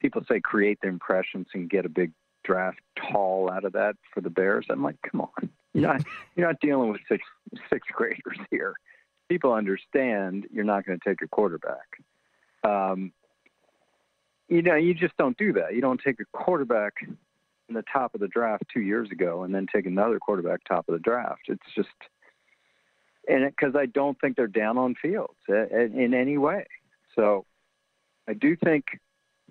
People 0.01 0.23
say 0.27 0.39
create 0.39 0.79
the 0.81 0.87
impressions 0.87 1.47
and 1.53 1.69
get 1.69 1.85
a 1.85 1.89
big 1.89 2.11
draft 2.43 2.79
haul 2.99 3.51
out 3.51 3.65
of 3.65 3.73
that 3.73 3.95
for 4.13 4.21
the 4.21 4.29
Bears. 4.29 4.65
I'm 4.69 4.83
like, 4.83 4.97
come 5.09 5.21
on. 5.21 5.49
You're 5.73 5.93
not 5.93 6.03
you're 6.35 6.47
not 6.47 6.59
dealing 6.59 6.89
with 6.89 7.01
six 7.07 7.23
sixth 7.69 7.91
graders 7.93 8.39
here. 8.49 8.73
People 9.29 9.53
understand 9.53 10.47
you're 10.51 10.65
not 10.65 10.85
going 10.85 10.99
to 10.99 11.09
take 11.09 11.21
a 11.21 11.27
quarterback. 11.27 12.03
Um, 12.63 13.13
you 14.49 14.61
know, 14.61 14.75
you 14.75 14.93
just 14.93 15.15
don't 15.17 15.37
do 15.37 15.53
that. 15.53 15.73
You 15.75 15.81
don't 15.81 16.01
take 16.03 16.19
a 16.19 16.25
quarterback 16.37 16.93
in 17.69 17.75
the 17.75 17.83
top 17.93 18.13
of 18.13 18.19
the 18.19 18.27
draft 18.27 18.63
two 18.73 18.81
years 18.81 19.09
ago 19.11 19.43
and 19.43 19.55
then 19.55 19.65
take 19.73 19.85
another 19.85 20.19
quarterback 20.19 20.59
top 20.65 20.89
of 20.89 20.93
the 20.93 20.99
draft. 20.99 21.43
It's 21.47 21.61
just, 21.73 21.87
and 23.29 23.45
because 23.45 23.77
I 23.77 23.85
don't 23.85 24.19
think 24.19 24.35
they're 24.35 24.47
down 24.47 24.77
on 24.77 24.95
Fields 25.01 25.39
in 25.47 26.13
any 26.13 26.37
way. 26.37 26.65
So 27.15 27.45
I 28.27 28.33
do 28.33 28.57
think 28.57 28.83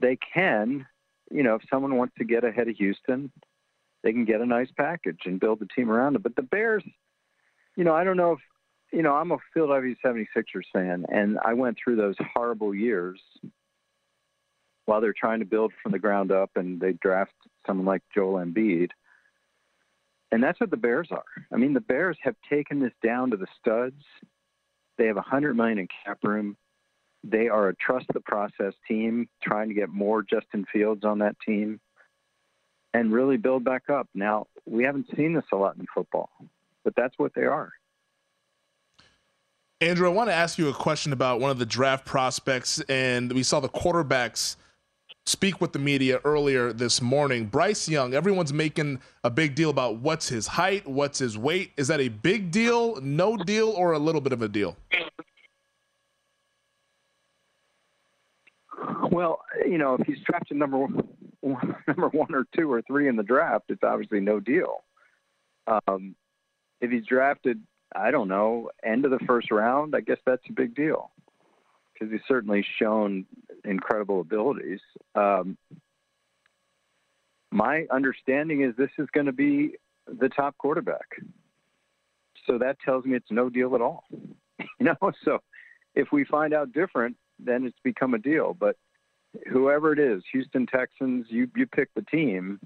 they 0.01 0.16
can, 0.16 0.86
you 1.30 1.42
know, 1.42 1.55
if 1.57 1.62
someone 1.70 1.96
wants 1.96 2.14
to 2.18 2.24
get 2.24 2.44
ahead 2.44 2.68
of 2.68 2.76
Houston, 2.76 3.30
they 4.03 4.12
can 4.12 4.24
get 4.24 4.40
a 4.40 4.46
nice 4.46 4.70
package 4.76 5.20
and 5.26 5.40
build 5.40 5.61
the 5.61 5.68
team 5.74 5.90
around 5.90 6.16
it. 6.16 6.22
But 6.22 6.36
the 6.36 6.42
Bears, 6.42 6.84
you 7.76 7.84
know, 7.84 7.94
I 7.94 8.05
don't 8.05 8.16
know 8.16 8.32
if, 8.32 8.40
you 8.92 9.03
know, 9.03 9.14
I'm 9.14 9.30
a 9.30 9.38
Philadelphia 9.55 9.94
76ers 10.05 10.64
fan, 10.72 11.07
and 11.09 11.38
I 11.44 11.55
went 11.55 11.78
through 11.82 11.96
those 11.96 12.16
horrible 12.34 12.74
years 12.74 13.20
while 14.86 15.01
they're 15.01 15.14
trying 15.16 15.38
to 15.38 15.44
build 15.44 15.72
from 15.80 15.92
the 15.92 15.98
ground 15.98 16.32
up 16.32 16.51
and 16.57 16.80
they 16.80 16.92
draft 16.94 17.32
someone 17.64 17.86
like 17.86 18.03
Joel 18.12 18.44
Embiid. 18.44 18.90
And 20.32 20.42
that's 20.42 20.59
what 20.59 20.70
the 20.70 20.76
Bears 20.76 21.09
are. 21.12 21.22
I 21.53 21.57
mean, 21.57 21.74
the 21.74 21.80
Bears 21.80 22.16
have 22.22 22.34
taken 22.48 22.80
this 22.80 22.92
down 23.03 23.30
to 23.30 23.36
the 23.36 23.46
studs. 23.61 24.03
They 24.98 25.07
have 25.07 25.16
a 25.16 25.22
hundred 25.22 25.57
million 25.57 25.78
in 25.78 25.88
cap 26.05 26.18
room. 26.24 26.57
They 27.23 27.49
are 27.49 27.68
a 27.68 27.75
trust 27.75 28.07
the 28.12 28.21
process 28.21 28.73
team, 28.89 29.29
trying 29.43 29.68
to 29.68 29.75
get 29.75 29.91
more 29.91 30.23
Justin 30.23 30.64
Fields 30.73 31.05
on 31.05 31.18
that 31.18 31.37
team 31.47 31.81
and 32.95 33.12
really 33.12 33.37
build 33.37 33.64
back 33.64 33.91
up. 33.91 34.09
Now, 34.14 34.47
we 34.66 34.85
haven't 34.85 35.07
seen 35.16 35.35
this 35.35 35.45
a 35.53 35.57
lot 35.57 35.77
in 35.77 35.87
football, 35.95 36.31
but 36.85 36.95
that's 36.97 37.14
what 37.18 37.33
they 37.35 37.45
are. 37.45 37.71
Andrew, 39.81 40.09
I 40.09 40.12
want 40.12 40.29
to 40.29 40.35
ask 40.35 40.59
you 40.59 40.68
a 40.68 40.75
question 40.75 41.12
about 41.12 41.41
one 41.41 41.51
of 41.51 41.59
the 41.59 41.66
draft 41.66 42.05
prospects, 42.05 42.81
and 42.89 43.33
we 43.33 43.43
saw 43.43 43.61
the 43.61 43.68
quarterbacks 43.68 44.57
speak 45.25 45.61
with 45.61 45.73
the 45.73 45.79
media 45.79 46.21
earlier 46.25 46.73
this 46.73 47.01
morning. 47.01 47.47
Bryce 47.47 47.89
Young, 47.89 48.12
everyone's 48.12 48.53
making 48.53 49.01
a 49.25 49.31
big 49.31 49.55
deal 49.55 49.71
about 49.71 49.97
what's 49.97 50.29
his 50.29 50.47
height, 50.47 50.87
what's 50.87 51.18
his 51.18 51.39
weight. 51.39 51.73
Is 51.77 51.89
that 51.89 52.01
a 52.01 52.09
big 52.09 52.51
deal, 52.51 53.01
no 53.01 53.37
deal, 53.37 53.68
or 53.71 53.93
a 53.93 53.99
little 53.99 54.21
bit 54.21 54.33
of 54.33 54.43
a 54.43 54.49
deal? 54.49 54.77
Well, 59.11 59.40
you 59.66 59.78
know, 59.78 59.94
if 59.94 60.06
he's 60.06 60.20
drafted 60.24 60.56
number 60.56 60.78
one, 60.78 61.02
number 61.86 62.08
one 62.08 62.34
or 62.34 62.46
two 62.56 62.72
or 62.72 62.82
three 62.82 63.08
in 63.08 63.16
the 63.16 63.22
draft, 63.22 63.64
it's 63.68 63.82
obviously 63.82 64.20
no 64.20 64.40
deal. 64.40 64.84
Um, 65.66 66.14
if 66.80 66.90
he's 66.90 67.06
drafted, 67.06 67.61
I 67.94 68.11
don't 68.11 68.28
know, 68.28 68.70
end 68.84 69.04
of 69.04 69.11
the 69.11 69.18
first 69.26 69.50
round, 69.50 69.94
I 69.94 70.00
guess 70.00 70.18
that's 70.24 70.42
a 70.48 70.52
big 70.52 70.74
deal 70.74 71.11
because 71.92 72.12
he's 72.12 72.20
certainly 72.26 72.64
shown 72.78 73.26
incredible 73.64 74.20
abilities. 74.20 74.80
Um, 75.14 75.58
my 77.50 77.84
understanding 77.90 78.62
is 78.62 78.74
this 78.76 78.90
is 78.98 79.08
going 79.12 79.26
to 79.26 79.32
be 79.32 79.72
the 80.06 80.28
top 80.28 80.56
quarterback. 80.56 81.06
So 82.46 82.58
that 82.58 82.78
tells 82.84 83.04
me 83.04 83.16
it's 83.16 83.30
no 83.30 83.50
deal 83.50 83.74
at 83.74 83.82
all. 83.82 84.04
you 84.58 84.86
know, 84.86 84.96
so 85.24 85.40
if 85.94 86.08
we 86.12 86.24
find 86.24 86.54
out 86.54 86.72
different, 86.72 87.16
then 87.38 87.64
it's 87.64 87.78
become 87.82 88.14
a 88.14 88.18
deal. 88.18 88.56
But 88.58 88.76
whoever 89.51 89.93
it 89.93 89.99
is, 89.99 90.22
Houston 90.33 90.66
Texans, 90.66 91.26
you 91.28 91.49
you 91.57 91.66
pick 91.66 91.93
the 91.95 92.03
team. 92.03 92.61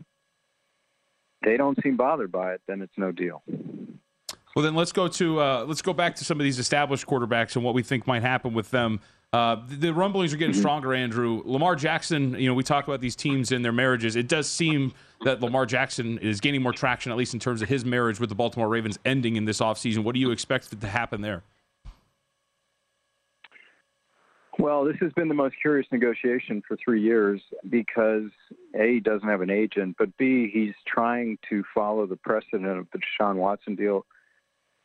They 1.44 1.56
don't 1.56 1.78
seem 1.82 1.96
bothered 1.96 2.32
by 2.32 2.54
it, 2.54 2.62
then 2.66 2.80
it's 2.80 2.96
no 2.96 3.12
deal. 3.12 3.42
Well, 4.54 4.62
then 4.62 4.74
let's 4.74 4.92
go 4.92 5.08
to 5.08 5.40
uh, 5.40 5.64
let's 5.66 5.82
go 5.82 5.92
back 5.92 6.14
to 6.16 6.24
some 6.24 6.38
of 6.38 6.44
these 6.44 6.58
established 6.58 7.06
quarterbacks 7.06 7.56
and 7.56 7.64
what 7.64 7.74
we 7.74 7.82
think 7.82 8.06
might 8.06 8.22
happen 8.22 8.54
with 8.54 8.70
them. 8.70 9.00
Uh, 9.32 9.56
the, 9.66 9.74
the, 9.74 9.92
rumblings 9.92 10.32
are 10.32 10.36
getting 10.36 10.52
mm-hmm. 10.52 10.60
stronger, 10.60 10.94
Andrew. 10.94 11.42
Lamar 11.44 11.74
Jackson, 11.74 12.38
you 12.38 12.48
know, 12.48 12.54
we 12.54 12.62
talk 12.62 12.86
about 12.86 13.00
these 13.00 13.16
teams 13.16 13.50
and 13.50 13.64
their 13.64 13.72
marriages. 13.72 14.14
It 14.14 14.28
does 14.28 14.48
seem 14.48 14.94
that 15.24 15.40
Lamar 15.40 15.66
Jackson 15.66 16.18
is 16.18 16.40
gaining 16.40 16.62
more 16.62 16.72
traction, 16.72 17.10
at 17.10 17.18
least 17.18 17.34
in 17.34 17.40
terms 17.40 17.60
of 17.60 17.68
his 17.68 17.84
marriage 17.84 18.20
with 18.20 18.28
the 18.28 18.36
Baltimore 18.36 18.68
Ravens 18.68 18.96
ending 19.04 19.34
in 19.34 19.44
this 19.44 19.58
offseason. 19.58 20.04
What 20.04 20.14
do 20.14 20.20
you 20.20 20.30
expect 20.30 20.80
to 20.80 20.86
happen 20.86 21.20
there? 21.20 21.42
Well, 24.58 24.84
this 24.84 24.96
has 25.00 25.12
been 25.12 25.28
the 25.28 25.34
most 25.34 25.56
curious 25.60 25.86
negotiation 25.90 26.62
for 26.66 26.76
three 26.76 27.02
years 27.02 27.40
because 27.68 28.30
A, 28.78 29.00
doesn't 29.00 29.28
have 29.28 29.40
an 29.40 29.50
agent, 29.50 29.96
but 29.98 30.16
B, 30.16 30.48
he's 30.52 30.74
trying 30.86 31.38
to 31.50 31.64
follow 31.74 32.06
the 32.06 32.16
precedent 32.16 32.66
of 32.66 32.86
the 32.92 32.98
Deshaun 32.98 33.36
Watson 33.36 33.74
deal. 33.74 34.06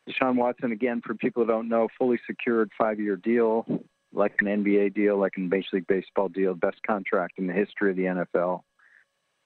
Deshaun 0.09 0.35
Watson, 0.35 0.71
again, 0.71 1.01
for 1.05 1.13
people 1.13 1.43
who 1.43 1.51
don't 1.51 1.69
know, 1.69 1.87
fully 1.99 2.19
secured 2.25 2.71
five 2.77 2.99
year 2.99 3.15
deal, 3.15 3.65
like 4.11 4.33
an 4.41 4.47
NBA 4.47 4.95
deal, 4.95 5.17
like 5.17 5.33
a 5.37 5.39
Major 5.39 5.67
League 5.73 5.87
Baseball 5.87 6.29
deal, 6.29 6.55
best 6.55 6.81
contract 6.85 7.37
in 7.37 7.45
the 7.45 7.53
history 7.53 7.91
of 7.91 7.97
the 7.97 8.25
NFL. 8.25 8.61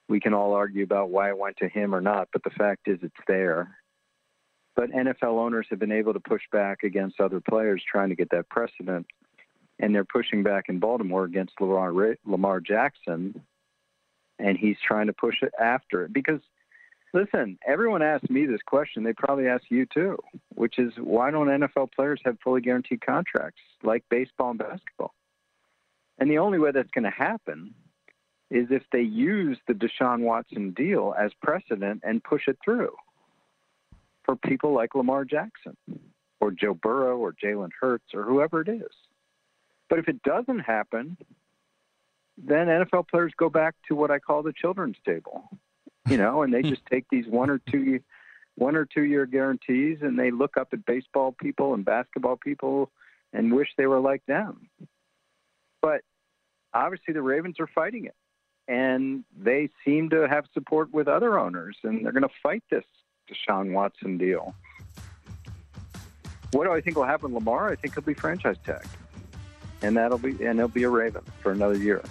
We 0.08 0.22
can 0.22 0.34
all 0.34 0.54
argue 0.54 0.86
about 0.86 1.10
why 1.10 1.30
it 1.30 1.38
went 1.38 1.58
to 1.58 1.68
him 1.68 1.94
or 1.94 2.02
not, 2.02 2.30
but 2.32 2.44
the 2.44 2.50
fact 2.52 2.88
is 2.88 3.00
it's 3.02 3.14
there. 3.28 3.78
But 4.76 4.92
NFL 4.92 5.38
owners 5.38 5.68
have 5.70 5.80
been 5.80 5.92
able 5.92 6.14
to 6.14 6.20
push 6.22 6.44
back 6.52 6.84
against 6.84 7.20
other 7.20 7.42
players 7.42 7.84
trying 7.90 8.10
to 8.10 8.16
get 8.16 8.30
that 8.32 8.50
precedent 8.50 9.06
and 9.80 9.94
they're 9.94 10.06
pushing 10.06 10.44
back 10.44 10.66
in 10.70 10.80
Baltimore 10.80 11.26
against 11.26 11.60
Lamar, 11.60 12.16
Lamar 12.26 12.60
Jackson, 12.60 13.42
and 14.40 14.58
he's 14.58 14.78
trying 14.86 15.08
to 15.08 15.14
push 15.14 15.42
it 15.42 15.54
after 15.60 16.06
it. 16.06 16.14
Because, 16.14 16.42
listen, 17.14 17.58
everyone 17.68 18.02
asked 18.02 18.30
me 18.30 18.46
this 18.46 18.62
question. 18.66 19.04
They 19.04 19.14
probably 19.14 19.48
ask 19.48 19.64
you 19.70 19.86
too, 19.86 20.18
which 20.56 20.80
is 20.80 20.94
why 20.98 21.32
don't 21.32 21.48
NFL 21.48 21.92
players 21.94 22.22
have 22.26 22.38
fully 22.44 22.62
guaranteed 22.62 23.02
contracts 23.06 23.62
like 23.84 24.04
baseball 24.10 24.52
and 24.52 24.60
basketball? 24.60 25.14
And 26.20 26.30
the 26.30 26.38
only 26.38 26.60
way 26.60 26.72
that's 26.72 26.92
going 26.92 27.04
to 27.06 27.10
happen 27.10 27.74
is 28.50 28.68
if 28.70 28.84
they 28.92 29.02
use 29.02 29.58
the 29.68 29.74
Deshaun 29.74 30.20
Watson 30.20 30.72
deal 30.72 31.16
as 31.18 31.32
precedent 31.42 32.02
and 32.04 32.24
push 32.24 32.48
it 32.48 32.58
through 32.64 32.96
for 34.24 34.36
people 34.36 34.74
like 34.74 34.96
Lamar 34.96 35.26
Jackson 35.26 35.76
or 36.40 36.52
Joe 36.52 36.76
Burrow 36.76 37.18
or 37.18 37.34
Jalen 37.34 37.72
Hurts 37.80 38.14
or 38.14 38.24
whoever 38.24 38.62
it 38.62 38.70
is. 38.70 38.92
But 39.94 40.00
if 40.00 40.08
it 40.08 40.24
doesn't 40.24 40.62
happen, 40.62 41.18
then 42.36 42.66
NFL 42.66 43.10
players 43.10 43.32
go 43.38 43.48
back 43.48 43.76
to 43.90 43.94
what 43.94 44.10
I 44.10 44.18
call 44.18 44.42
the 44.42 44.52
children's 44.52 44.98
table, 45.06 45.48
you 46.10 46.18
know, 46.18 46.42
and 46.42 46.52
they 46.52 46.62
hmm. 46.62 46.70
just 46.70 46.84
take 46.88 47.06
these 47.12 47.28
one 47.28 47.52
or 47.52 47.60
two, 47.70 48.00
one 48.56 48.76
or 48.76 48.86
two 48.86 49.04
year 49.04 49.28
guarantees, 49.28 50.00
and 50.02 50.18
they 50.18 50.32
look 50.32 50.58
up 50.58 50.70
at 50.74 50.84
baseball 50.88 51.32
people 51.32 51.76
and 51.76 51.86
basketball 51.86 52.38
people 52.38 52.90
and 53.34 53.54
wish 53.54 53.68
they 53.78 53.86
were 53.86 54.00
like 54.00 54.26
them. 54.26 54.68
But 55.80 56.02
obviously, 56.74 57.14
the 57.14 57.22
Ravens 57.22 57.60
are 57.60 57.68
fighting 57.68 58.06
it, 58.06 58.16
and 58.68 59.24
they 59.40 59.70
seem 59.86 60.10
to 60.10 60.28
have 60.28 60.46
support 60.56 60.92
with 60.92 61.08
other 61.08 61.38
owners, 61.38 61.78
and 61.84 62.04
they're 62.04 62.14
going 62.14 62.24
to 62.24 62.36
fight 62.42 62.64
this 62.72 62.86
Deshaun 63.30 63.74
Watson 63.74 64.18
deal. 64.18 64.56
What 66.52 66.64
do 66.64 66.72
I 66.72 66.82
think 66.82 66.98
will 66.98 67.04
happen, 67.04 67.32
Lamar? 67.32 67.72
I 67.72 67.76
think 67.76 67.94
he'll 67.94 68.04
be 68.04 68.16
franchise 68.16 68.58
tagged 68.66 68.88
and 69.84 69.96
that'll 69.96 70.18
be 70.18 70.44
and 70.44 70.58
he'll 70.58 70.68
be 70.68 70.84
a 70.84 70.90
Raven 70.90 71.22
for 71.42 71.52
another 71.52 71.78
year. 71.78 72.02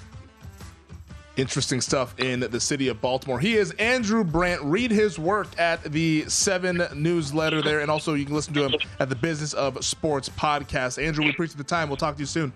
Interesting 1.36 1.80
stuff 1.80 2.18
in 2.20 2.40
the 2.40 2.60
city 2.60 2.88
of 2.88 3.00
Baltimore. 3.00 3.40
He 3.40 3.56
is 3.56 3.70
Andrew 3.72 4.22
Brandt. 4.22 4.60
Read 4.62 4.90
his 4.90 5.18
work 5.18 5.48
at 5.58 5.82
the 5.84 6.28
Seven 6.28 6.82
newsletter 6.94 7.62
there, 7.62 7.80
and 7.80 7.90
also 7.90 8.12
you 8.12 8.26
can 8.26 8.34
listen 8.34 8.52
to 8.52 8.68
him 8.68 8.74
at 9.00 9.08
the 9.08 9.16
Business 9.16 9.54
of 9.54 9.82
Sports 9.82 10.28
podcast. 10.28 11.02
Andrew, 11.02 11.24
we 11.24 11.30
appreciate 11.30 11.56
the 11.56 11.64
time. 11.64 11.88
We'll 11.88 11.96
talk 11.96 12.16
to 12.16 12.20
you 12.20 12.26
soon. 12.26 12.52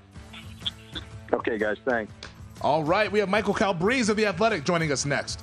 Okay, 1.32 1.56
guys. 1.56 1.78
Thanks. 1.86 2.12
All 2.60 2.84
right, 2.84 3.10
we 3.10 3.18
have 3.18 3.30
Michael 3.30 3.54
Calabrese 3.54 4.10
of 4.10 4.16
the 4.18 4.26
Athletic 4.26 4.64
joining 4.64 4.92
us 4.92 5.06
next. 5.06 5.42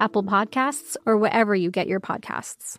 Apple 0.00 0.24
Podcasts, 0.24 0.96
or 1.06 1.16
wherever 1.16 1.54
you 1.54 1.70
get 1.70 1.86
your 1.86 2.00
podcasts. 2.00 2.78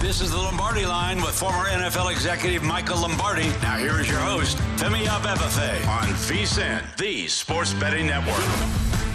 This 0.00 0.22
is 0.22 0.30
the 0.30 0.38
Lombardi 0.38 0.86
line 0.86 1.20
with 1.20 1.38
former 1.38 1.66
NFL 1.66 2.10
executive 2.10 2.62
Michael 2.62 3.02
Lombardi. 3.02 3.48
Now 3.60 3.76
here 3.76 4.00
is 4.00 4.08
your 4.08 4.18
host, 4.18 4.56
Femi 4.76 5.04
Abebefe 5.04 5.86
on 5.86 6.08
VSIN, 6.08 6.96
the 6.96 7.28
sports 7.28 7.74
betting 7.74 8.06
network. 8.06 9.09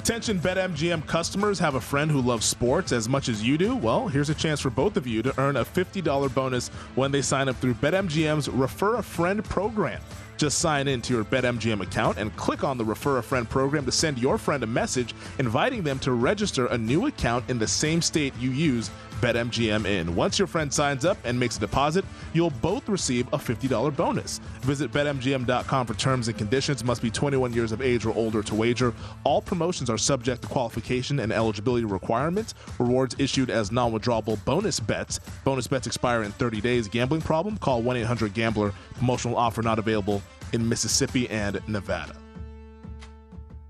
Attention 0.00 0.40
BetMGM 0.40 1.06
customers 1.06 1.58
have 1.58 1.74
a 1.74 1.80
friend 1.80 2.10
who 2.10 2.22
loves 2.22 2.46
sports 2.46 2.90
as 2.90 3.06
much 3.06 3.28
as 3.28 3.42
you 3.42 3.58
do? 3.58 3.76
Well, 3.76 4.08
here's 4.08 4.30
a 4.30 4.34
chance 4.34 4.58
for 4.58 4.70
both 4.70 4.96
of 4.96 5.06
you 5.06 5.20
to 5.20 5.38
earn 5.38 5.56
a 5.56 5.64
$50 5.64 6.32
bonus 6.32 6.68
when 6.94 7.12
they 7.12 7.20
sign 7.20 7.50
up 7.50 7.56
through 7.56 7.74
BetMGM's 7.74 8.48
Refer 8.48 8.96
a 8.96 9.02
Friend 9.02 9.44
program. 9.44 10.00
Just 10.38 10.58
sign 10.60 10.88
in 10.88 11.02
to 11.02 11.12
your 11.12 11.24
BetMGM 11.24 11.82
account 11.82 12.16
and 12.16 12.34
click 12.36 12.64
on 12.64 12.78
the 12.78 12.84
Refer 12.84 13.18
a 13.18 13.22
Friend 13.22 13.46
program 13.46 13.84
to 13.84 13.92
send 13.92 14.18
your 14.18 14.38
friend 14.38 14.62
a 14.62 14.66
message 14.66 15.14
inviting 15.38 15.82
them 15.82 15.98
to 15.98 16.12
register 16.12 16.64
a 16.68 16.78
new 16.78 17.06
account 17.06 17.50
in 17.50 17.58
the 17.58 17.68
same 17.68 18.00
state 18.00 18.32
you 18.40 18.52
use 18.52 18.90
BetMGM 19.20 19.86
in. 19.86 20.14
Once 20.16 20.38
your 20.38 20.48
friend 20.48 20.72
signs 20.72 21.04
up 21.04 21.16
and 21.24 21.38
makes 21.38 21.56
a 21.56 21.60
deposit, 21.60 22.04
you'll 22.32 22.50
both 22.50 22.88
receive 22.88 23.26
a 23.28 23.38
$50 23.38 23.94
bonus. 23.94 24.38
Visit 24.62 24.90
BetMGM.com 24.92 25.86
for 25.86 25.94
terms 25.94 26.28
and 26.28 26.36
conditions. 26.36 26.82
Must 26.82 27.02
be 27.02 27.10
21 27.10 27.52
years 27.52 27.72
of 27.72 27.82
age 27.82 28.04
or 28.04 28.14
older 28.14 28.42
to 28.42 28.54
wager. 28.54 28.94
All 29.24 29.40
promotions 29.42 29.90
are 29.90 29.98
subject 29.98 30.42
to 30.42 30.48
qualification 30.48 31.20
and 31.20 31.32
eligibility 31.32 31.84
requirements. 31.84 32.54
Rewards 32.78 33.14
issued 33.18 33.50
as 33.50 33.70
non 33.70 33.92
withdrawable 33.92 34.42
bonus 34.44 34.80
bets. 34.80 35.20
Bonus 35.44 35.66
bets 35.66 35.86
expire 35.86 36.22
in 36.22 36.32
30 36.32 36.60
days. 36.60 36.88
Gambling 36.88 37.22
problem? 37.22 37.58
Call 37.58 37.82
1 37.82 37.96
800 37.98 38.34
Gambler. 38.34 38.72
Promotional 38.94 39.36
offer 39.36 39.62
not 39.62 39.78
available 39.78 40.22
in 40.52 40.68
Mississippi 40.68 41.28
and 41.30 41.60
Nevada. 41.68 42.16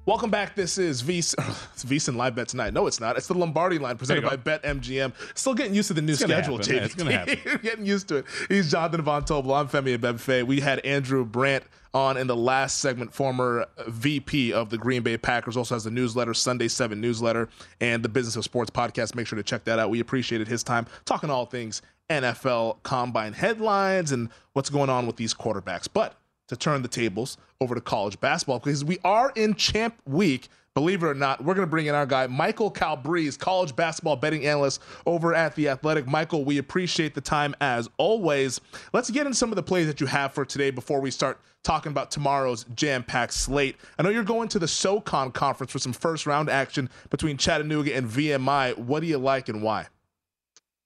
Welcome 0.07 0.31
back. 0.31 0.55
This 0.55 0.79
is 0.79 1.03
VSIN 1.03 2.17
Live 2.17 2.35
Bet 2.35 2.49
tonight. 2.49 2.73
No, 2.73 2.87
it's 2.87 3.01
not. 3.01 3.19
It's 3.19 3.27
the 3.27 3.35
Lombardi 3.35 3.79
line 3.79 3.99
presented 3.99 4.25
by 4.25 4.37
BetMGM. 4.37 5.13
Still 5.37 5.53
getting 5.55 5.75
used 5.75 5.89
to 5.89 5.95
the 5.95 6.01
new 6.01 6.13
It's 6.13 6.23
schedule, 6.23 6.57
happen, 6.57 6.75
man. 6.75 6.85
It's 6.85 6.95
gonna 6.95 7.13
happen. 7.13 7.39
You're 7.45 7.59
getting 7.59 7.85
used 7.85 8.09
to 8.09 8.17
it. 8.17 8.25
He's 8.49 8.71
Jonathan 8.71 9.03
Von 9.03 9.25
Tobel. 9.25 9.55
I'm 9.55 9.69
Femi 9.69 9.99
Abebefe. 9.99 10.47
We 10.47 10.61
had 10.61 10.79
Andrew 10.81 11.25
Brandt 11.25 11.65
on 11.93 12.17
in 12.17 12.27
the 12.27 12.37
last 12.37 12.79
segment, 12.81 13.13
former 13.13 13.67
VP 13.89 14.55
of 14.55 14.71
the 14.71 14.79
Green 14.79 15.03
Bay 15.03 15.19
Packers. 15.19 15.57
Also 15.57 15.75
has 15.75 15.85
the 15.85 15.91
newsletter, 15.91 16.33
Sunday 16.33 16.69
7 16.69 16.99
newsletter, 16.99 17.51
and 17.81 18.03
the 18.03 18.09
Business 18.09 18.37
of 18.37 18.45
Sports 18.45 18.71
podcast. 18.71 19.15
Make 19.15 19.27
sure 19.27 19.37
to 19.37 19.43
check 19.43 19.65
that 19.65 19.79
out. 19.79 19.91
We 19.91 20.01
appreciated 20.01 20.49
his 20.49 20.63
time 20.63 20.87
talking 21.05 21.29
all 21.29 21.45
things 21.45 21.83
NFL 22.09 22.83
combine 22.85 23.35
headlines 23.35 24.13
and 24.13 24.31
what's 24.55 24.71
going 24.71 24.89
on 24.89 25.07
with 25.07 25.17
these 25.17 25.35
quarterbacks. 25.35 25.89
But 25.93 26.15
to 26.51 26.57
turn 26.57 26.83
the 26.83 26.89
tables 26.89 27.39
over 27.61 27.77
to 27.77 27.81
college 27.81 28.19
basketball 28.21 28.59
because 28.59 28.85
we 28.85 28.99
are 29.05 29.33
in 29.37 29.55
champ 29.55 29.95
week. 30.05 30.49
Believe 30.75 31.03
it 31.03 31.07
or 31.07 31.15
not, 31.15 31.45
we're 31.45 31.55
going 31.55 31.67
to 31.67 31.71
bring 31.71 31.87
in 31.87 31.95
our 31.95 32.07
guy, 32.07 32.27
Michael 32.27 32.71
Calabrese, 32.71 33.39
college 33.39 33.75
basketball 33.75 34.17
betting 34.17 34.47
analyst 34.47 34.81
over 35.07 35.33
at 35.35 35.55
The 35.55 35.69
Athletic. 35.69 36.07
Michael, 36.07 36.45
we 36.45 36.59
appreciate 36.59 37.15
the 37.15 37.21
time 37.21 37.55
as 37.61 37.89
always. 37.99 38.61
Let's 38.93 39.11
get 39.11 39.27
in 39.27 39.35
some 39.35 39.51
of 39.51 39.57
the 39.57 39.63
plays 39.63 39.87
that 39.87 40.01
you 40.01 40.07
have 40.07 40.33
for 40.33 40.45
today 40.45 40.71
before 40.71 41.01
we 41.01 41.11
start 41.11 41.41
talking 41.63 41.91
about 41.91 42.11
tomorrow's 42.11 42.65
jam 42.75 43.03
packed 43.05 43.35
slate. 43.35 43.77
I 43.99 44.03
know 44.03 44.11
you're 44.11 44.25
going 44.25 44.49
to 44.49 44.59
the 44.59 44.69
SOCON 44.69 45.33
conference 45.33 45.71
for 45.71 45.79
some 45.79 45.93
first 45.93 46.27
round 46.27 46.49
action 46.49 46.91
between 47.11 47.37
Chattanooga 47.37 47.95
and 47.95 48.09
VMI. 48.09 48.77
What 48.77 49.01
do 49.01 49.07
you 49.07 49.19
like 49.19 49.49
and 49.49 49.63
why? 49.63 49.87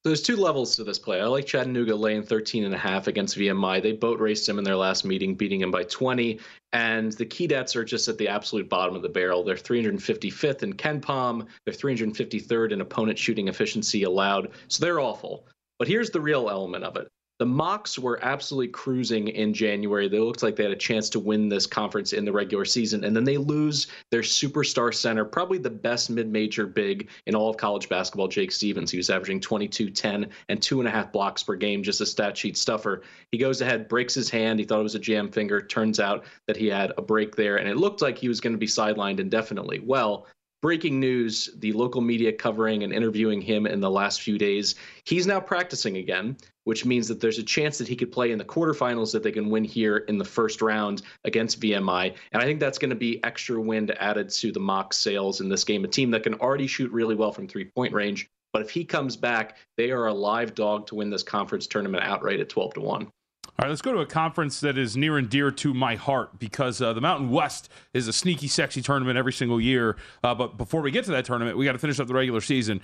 There's 0.05 0.20
two 0.20 0.36
levels 0.36 0.76
to 0.76 0.84
this 0.84 0.98
play. 0.98 1.20
I 1.20 1.24
like 1.24 1.46
Chattanooga 1.46 1.94
laying 1.94 2.22
13 2.22 2.64
and 2.64 2.74
a 2.74 2.78
half 2.78 3.07
against 3.07 3.38
VMI. 3.38 3.82
They 3.82 3.92
boat 3.92 4.20
raced 4.20 4.46
him 4.46 4.59
in 4.59 4.64
their 4.64 4.76
last 4.76 5.05
meeting, 5.05 5.34
beating 5.34 5.62
him 5.62 5.70
by 5.70 5.84
20. 5.84 6.40
And 6.74 7.12
the 7.12 7.24
Keydets 7.24 7.74
are 7.74 7.84
just 7.84 8.07
at 8.09 8.18
the 8.18 8.28
absolute 8.28 8.68
bottom 8.68 8.94
of 8.94 9.00
the 9.00 9.09
barrel. 9.09 9.42
They're 9.42 9.57
355th 9.57 10.62
in 10.62 10.74
KenPom. 10.74 11.46
They're 11.64 11.74
353rd 11.74 12.72
in 12.72 12.82
opponent 12.82 13.18
shooting 13.18 13.48
efficiency 13.48 14.02
allowed. 14.02 14.50
So 14.68 14.84
they're 14.84 15.00
awful. 15.00 15.46
But 15.78 15.88
here's 15.88 16.11
the 16.11 16.20
real 16.20 16.50
element 16.50 16.84
of 16.84 16.96
it. 16.96 17.09
The 17.41 17.47
Mocs 17.47 17.99
were 17.99 18.22
absolutely 18.22 18.68
cruising 18.68 19.26
in 19.26 19.53
January. 19.53 20.09
They 20.09 20.20
looked 20.20 20.45
like 20.45 20.55
they 20.55 20.62
had 20.62 20.70
a 20.70 20.76
chance 20.76 21.11
to 21.11 21.18
win 21.18 21.49
this 21.49 21.66
conference 21.66 22.12
in 22.12 22.24
the 22.24 22.32
regular 22.32 22.64
season. 22.64 23.03
And 23.03 23.14
then 23.14 23.24
they 23.24 23.39
lose 23.39 23.89
their 24.12 24.22
superstar 24.22 24.95
center, 24.95 25.24
probably 25.24 25.59
the 25.59 25.68
best 25.68 26.11
mid 26.11 26.30
major 26.30 26.64
big 26.64 27.09
in 27.26 27.35
all 27.35 27.51
of 27.51 27.57
college 27.57 27.89
basketball, 27.89 28.28
Jake 28.28 28.53
Stevens. 28.53 28.93
He 28.93 28.99
was 28.99 29.11
averaging 29.11 29.41
22, 29.41 29.91
10, 29.91 30.30
and 30.49 30.62
two 30.62 30.78
and 30.78 30.87
a 30.87 30.93
half 30.93 31.11
blocks 31.11 31.43
per 31.43 31.57
game, 31.57 31.82
just 31.82 32.01
a 32.01 32.07
stat 32.07 32.37
sheet 32.37 32.57
stuffer. 32.57 33.03
He 33.32 33.39
goes 33.39 33.61
ahead, 33.61 33.89
breaks 33.89 34.14
his 34.14 34.30
hand. 34.30 34.61
He 34.61 34.64
thought 34.64 34.78
it 34.78 34.85
was 34.85 34.95
a 34.95 35.01
jam 35.01 35.28
finger. 35.28 35.61
Turns 35.61 35.99
out 35.99 36.24
that 36.47 36.57
he 36.57 36.68
had 36.68 36.93
a 36.97 37.03
break 37.03 37.35
there, 37.35 37.57
and 37.57 37.68
it 37.68 37.78
looked 37.78 38.01
like 38.01 38.16
he 38.16 38.28
was 38.28 38.41
going 38.41 38.55
to 38.55 38.59
be 38.59 38.66
sidelined 38.66 39.18
indefinitely. 39.18 39.80
Well, 39.80 40.28
breaking 40.62 40.99
news 40.99 41.51
the 41.59 41.72
local 41.72 42.01
media 42.01 42.32
covering 42.32 42.85
and 42.85 42.93
interviewing 42.93 43.43
him 43.43 43.66
in 43.66 43.80
the 43.80 43.91
last 43.91 44.22
few 44.22 44.39
days 44.39 44.76
he's 45.05 45.26
now 45.26 45.39
practicing 45.39 45.99
again 45.99 46.35
which 46.64 46.84
means 46.84 47.08
that 47.08 47.20
there's 47.20 47.38
a 47.38 47.42
chance 47.42 47.78
that 47.78 47.88
he 47.88 47.96
could 47.96 48.10
play 48.10 48.32
in 48.32 48.38
the 48.38 48.44
quarterfinals 48.44 49.12
that 49.12 49.22
they 49.22 49.32
can 49.32 49.50
win 49.50 49.64
here 49.64 49.98
in 49.98 50.18
the 50.18 50.24
first 50.24 50.60
round 50.60 51.02
against 51.24 51.60
vmi 51.60 52.14
and 52.32 52.42
i 52.42 52.44
think 52.44 52.60
that's 52.60 52.78
going 52.78 52.90
to 52.90 52.96
be 52.96 53.22
extra 53.24 53.60
wind 53.60 53.90
added 53.98 54.28
to 54.28 54.52
the 54.52 54.60
Mocs 54.60 54.94
sales 54.94 55.40
in 55.40 55.48
this 55.48 55.64
game 55.64 55.84
a 55.84 55.88
team 55.88 56.10
that 56.10 56.22
can 56.22 56.34
already 56.34 56.66
shoot 56.66 56.90
really 56.90 57.14
well 57.14 57.32
from 57.32 57.46
three 57.46 57.64
point 57.64 57.92
range 57.92 58.28
but 58.52 58.62
if 58.62 58.70
he 58.70 58.84
comes 58.84 59.16
back 59.16 59.56
they 59.76 59.90
are 59.90 60.06
a 60.06 60.14
live 60.14 60.54
dog 60.54 60.86
to 60.86 60.94
win 60.94 61.10
this 61.10 61.22
conference 61.22 61.66
tournament 61.66 62.02
outright 62.04 62.40
at 62.40 62.48
12 62.48 62.74
to 62.74 62.80
1 62.80 63.10
all 63.56 63.66
right, 63.66 63.68
let's 63.68 63.82
go 63.82 63.92
to 63.92 64.00
a 64.00 64.06
conference 64.06 64.58
that 64.60 64.76
is 64.76 64.96
near 64.96 65.16
and 65.16 65.30
dear 65.30 65.52
to 65.52 65.72
my 65.72 65.94
heart 65.94 66.40
because 66.40 66.82
uh, 66.82 66.92
the 66.92 67.00
Mountain 67.00 67.30
West 67.30 67.68
is 67.92 68.08
a 68.08 68.12
sneaky, 68.12 68.48
sexy 68.48 68.82
tournament 68.82 69.16
every 69.16 69.32
single 69.32 69.60
year. 69.60 69.96
Uh, 70.24 70.34
but 70.34 70.56
before 70.56 70.80
we 70.80 70.90
get 70.90 71.04
to 71.04 71.12
that 71.12 71.24
tournament, 71.24 71.56
we 71.56 71.64
got 71.64 71.72
to 71.72 71.78
finish 71.78 72.00
up 72.00 72.08
the 72.08 72.14
regular 72.14 72.40
season. 72.40 72.80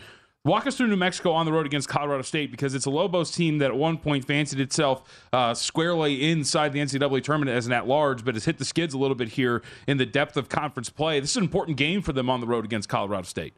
Walk 0.47 0.66
us 0.66 0.78
through 0.78 0.86
New 0.86 0.97
Mexico 0.97 1.32
on 1.32 1.45
the 1.45 1.53
road 1.53 1.66
against 1.66 1.86
Colorado 1.86 2.22
State 2.22 2.51
because 2.51 2.74
it's 2.74 2.86
a 2.86 2.91
Lobos 2.91 3.30
team 3.30 3.59
that 3.59 3.66
at 3.70 3.76
one 3.76 3.99
point 3.99 4.24
fancied 4.24 4.59
itself 4.59 5.03
uh, 5.34 5.53
squarely 5.53 6.30
inside 6.30 6.72
the 6.72 6.78
NCAA 6.78 7.22
tournament 7.22 7.55
as 7.55 7.66
an 7.66 7.74
at 7.74 7.86
large, 7.86 8.24
but 8.24 8.34
has 8.34 8.47
hit 8.47 8.57
the 8.57 8.64
skids 8.64 8.95
a 8.95 8.99
little 8.99 9.14
bit 9.14 9.28
here 9.28 9.61
in 9.86 9.99
the 9.99 10.07
depth 10.07 10.38
of 10.38 10.49
conference 10.49 10.88
play. 10.88 11.20
This 11.20 11.32
is 11.32 11.36
an 11.36 11.43
important 11.43 11.76
game 11.76 12.01
for 12.01 12.14
them 12.14 12.30
on 12.30 12.41
the 12.41 12.47
road 12.47 12.64
against 12.64 12.88
Colorado 12.88 13.24
State. 13.24 13.53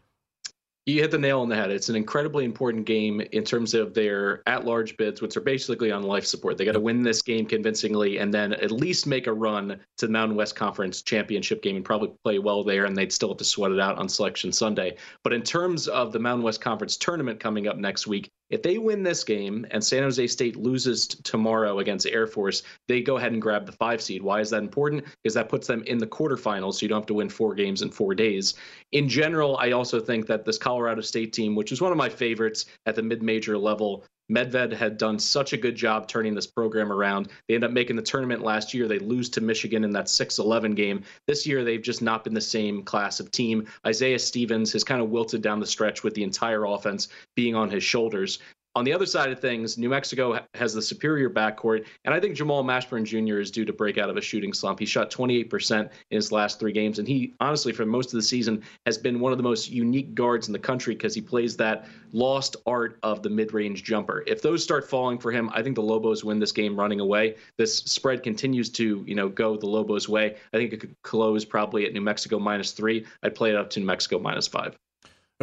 You 0.84 1.00
hit 1.00 1.12
the 1.12 1.18
nail 1.18 1.42
on 1.42 1.48
the 1.48 1.54
head. 1.54 1.70
It's 1.70 1.90
an 1.90 1.94
incredibly 1.94 2.44
important 2.44 2.86
game 2.86 3.20
in 3.20 3.44
terms 3.44 3.72
of 3.72 3.94
their 3.94 4.42
at 4.48 4.64
large 4.64 4.96
bids, 4.96 5.22
which 5.22 5.36
are 5.36 5.40
basically 5.40 5.92
on 5.92 6.02
life 6.02 6.26
support. 6.26 6.58
They 6.58 6.64
got 6.64 6.72
to 6.72 6.80
win 6.80 7.04
this 7.04 7.22
game 7.22 7.46
convincingly 7.46 8.18
and 8.18 8.34
then 8.34 8.52
at 8.54 8.72
least 8.72 9.06
make 9.06 9.28
a 9.28 9.32
run 9.32 9.78
to 9.98 10.06
the 10.06 10.12
Mountain 10.12 10.36
West 10.36 10.56
Conference 10.56 11.00
championship 11.00 11.62
game 11.62 11.76
and 11.76 11.84
probably 11.84 12.10
play 12.24 12.40
well 12.40 12.64
there, 12.64 12.86
and 12.86 12.96
they'd 12.96 13.12
still 13.12 13.28
have 13.28 13.38
to 13.38 13.44
sweat 13.44 13.70
it 13.70 13.78
out 13.78 13.96
on 13.96 14.08
Selection 14.08 14.50
Sunday. 14.50 14.96
But 15.22 15.32
in 15.32 15.42
terms 15.42 15.86
of 15.86 16.10
the 16.10 16.18
Mountain 16.18 16.42
West 16.42 16.60
Conference 16.60 16.96
tournament 16.96 17.38
coming 17.38 17.68
up 17.68 17.76
next 17.76 18.08
week, 18.08 18.28
if 18.50 18.62
they 18.62 18.76
win 18.76 19.02
this 19.02 19.24
game 19.24 19.66
and 19.70 19.82
San 19.82 20.02
Jose 20.02 20.26
State 20.26 20.56
loses 20.56 21.06
t- 21.06 21.18
tomorrow 21.22 21.78
against 21.78 22.06
Air 22.06 22.26
Force, 22.26 22.64
they 22.86 23.00
go 23.00 23.16
ahead 23.16 23.32
and 23.32 23.40
grab 23.40 23.64
the 23.64 23.72
five 23.72 24.02
seed. 24.02 24.22
Why 24.22 24.40
is 24.40 24.50
that 24.50 24.58
important? 24.62 25.04
Because 25.22 25.32
that 25.34 25.48
puts 25.48 25.66
them 25.66 25.82
in 25.84 25.96
the 25.96 26.06
quarterfinals, 26.06 26.74
so 26.74 26.82
you 26.82 26.88
don't 26.88 27.00
have 27.00 27.06
to 27.06 27.14
win 27.14 27.30
four 27.30 27.54
games 27.54 27.80
in 27.80 27.90
four 27.90 28.14
days. 28.14 28.54
In 28.92 29.08
general, 29.08 29.56
I 29.56 29.70
also 29.70 30.00
think 30.00 30.26
that 30.26 30.44
this 30.44 30.58
Colorado 30.72 31.02
State 31.02 31.34
team, 31.34 31.54
which 31.54 31.70
is 31.70 31.82
one 31.82 31.92
of 31.92 31.98
my 31.98 32.08
favorites 32.08 32.64
at 32.86 32.94
the 32.94 33.02
mid 33.02 33.22
major 33.22 33.58
level, 33.58 34.06
Medved 34.32 34.72
had 34.72 34.96
done 34.96 35.18
such 35.18 35.52
a 35.52 35.58
good 35.58 35.76
job 35.76 36.08
turning 36.08 36.34
this 36.34 36.46
program 36.46 36.90
around. 36.90 37.28
They 37.46 37.54
end 37.54 37.64
up 37.64 37.72
making 37.72 37.96
the 37.96 38.00
tournament 38.00 38.42
last 38.42 38.72
year. 38.72 38.88
They 38.88 38.98
lose 38.98 39.28
to 39.30 39.42
Michigan 39.42 39.84
in 39.84 39.92
that 39.92 40.08
6 40.08 40.38
11 40.38 40.74
game. 40.74 41.02
This 41.26 41.46
year, 41.46 41.62
they've 41.62 41.82
just 41.82 42.00
not 42.00 42.24
been 42.24 42.32
the 42.32 42.40
same 42.40 42.84
class 42.84 43.20
of 43.20 43.30
team. 43.30 43.66
Isaiah 43.86 44.18
Stevens 44.18 44.72
has 44.72 44.82
kind 44.82 45.02
of 45.02 45.10
wilted 45.10 45.42
down 45.42 45.60
the 45.60 45.66
stretch 45.66 46.02
with 46.02 46.14
the 46.14 46.22
entire 46.22 46.64
offense 46.64 47.08
being 47.36 47.54
on 47.54 47.68
his 47.68 47.84
shoulders. 47.84 48.38
On 48.74 48.84
the 48.84 48.92
other 48.94 49.04
side 49.04 49.30
of 49.30 49.38
things, 49.38 49.76
New 49.76 49.90
Mexico 49.90 50.40
has 50.54 50.72
the 50.72 50.80
superior 50.80 51.28
backcourt, 51.28 51.84
and 52.06 52.14
I 52.14 52.20
think 52.20 52.34
Jamal 52.34 52.64
Mashburn 52.64 53.04
Jr. 53.04 53.38
is 53.38 53.50
due 53.50 53.66
to 53.66 53.72
break 53.72 53.98
out 53.98 54.08
of 54.08 54.16
a 54.16 54.22
shooting 54.22 54.54
slump. 54.54 54.78
He 54.78 54.86
shot 54.86 55.10
28% 55.10 55.80
in 55.82 55.90
his 56.10 56.32
last 56.32 56.58
three 56.58 56.72
games, 56.72 56.98
and 56.98 57.06
he 57.06 57.34
honestly, 57.38 57.74
for 57.74 57.84
most 57.84 58.06
of 58.06 58.12
the 58.12 58.22
season, 58.22 58.62
has 58.86 58.96
been 58.96 59.20
one 59.20 59.30
of 59.30 59.36
the 59.36 59.44
most 59.44 59.70
unique 59.70 60.14
guards 60.14 60.46
in 60.46 60.54
the 60.54 60.58
country 60.58 60.94
because 60.94 61.14
he 61.14 61.20
plays 61.20 61.54
that 61.58 61.84
lost 62.12 62.56
art 62.64 62.98
of 63.02 63.22
the 63.22 63.28
mid-range 63.28 63.84
jumper. 63.84 64.24
If 64.26 64.40
those 64.40 64.62
start 64.62 64.88
falling 64.88 65.18
for 65.18 65.30
him, 65.30 65.50
I 65.52 65.62
think 65.62 65.74
the 65.74 65.82
Lobos 65.82 66.24
win 66.24 66.38
this 66.38 66.52
game 66.52 66.74
running 66.74 67.00
away. 67.00 67.36
This 67.58 67.76
spread 67.76 68.22
continues 68.22 68.70
to, 68.70 69.04
you 69.06 69.14
know, 69.14 69.28
go 69.28 69.58
the 69.58 69.66
Lobos' 69.66 70.08
way. 70.08 70.36
I 70.54 70.56
think 70.56 70.72
it 70.72 70.80
could 70.80 70.96
close 71.02 71.44
probably 71.44 71.84
at 71.84 71.92
New 71.92 72.00
Mexico 72.00 72.38
minus 72.38 72.72
three. 72.72 73.04
I'd 73.22 73.34
play 73.34 73.50
it 73.50 73.56
up 73.56 73.68
to 73.70 73.80
New 73.80 73.86
Mexico 73.86 74.18
minus 74.18 74.46
five. 74.48 74.78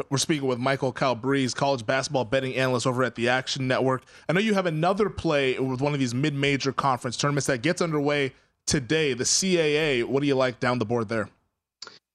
We're 0.09 0.17
speaking 0.17 0.47
with 0.47 0.59
Michael 0.59 0.91
Calabrese, 0.91 1.53
college 1.53 1.85
basketball 1.85 2.25
betting 2.25 2.55
analyst 2.55 2.85
over 2.85 3.03
at 3.03 3.15
the 3.15 3.29
Action 3.29 3.67
Network. 3.67 4.03
I 4.27 4.33
know 4.33 4.39
you 4.39 4.53
have 4.53 4.65
another 4.65 5.09
play 5.09 5.57
with 5.57 5.81
one 5.81 5.93
of 5.93 5.99
these 5.99 6.13
mid-major 6.13 6.71
conference 6.71 7.17
tournaments 7.17 7.47
that 7.47 7.61
gets 7.61 7.81
underway 7.81 8.33
today, 8.65 9.13
the 9.13 9.23
CAA. 9.23 10.03
What 10.03 10.21
do 10.21 10.27
you 10.27 10.35
like 10.35 10.59
down 10.59 10.79
the 10.79 10.85
board 10.85 11.09
there? 11.09 11.29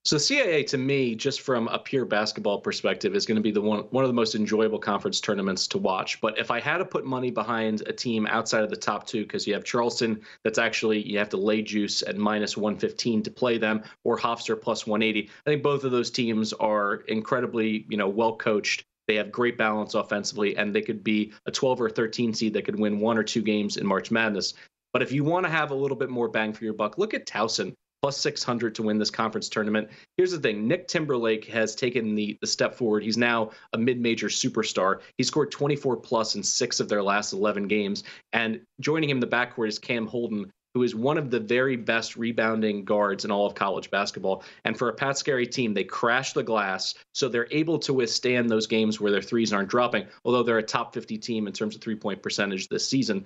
So 0.05 0.18
CAA 0.18 0.66
to 0.66 0.76
me, 0.76 1.14
just 1.14 1.40
from 1.40 1.66
a 1.68 1.78
pure 1.78 2.05
basketball 2.05 2.61
perspective, 2.61 3.14
is 3.14 3.24
going 3.24 3.36
to 3.36 3.42
be 3.42 3.50
the 3.50 3.62
one 3.62 3.84
one 3.84 4.05
of 4.05 4.09
the 4.09 4.14
most 4.14 4.34
enjoyable 4.34 4.78
conference 4.78 5.18
tournaments 5.18 5.66
to 5.68 5.78
watch. 5.78 6.20
But 6.20 6.38
if 6.38 6.50
I 6.50 6.61
had 6.61 6.76
to 6.78 6.84
put 6.84 7.07
money 7.07 7.30
behind 7.30 7.82
a 7.86 7.92
team 7.92 8.26
outside 8.26 8.64
of 8.64 8.68
the 8.68 8.76
top 8.76 9.07
two, 9.07 9.22
because 9.22 9.46
you 9.46 9.55
have 9.55 9.64
Charleston, 9.64 10.20
that's 10.42 10.59
actually 10.59 11.00
you 11.00 11.16
have 11.18 11.30
to 11.30 11.38
lay 11.38 11.62
juice 11.62 12.02
at 12.02 12.18
minus 12.18 12.55
115 12.55 13.22
to 13.22 13.30
play 13.30 13.57
them, 13.57 13.82
or 14.05 14.18
Hofstra 14.18 14.61
plus 14.61 14.86
180. 14.86 15.30
I 15.46 15.50
think 15.50 15.62
both 15.62 15.84
of 15.84 15.90
those 15.90 16.11
teams 16.11 16.52
are 16.52 16.96
incredibly, 17.09 17.86
you 17.88 17.96
know, 17.96 18.09
well 18.09 18.36
coached. 18.36 18.84
They 19.09 19.14
have 19.14 19.32
great 19.32 19.57
balance 19.57 19.94
offensively, 19.94 20.55
and 20.59 20.74
they 20.74 20.82
could 20.82 21.02
be 21.02 21.32
a 21.46 21.50
12 21.50 21.80
or 21.80 21.88
13 21.88 22.34
seed 22.34 22.52
that 22.52 22.66
could 22.66 22.78
win 22.78 23.00
one 23.00 23.16
or 23.16 23.22
two 23.22 23.40
games 23.40 23.78
in 23.78 23.86
March 23.86 24.11
Madness. 24.11 24.52
But 24.92 25.00
if 25.00 25.12
you 25.12 25.24
want 25.24 25.46
to 25.46 25.50
have 25.50 25.70
a 25.70 25.74
little 25.74 25.96
bit 25.96 26.11
more 26.11 26.28
bang 26.28 26.52
for 26.52 26.64
your 26.64 26.74
buck, 26.74 26.98
look 26.98 27.14
at 27.14 27.26
Towson 27.26 27.74
plus 28.05 28.18
600 28.18 28.74
to 28.74 28.82
win 28.82 28.98
this 28.98 29.11
conference 29.11 29.48
tournament. 29.48 29.88
Here's 30.18 30.32
the 30.32 30.38
thing 30.38 30.68
Nick 30.68 30.88
Timberlake 30.88 31.46
has 31.46 31.74
taken 31.74 32.14
the, 32.14 32.36
the 32.42 32.46
step 32.46 32.74
forward. 32.74 33.02
He's 33.02 33.16
now 33.16 33.52
a 33.72 33.78
mid 33.78 33.98
major 33.98 34.26
superstar. 34.26 35.00
He 35.16 35.24
scored 35.24 35.50
24 35.50 35.96
plus 35.96 36.34
in 36.34 36.42
six 36.42 36.80
of 36.80 36.90
their 36.90 37.02
last 37.02 37.32
11 37.32 37.66
games. 37.66 38.05
And 38.34 38.61
joining 38.78 39.09
him 39.09 39.16
in 39.16 39.20
the 39.22 39.26
backcourt 39.26 39.68
is 39.68 39.78
Cam 39.78 40.07
Holden, 40.07 40.52
who 40.74 40.82
is 40.82 40.94
one 40.94 41.16
of 41.16 41.30
the 41.30 41.40
very 41.40 41.76
best 41.76 42.14
rebounding 42.18 42.84
guards 42.84 43.24
in 43.24 43.30
all 43.30 43.46
of 43.46 43.55
college 43.55 43.90
basketball. 43.90 44.44
And 44.66 44.76
for 44.76 44.90
a 44.90 44.92
Pat 44.92 45.16
Skerry 45.16 45.46
team, 45.46 45.72
they 45.72 45.84
crash 45.84 46.34
the 46.34 46.42
glass, 46.42 46.94
so 47.14 47.30
they're 47.30 47.48
able 47.50 47.78
to 47.78 47.94
withstand 47.94 48.50
those 48.50 48.66
games 48.66 49.00
where 49.00 49.12
their 49.12 49.22
threes 49.22 49.50
aren't 49.50 49.70
dropping, 49.70 50.09
although 50.26 50.42
they're 50.42 50.59
a 50.59 50.62
top 50.62 50.92
50 50.92 51.16
team 51.16 51.46
in 51.46 51.55
terms 51.55 51.74
of 51.74 51.80
three 51.80 51.96
point 51.96 52.22
percentage 52.22 52.68
this 52.68 52.86
season. 52.86 53.24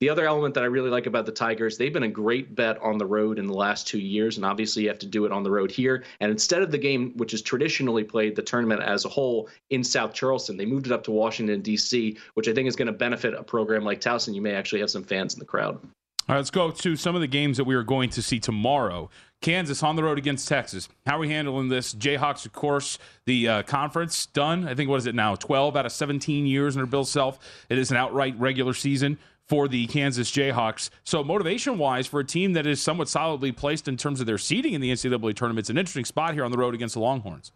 The 0.00 0.10
other 0.10 0.26
element 0.26 0.54
that 0.54 0.62
I 0.62 0.66
really 0.68 0.90
like 0.90 1.06
about 1.06 1.26
the 1.26 1.32
Tigers, 1.32 1.76
they've 1.76 1.92
been 1.92 2.04
a 2.04 2.08
great 2.08 2.54
bet 2.54 2.80
on 2.80 2.98
the 2.98 3.06
road 3.06 3.36
in 3.36 3.48
the 3.48 3.54
last 3.54 3.88
two 3.88 3.98
years, 3.98 4.36
and 4.36 4.46
obviously 4.46 4.84
you 4.84 4.88
have 4.88 5.00
to 5.00 5.06
do 5.06 5.24
it 5.24 5.32
on 5.32 5.42
the 5.42 5.50
road 5.50 5.72
here. 5.72 6.04
And 6.20 6.30
instead 6.30 6.62
of 6.62 6.70
the 6.70 6.78
game, 6.78 7.12
which 7.16 7.34
is 7.34 7.42
traditionally 7.42 8.04
played 8.04 8.36
the 8.36 8.42
tournament 8.42 8.80
as 8.80 9.04
a 9.04 9.08
whole 9.08 9.48
in 9.70 9.82
South 9.82 10.14
Charleston, 10.14 10.56
they 10.56 10.66
moved 10.66 10.86
it 10.86 10.92
up 10.92 11.02
to 11.04 11.10
Washington 11.10 11.62
D.C., 11.62 12.16
which 12.34 12.46
I 12.46 12.54
think 12.54 12.68
is 12.68 12.76
going 12.76 12.86
to 12.86 12.92
benefit 12.92 13.34
a 13.34 13.42
program 13.42 13.84
like 13.84 14.00
Towson. 14.00 14.36
You 14.36 14.40
may 14.40 14.54
actually 14.54 14.80
have 14.80 14.90
some 14.90 15.02
fans 15.02 15.34
in 15.34 15.40
the 15.40 15.46
crowd. 15.46 15.74
All 15.74 16.34
right, 16.34 16.36
let's 16.36 16.50
go 16.50 16.70
to 16.70 16.94
some 16.94 17.16
of 17.16 17.20
the 17.20 17.26
games 17.26 17.56
that 17.56 17.64
we 17.64 17.74
are 17.74 17.82
going 17.82 18.10
to 18.10 18.22
see 18.22 18.38
tomorrow. 18.38 19.10
Kansas 19.40 19.82
on 19.82 19.96
the 19.96 20.04
road 20.04 20.18
against 20.18 20.46
Texas. 20.46 20.88
How 21.06 21.16
are 21.16 21.20
we 21.20 21.30
handling 21.30 21.68
this? 21.68 21.92
Jayhawks, 21.92 22.46
of 22.46 22.52
course, 22.52 22.98
the 23.24 23.48
uh, 23.48 23.62
conference 23.64 24.26
done. 24.26 24.68
I 24.68 24.74
think 24.74 24.90
what 24.90 24.96
is 24.96 25.06
it 25.06 25.14
now? 25.16 25.34
Twelve 25.34 25.76
out 25.76 25.86
of 25.86 25.92
seventeen 25.92 26.46
years 26.46 26.76
under 26.76 26.86
Bill 26.86 27.04
Self. 27.04 27.38
It 27.68 27.78
is 27.78 27.90
an 27.90 27.96
outright 27.96 28.38
regular 28.38 28.74
season 28.74 29.18
for 29.48 29.68
the 29.68 29.86
Kansas 29.86 30.30
Jayhawks. 30.30 30.90
So, 31.04 31.24
motivation 31.24 31.78
wise, 31.78 32.06
for 32.06 32.20
a 32.20 32.24
team 32.24 32.52
that 32.52 32.66
is 32.66 32.80
somewhat 32.80 33.08
solidly 33.08 33.52
placed 33.52 33.88
in 33.88 33.96
terms 33.96 34.20
of 34.20 34.26
their 34.26 34.38
seeding 34.38 34.74
in 34.74 34.80
the 34.80 34.92
NCAA 34.92 35.34
tournament, 35.34 35.60
it's 35.60 35.70
an 35.70 35.78
interesting 35.78 36.04
spot 36.04 36.34
here 36.34 36.44
on 36.44 36.50
the 36.50 36.58
road 36.58 36.74
against 36.74 36.94
the 36.94 37.00
Longhorns. 37.00 37.52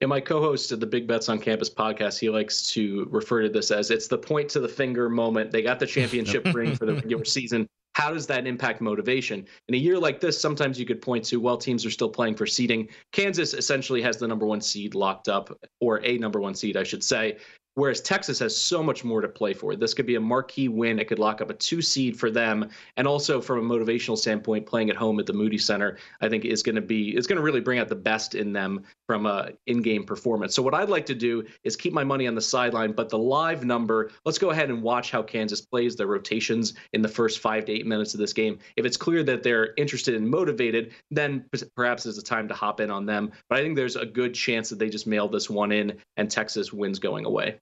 And 0.00 0.08
my 0.08 0.20
co-host 0.20 0.72
of 0.72 0.80
the 0.80 0.86
Big 0.86 1.06
Bets 1.06 1.28
on 1.28 1.38
Campus 1.38 1.70
podcast, 1.70 2.18
he 2.18 2.30
likes 2.30 2.70
to 2.70 3.06
refer 3.10 3.42
to 3.42 3.48
this 3.48 3.70
as 3.70 3.90
it's 3.90 4.08
the 4.08 4.18
point 4.18 4.48
to 4.50 4.60
the 4.60 4.68
finger 4.68 5.08
moment. 5.08 5.50
They 5.50 5.62
got 5.62 5.78
the 5.78 5.86
championship 5.86 6.44
ring 6.54 6.74
for 6.76 6.86
the 6.86 6.94
regular 6.94 7.24
season. 7.24 7.66
How 7.94 8.12
does 8.12 8.26
that 8.26 8.46
impact 8.46 8.80
motivation? 8.80 9.46
In 9.68 9.74
a 9.74 9.78
year 9.78 9.98
like 9.98 10.20
this, 10.20 10.40
sometimes 10.40 10.80
you 10.80 10.86
could 10.86 11.00
point 11.00 11.24
to, 11.26 11.38
well, 11.38 11.56
teams 11.56 11.86
are 11.86 11.90
still 11.90 12.08
playing 12.08 12.34
for 12.34 12.44
seeding. 12.44 12.88
Kansas 13.12 13.54
essentially 13.54 14.02
has 14.02 14.16
the 14.16 14.26
number 14.26 14.46
one 14.46 14.60
seed 14.60 14.96
locked 14.96 15.28
up, 15.28 15.56
or 15.80 16.04
a 16.04 16.18
number 16.18 16.40
one 16.40 16.54
seed, 16.54 16.76
I 16.76 16.82
should 16.82 17.04
say 17.04 17.38
Whereas 17.76 18.00
Texas 18.00 18.38
has 18.38 18.56
so 18.56 18.82
much 18.82 19.02
more 19.02 19.20
to 19.20 19.28
play 19.28 19.52
for. 19.52 19.74
This 19.74 19.94
could 19.94 20.06
be 20.06 20.14
a 20.14 20.20
marquee 20.20 20.68
win. 20.68 20.98
It 20.98 21.08
could 21.08 21.18
lock 21.18 21.40
up 21.40 21.50
a 21.50 21.54
two 21.54 21.82
seed 21.82 22.16
for 22.16 22.30
them. 22.30 22.68
And 22.96 23.06
also 23.06 23.40
from 23.40 23.58
a 23.58 23.74
motivational 23.74 24.16
standpoint, 24.16 24.66
playing 24.66 24.90
at 24.90 24.96
home 24.96 25.18
at 25.18 25.26
the 25.26 25.32
Moody 25.32 25.58
Center, 25.58 25.98
I 26.20 26.28
think 26.28 26.44
is 26.44 26.62
going 26.62 26.76
to 26.76 26.82
be, 26.82 27.16
is 27.16 27.26
going 27.26 27.36
to 27.36 27.42
really 27.42 27.60
bring 27.60 27.80
out 27.80 27.88
the 27.88 27.96
best 27.96 28.36
in 28.36 28.52
them 28.52 28.84
from 29.08 29.26
a 29.26 29.50
in-game 29.66 30.04
performance. 30.04 30.54
So 30.54 30.62
what 30.62 30.72
I'd 30.74 30.88
like 30.88 31.06
to 31.06 31.14
do 31.14 31.44
is 31.64 31.74
keep 31.76 31.92
my 31.92 32.04
money 32.04 32.26
on 32.28 32.34
the 32.34 32.40
sideline, 32.40 32.92
but 32.92 33.08
the 33.08 33.18
live 33.18 33.64
number, 33.64 34.12
let's 34.24 34.38
go 34.38 34.50
ahead 34.50 34.70
and 34.70 34.80
watch 34.80 35.10
how 35.10 35.22
Kansas 35.22 35.60
plays 35.60 35.96
their 35.96 36.06
rotations 36.06 36.74
in 36.92 37.02
the 37.02 37.08
first 37.08 37.40
five 37.40 37.64
to 37.64 37.72
eight 37.72 37.86
minutes 37.86 38.14
of 38.14 38.20
this 38.20 38.32
game. 38.32 38.58
If 38.76 38.86
it's 38.86 38.96
clear 38.96 39.24
that 39.24 39.42
they're 39.42 39.74
interested 39.76 40.14
and 40.14 40.28
motivated, 40.28 40.92
then 41.10 41.44
perhaps 41.74 42.06
it's 42.06 42.18
a 42.18 42.22
time 42.22 42.46
to 42.48 42.54
hop 42.54 42.80
in 42.80 42.90
on 42.90 43.04
them. 43.04 43.32
But 43.48 43.58
I 43.58 43.62
think 43.62 43.76
there's 43.76 43.96
a 43.96 44.06
good 44.06 44.32
chance 44.32 44.70
that 44.70 44.78
they 44.78 44.88
just 44.88 45.06
mail 45.06 45.28
this 45.28 45.50
one 45.50 45.72
in 45.72 45.98
and 46.16 46.30
Texas 46.30 46.72
wins 46.72 46.98
going 46.98 47.26
away. 47.26 47.58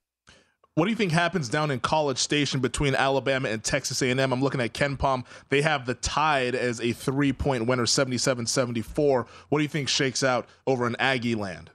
What 0.74 0.86
do 0.86 0.90
you 0.90 0.96
think 0.96 1.12
happens 1.12 1.50
down 1.50 1.70
in 1.70 1.80
College 1.80 2.16
Station 2.16 2.60
between 2.60 2.94
Alabama 2.94 3.50
and 3.50 3.62
Texas 3.62 4.00
A&M? 4.00 4.18
I'm 4.18 4.40
looking 4.40 4.60
at 4.62 4.72
KenPom. 4.72 5.26
They 5.50 5.60
have 5.60 5.84
the 5.84 5.92
Tide 5.92 6.54
as 6.54 6.80
a 6.80 6.92
three-point 6.92 7.66
winner, 7.66 7.84
77-74. 7.84 9.26
What 9.50 9.58
do 9.58 9.62
you 9.62 9.68
think 9.68 9.90
shakes 9.90 10.24
out 10.24 10.48
over 10.66 10.86
in 10.86 10.96
Aggie 10.96 11.34
land? 11.34 11.68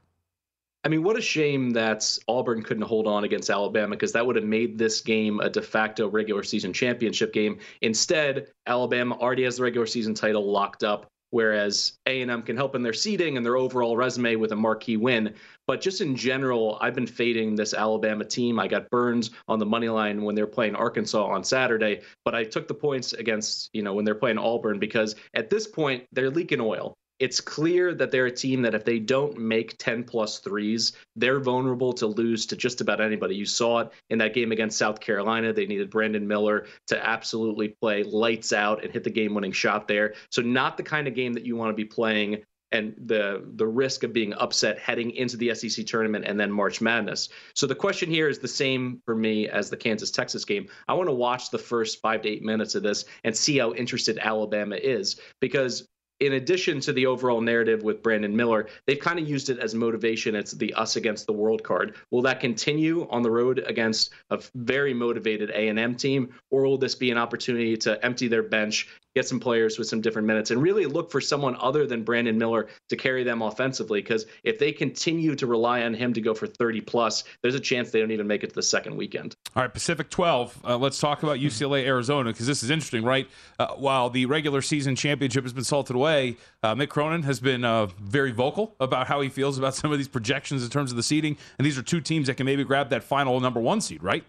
I 0.84 0.90
mean, 0.90 1.04
what 1.04 1.16
a 1.16 1.22
shame 1.22 1.70
that 1.72 2.18
Auburn 2.28 2.64
couldn't 2.64 2.84
hold 2.84 3.06
on 3.06 3.24
against 3.24 3.52
Alabama 3.52 3.96
because 3.96 4.14
that 4.14 4.26
would 4.26 4.36
have 4.36 4.46
made 4.46 4.80
this 4.80 5.02
game 5.02 5.42
a 5.42 5.50
de 5.50 5.62
facto 5.62 6.10
regular 6.10 6.42
season 6.42 6.74
championship 6.74 7.34
game. 7.34 7.60
Instead, 7.82 8.48
Alabama 8.66 9.16
already 9.16 9.44
has 9.44 9.58
the 9.58 9.64
regular 9.64 9.86
season 9.86 10.16
title 10.16 10.52
locked 10.52 10.84
up 10.84 11.12
whereas 11.32 11.98
A&M 12.06 12.42
can 12.42 12.56
help 12.56 12.76
in 12.76 12.84
their 12.84 12.94
seeding 12.94 13.38
and 13.38 13.46
their 13.46 13.58
overall 13.58 13.98
resume 13.98 14.36
with 14.36 14.52
a 14.52 14.56
marquee 14.56 14.98
win. 14.98 15.34
But 15.66 15.82
just 15.82 16.02
in 16.02 16.16
general, 16.16 16.78
I've 16.82 16.96
been 16.96 17.08
fading 17.08 17.56
this 17.56 17.74
Alabama 17.74 18.26
team. 18.26 18.60
I 18.60 18.68
got 18.68 18.90
Burns 18.90 19.32
on 19.48 19.60
the 19.60 19.66
money 19.66 19.90
line 19.90 20.24
when 20.24 20.36
they're 20.36 20.48
playing 20.48 20.76
Arkansas 20.76 21.26
on 21.26 21.44
Saturday, 21.44 22.02
but 22.24 22.36
I 22.36 22.44
took 22.44 22.68
the 22.68 22.74
points 22.74 23.14
against, 23.14 23.70
you 23.74 23.84
know, 23.84 23.94
when 23.94 24.06
they're 24.06 24.16
playing 24.16 24.38
Auburn 24.38 24.80
because 24.80 25.16
at 25.34 25.50
this 25.50 25.68
point, 25.68 26.06
they're 26.12 26.30
leaking 26.30 26.62
oil 26.62 26.98
it's 27.20 27.42
clear 27.42 27.94
that 27.96 28.12
they're 28.12 28.28
a 28.28 28.32
team 28.32 28.62
that 28.62 28.76
if 28.76 28.86
they 28.86 29.00
don't 29.00 29.38
make 29.38 29.78
10 29.78 30.04
plus 30.04 30.40
threes, 30.40 30.94
they're 31.16 31.40
vulnerable 31.40 31.94
to 31.94 32.08
lose 32.08 32.46
to 32.46 32.56
just 32.56 32.82
about 32.82 33.02
anybody. 33.02 33.36
You 33.36 33.46
saw 33.46 33.80
it 33.80 33.92
in 34.10 34.20
that 34.20 34.34
game 34.34 34.52
against 34.52 34.78
South 34.78 35.00
Carolina. 35.00 35.52
They 35.52 35.66
needed 35.66 35.90
Brandon 35.90 36.28
Miller 36.28 36.68
to 36.88 37.08
absolutely 37.08 37.70
play 37.70 38.04
lights 38.04 38.54
out 38.54 38.84
and 38.84 38.94
hit 38.94 39.04
the 39.04 39.10
game 39.10 39.34
winning 39.34 39.52
shot 39.52 39.88
there. 39.88 40.14
So, 40.30 40.42
not 40.42 40.78
the 40.78 40.84
kind 40.84 41.08
of 41.08 41.16
game 41.16 41.34
that 41.34 41.46
you 41.46 41.56
want 41.56 41.70
to 41.70 41.76
be 41.76 41.86
playing 41.86 42.44
and 42.72 42.94
the 43.06 43.44
the 43.56 43.66
risk 43.66 44.04
of 44.04 44.12
being 44.12 44.34
upset 44.34 44.78
heading 44.78 45.12
into 45.12 45.38
the 45.38 45.56
SEC 45.56 45.86
tournament 45.86 46.26
and 46.28 46.40
then 46.40 46.52
March 46.52 46.82
Madness. 46.82 47.30
So 47.54 47.66
the 47.66 47.76
question 47.76 48.10
here 48.10 48.28
is 48.28 48.40
the 48.40 48.48
same 48.48 49.02
for 49.06 49.16
me 49.16 49.48
as 49.48 49.70
the 49.70 49.78
Kansas 49.78 50.12
Texas 50.12 50.44
game. 50.44 50.68
I 50.88 50.94
want 50.94 51.08
to 51.08 51.14
watch 51.14 51.50
the 51.50 51.58
first 51.58 52.02
5 52.02 52.24
to 52.24 52.30
8 52.30 52.44
minutes 52.44 52.76
of 52.76 52.84
this 52.84 53.06
and 53.24 53.36
see 53.36 53.58
how 53.58 53.74
interested 53.74 54.20
Alabama 54.20 54.76
is 54.76 55.20
because 55.40 55.88
in 56.20 56.34
addition 56.34 56.80
to 56.82 56.94
the 56.94 57.06
overall 57.06 57.42
narrative 57.42 57.84
with 57.84 58.02
Brandon 58.02 58.36
Miller, 58.36 58.68
they've 58.86 59.00
kind 59.00 59.20
of 59.20 59.28
used 59.28 59.50
it 59.50 59.60
as 59.60 59.76
motivation. 59.76 60.36
It's 60.36 60.52
the 60.52 60.74
us 60.74 60.96
against 60.96 61.28
the 61.28 61.34
world 61.34 61.64
card. 61.64 61.96
Will 62.12 62.22
that 62.24 62.40
continue 62.40 63.08
on 63.10 63.22
the 63.22 63.32
road 63.32 63.64
against 63.68 64.12
a 64.30 64.42
very 64.56 64.94
motivated 64.94 65.52
A&M 65.52 65.96
team, 65.96 66.34
or 66.50 66.64
will 66.64 66.78
this 66.78 66.96
be 66.96 67.12
an 67.12 67.18
opportunity 67.18 67.78
to 67.78 68.04
empty 68.04 68.28
their 68.28 68.44
bench, 68.44 68.88
get 69.18 69.28
some 69.28 69.40
players 69.40 69.78
with 69.78 69.88
some 69.88 70.02
different 70.02 70.28
minutes, 70.28 70.52
and 70.52 70.62
really 70.62 70.86
look 70.86 71.12
for 71.12 71.22
someone 71.22 71.56
other 71.60 71.86
than 71.86 72.04
Brandon 72.04 72.38
Miller 72.38 72.68
to 72.90 72.96
carry 72.96 73.24
them 73.24 73.42
offensively? 73.42 74.02
Because 74.02 74.26
if 74.44 74.60
they 74.60 74.72
continue 74.72 75.36
to 75.36 75.48
rely 75.48 75.84
on 75.84 75.94
him 75.94 76.14
to 76.14 76.22
go 76.22 76.34
for 76.34 76.48
30 76.48 76.82
plus, 76.82 77.24
there's 77.42 77.56
a 77.56 77.60
chance 77.60 77.92
they 77.92 78.00
don't 78.00 78.12
even 78.12 78.28
make 78.28 78.44
it 78.44 78.50
to 78.50 78.56
the 78.56 78.64
second 78.64 78.96
weekend. 78.96 79.36
All 79.56 79.64
right, 79.64 79.74
Pacific 79.74 80.10
12. 80.10 80.62
Uh, 80.64 80.78
let's 80.78 81.00
talk 81.00 81.24
about 81.24 81.38
UCLA 81.38 81.86
Arizona 81.86 82.32
because 82.32 82.48
this 82.48 82.64
is 82.64 82.70
interesting, 82.70 83.04
right? 83.04 83.28
Uh, 83.60 83.68
while 83.76 84.10
the 84.10 84.26
regular 84.26 84.62
season 84.62 84.96
championship 84.96 85.44
has 85.44 85.54
been 85.54 85.64
salted 85.64 85.96
away 85.96 86.38
uh, 86.64 86.76
Mick 86.76 86.90
Cronin 86.90 87.24
has 87.24 87.40
been 87.40 87.64
uh, 87.64 87.86
very 88.00 88.32
vocal 88.32 88.76
about 88.80 89.08
how 89.08 89.22
he 89.22 89.30
feels 89.30 89.58
about 89.58 89.76
some 89.76 89.92
of 89.92 89.98
these 89.98 90.08
projections 90.08 90.64
in 90.64 90.70
terms 90.70 90.92
of 90.92 90.98
the 90.98 91.04
seeding. 91.04 91.38
And 91.58 91.66
these 91.66 91.78
are 91.78 91.84
two 91.84 92.02
teams 92.02 92.28
that 92.28 92.36
can 92.36 92.46
maybe 92.46 92.64
grab 92.64 92.90
that 92.90 93.04
final 93.04 93.40
number 93.40 93.60
one 93.60 93.82
seed, 93.82 94.04
right? 94.04 94.24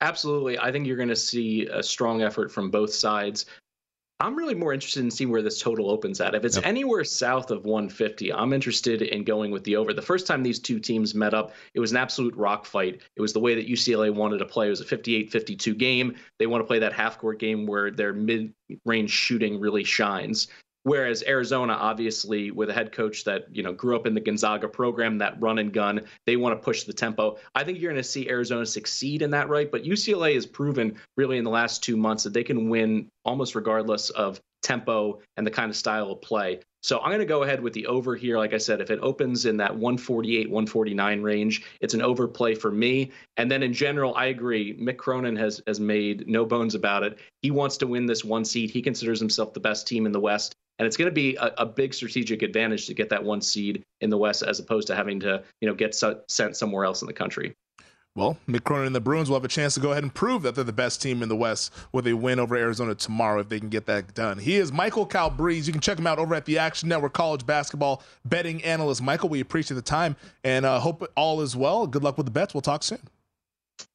Absolutely. 0.00 0.58
I 0.58 0.70
think 0.70 0.86
you're 0.86 0.96
going 0.96 1.08
to 1.08 1.16
see 1.16 1.66
a 1.66 1.82
strong 1.82 2.22
effort 2.22 2.52
from 2.52 2.70
both 2.70 2.92
sides. 2.92 3.46
I'm 4.20 4.36
really 4.36 4.54
more 4.54 4.72
interested 4.72 5.02
in 5.02 5.10
seeing 5.10 5.30
where 5.30 5.42
this 5.42 5.60
total 5.60 5.90
opens 5.90 6.20
at. 6.20 6.34
If 6.34 6.44
it's 6.44 6.56
yep. 6.56 6.66
anywhere 6.66 7.02
south 7.02 7.50
of 7.50 7.64
150, 7.64 8.32
I'm 8.32 8.52
interested 8.52 9.02
in 9.02 9.24
going 9.24 9.50
with 9.50 9.64
the 9.64 9.74
over. 9.76 9.92
The 9.92 10.02
first 10.02 10.26
time 10.26 10.42
these 10.42 10.60
two 10.60 10.78
teams 10.78 11.14
met 11.14 11.34
up, 11.34 11.52
it 11.74 11.80
was 11.80 11.90
an 11.90 11.96
absolute 11.96 12.34
rock 12.36 12.64
fight. 12.64 13.00
It 13.16 13.20
was 13.20 13.32
the 13.32 13.40
way 13.40 13.56
that 13.56 13.68
UCLA 13.68 14.14
wanted 14.14 14.38
to 14.38 14.44
play. 14.44 14.68
It 14.68 14.70
was 14.70 14.80
a 14.80 14.84
58 14.84 15.32
52 15.32 15.74
game. 15.74 16.14
They 16.38 16.46
want 16.46 16.62
to 16.62 16.66
play 16.66 16.78
that 16.78 16.92
half 16.92 17.18
court 17.18 17.40
game 17.40 17.66
where 17.66 17.90
their 17.90 18.12
mid 18.12 18.54
range 18.84 19.10
shooting 19.10 19.58
really 19.58 19.84
shines. 19.84 20.46
Whereas 20.84 21.24
Arizona, 21.26 21.72
obviously, 21.72 22.50
with 22.50 22.68
a 22.68 22.74
head 22.74 22.92
coach 22.92 23.24
that 23.24 23.46
you 23.50 23.62
know 23.62 23.72
grew 23.72 23.96
up 23.96 24.06
in 24.06 24.14
the 24.14 24.20
Gonzaga 24.20 24.68
program, 24.68 25.18
that 25.18 25.40
run 25.40 25.58
and 25.58 25.72
gun, 25.72 26.02
they 26.26 26.36
want 26.36 26.58
to 26.58 26.62
push 26.62 26.84
the 26.84 26.92
tempo. 26.92 27.38
I 27.54 27.64
think 27.64 27.80
you're 27.80 27.90
going 27.90 28.02
to 28.02 28.08
see 28.08 28.28
Arizona 28.28 28.66
succeed 28.66 29.22
in 29.22 29.30
that, 29.30 29.48
right? 29.48 29.70
But 29.70 29.84
UCLA 29.84 30.34
has 30.34 30.44
proven 30.46 30.96
really 31.16 31.38
in 31.38 31.44
the 31.44 31.50
last 31.50 31.82
two 31.82 31.96
months 31.96 32.24
that 32.24 32.34
they 32.34 32.44
can 32.44 32.68
win 32.68 33.08
almost 33.24 33.54
regardless 33.54 34.10
of 34.10 34.40
tempo 34.62 35.20
and 35.36 35.46
the 35.46 35.50
kind 35.50 35.70
of 35.70 35.76
style 35.76 36.10
of 36.10 36.20
play. 36.20 36.60
So 36.82 36.98
I'm 36.98 37.08
going 37.08 37.20
to 37.20 37.24
go 37.24 37.44
ahead 37.44 37.62
with 37.62 37.72
the 37.72 37.86
over 37.86 38.14
here. 38.14 38.36
Like 38.36 38.52
I 38.52 38.58
said, 38.58 38.82
if 38.82 38.90
it 38.90 38.98
opens 39.00 39.46
in 39.46 39.56
that 39.56 39.74
148, 39.74 40.50
149 40.50 41.22
range, 41.22 41.64
it's 41.80 41.94
an 41.94 42.02
overplay 42.02 42.54
for 42.54 42.70
me. 42.70 43.10
And 43.38 43.50
then 43.50 43.62
in 43.62 43.72
general, 43.72 44.14
I 44.14 44.26
agree. 44.26 44.76
Mick 44.76 44.98
Cronin 44.98 45.36
has 45.36 45.62
has 45.66 45.80
made 45.80 46.28
no 46.28 46.44
bones 46.44 46.74
about 46.74 47.04
it. 47.04 47.18
He 47.40 47.50
wants 47.50 47.78
to 47.78 47.86
win 47.86 48.04
this 48.04 48.22
one 48.22 48.44
seed. 48.44 48.68
He 48.68 48.82
considers 48.82 49.18
himself 49.18 49.54
the 49.54 49.60
best 49.60 49.86
team 49.86 50.04
in 50.04 50.12
the 50.12 50.20
West. 50.20 50.54
And 50.78 50.86
it's 50.86 50.96
going 50.96 51.08
to 51.08 51.14
be 51.14 51.36
a, 51.36 51.52
a, 51.58 51.66
big 51.66 51.94
strategic 51.94 52.42
advantage 52.42 52.86
to 52.86 52.94
get 52.94 53.08
that 53.10 53.22
one 53.22 53.40
seed 53.40 53.84
in 54.00 54.10
the 54.10 54.18
West 54.18 54.42
as 54.42 54.58
opposed 54.58 54.88
to 54.88 54.96
having 54.96 55.20
to, 55.20 55.42
you 55.60 55.68
know, 55.68 55.74
get 55.74 55.94
su- 55.94 56.18
sent 56.28 56.56
somewhere 56.56 56.84
else 56.84 57.00
in 57.00 57.06
the 57.06 57.12
country. 57.12 57.54
Well, 58.16 58.38
Mick 58.48 58.62
Cronin 58.62 58.86
and 58.86 58.94
the 58.94 59.00
Bruins 59.00 59.28
will 59.28 59.36
have 59.36 59.44
a 59.44 59.48
chance 59.48 59.74
to 59.74 59.80
go 59.80 59.90
ahead 59.90 60.04
and 60.04 60.14
prove 60.14 60.42
that 60.42 60.54
they're 60.54 60.62
the 60.62 60.72
best 60.72 61.02
team 61.02 61.20
in 61.20 61.28
the 61.28 61.34
West 61.34 61.72
with 61.90 62.06
a 62.06 62.12
win 62.12 62.38
over 62.38 62.54
Arizona 62.54 62.94
tomorrow 62.94 63.40
if 63.40 63.48
they 63.48 63.58
can 63.58 63.70
get 63.70 63.86
that 63.86 64.14
done. 64.14 64.38
He 64.38 64.54
is 64.56 64.72
Michael 64.72 65.04
Calabrese. 65.04 65.66
You 65.66 65.72
can 65.72 65.80
check 65.80 65.98
him 65.98 66.06
out 66.06 66.20
over 66.20 66.32
at 66.36 66.44
the 66.44 66.58
Action 66.58 66.88
Network 66.88 67.12
College 67.12 67.44
Basketball 67.44 68.04
Betting 68.24 68.62
Analyst. 68.62 69.02
Michael, 69.02 69.28
we 69.28 69.40
appreciate 69.40 69.74
the 69.74 69.82
time 69.82 70.14
and 70.44 70.64
uh, 70.64 70.78
hope 70.78 71.04
all 71.16 71.40
is 71.40 71.56
well. 71.56 71.88
Good 71.88 72.04
luck 72.04 72.16
with 72.16 72.26
the 72.26 72.32
bets. 72.32 72.54
We'll 72.54 72.60
talk 72.60 72.84
soon. 72.84 73.00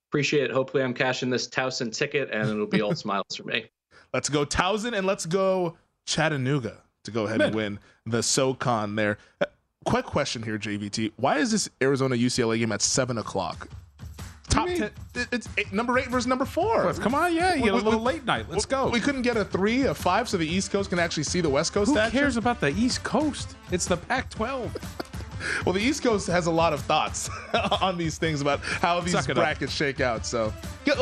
Appreciate 0.10 0.46
it. 0.46 0.52
Hopefully, 0.52 0.84
I'm 0.84 0.94
cashing 0.94 1.30
this 1.30 1.48
Towson 1.48 1.96
ticket 1.96 2.30
and 2.30 2.50
it'll 2.50 2.68
be 2.68 2.82
all 2.82 2.96
smiles 2.96 3.38
for 3.38 3.44
me. 3.44 3.70
Let's 4.14 4.28
go 4.28 4.44
Towson 4.44 4.98
and 4.98 5.08
let's 5.08 5.26
go 5.26 5.78
Chattanooga 6.10 6.82
to 7.04 7.12
go 7.12 7.26
ahead 7.26 7.42
and 7.42 7.56
win 7.56 7.80
the 8.06 8.24
SoCon 8.24 8.96
there. 8.96 9.18
Uh, 9.40 9.46
quick 9.86 10.06
question 10.06 10.42
here, 10.42 10.58
JVT. 10.58 11.14
Why 11.18 11.38
is 11.38 11.52
this 11.52 11.70
Arizona 11.82 12.16
UCLA 12.16 12.58
game 12.60 12.72
at 12.72 12.82
seven 12.82 13.18
o'clock? 13.18 13.70
Top 14.50 14.68
ten. 14.68 14.90
It's 15.32 15.48
eight, 15.60 15.72
number 15.72 16.00
eight 16.00 16.08
versus 16.08 16.26
number 16.26 16.46
four. 16.46 16.92
Come 16.94 17.14
on, 17.14 17.36
yeah, 17.36 17.54
you 17.54 17.66
get 17.66 17.74
a 17.74 17.78
little 17.78 18.02
late 18.02 18.26
night. 18.26 18.48
Let's 18.50 18.66
we, 18.66 18.72
go. 18.72 18.90
We 18.90 19.00
couldn't 19.00 19.22
get 19.22 19.38
a 19.38 19.46
three, 19.46 19.84
a 19.84 19.94
five, 19.94 20.28
so 20.28 20.38
the 20.38 20.48
East 20.48 20.72
Coast 20.72 20.90
can 20.90 20.98
actually 20.98 21.24
see 21.24 21.42
the 21.42 21.50
West 21.50 21.72
Coast. 21.72 21.92
Who 21.92 22.00
action? 22.00 22.20
cares 22.20 22.38
about 22.38 22.60
the 22.60 22.70
East 22.70 23.04
Coast? 23.04 23.56
It's 23.72 23.86
the 23.86 23.98
Pac-12. 23.98 24.72
well, 25.66 25.74
the 25.74 25.82
East 25.82 26.04
Coast 26.04 26.28
has 26.28 26.48
a 26.48 26.52
lot 26.52 26.74
of 26.74 26.82
thoughts 26.82 27.30
on 27.82 27.98
these 27.98 28.18
things 28.18 28.42
about 28.42 28.60
how 28.62 29.00
these 29.00 29.26
brackets 29.28 29.74
shake 29.74 30.02
out. 30.02 30.26
So 30.26 30.54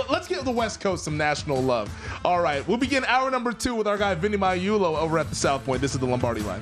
let's 0.09 0.27
give 0.27 0.43
the 0.45 0.51
West 0.51 0.79
Coast 0.81 1.03
some 1.03 1.17
national 1.17 1.61
love. 1.61 1.93
All 2.23 2.41
right, 2.41 2.67
we'll 2.67 2.77
begin 2.77 3.05
hour 3.05 3.31
number 3.31 3.53
two 3.53 3.75
with 3.75 3.87
our 3.87 3.97
guy 3.97 4.15
Vinny 4.15 4.37
Magliulo 4.37 4.97
over 4.97 5.19
at 5.19 5.29
the 5.29 5.35
South 5.35 5.63
Point. 5.65 5.81
This 5.81 5.93
is 5.93 5.99
the 5.99 6.07
Lombardi 6.07 6.41
line. 6.41 6.61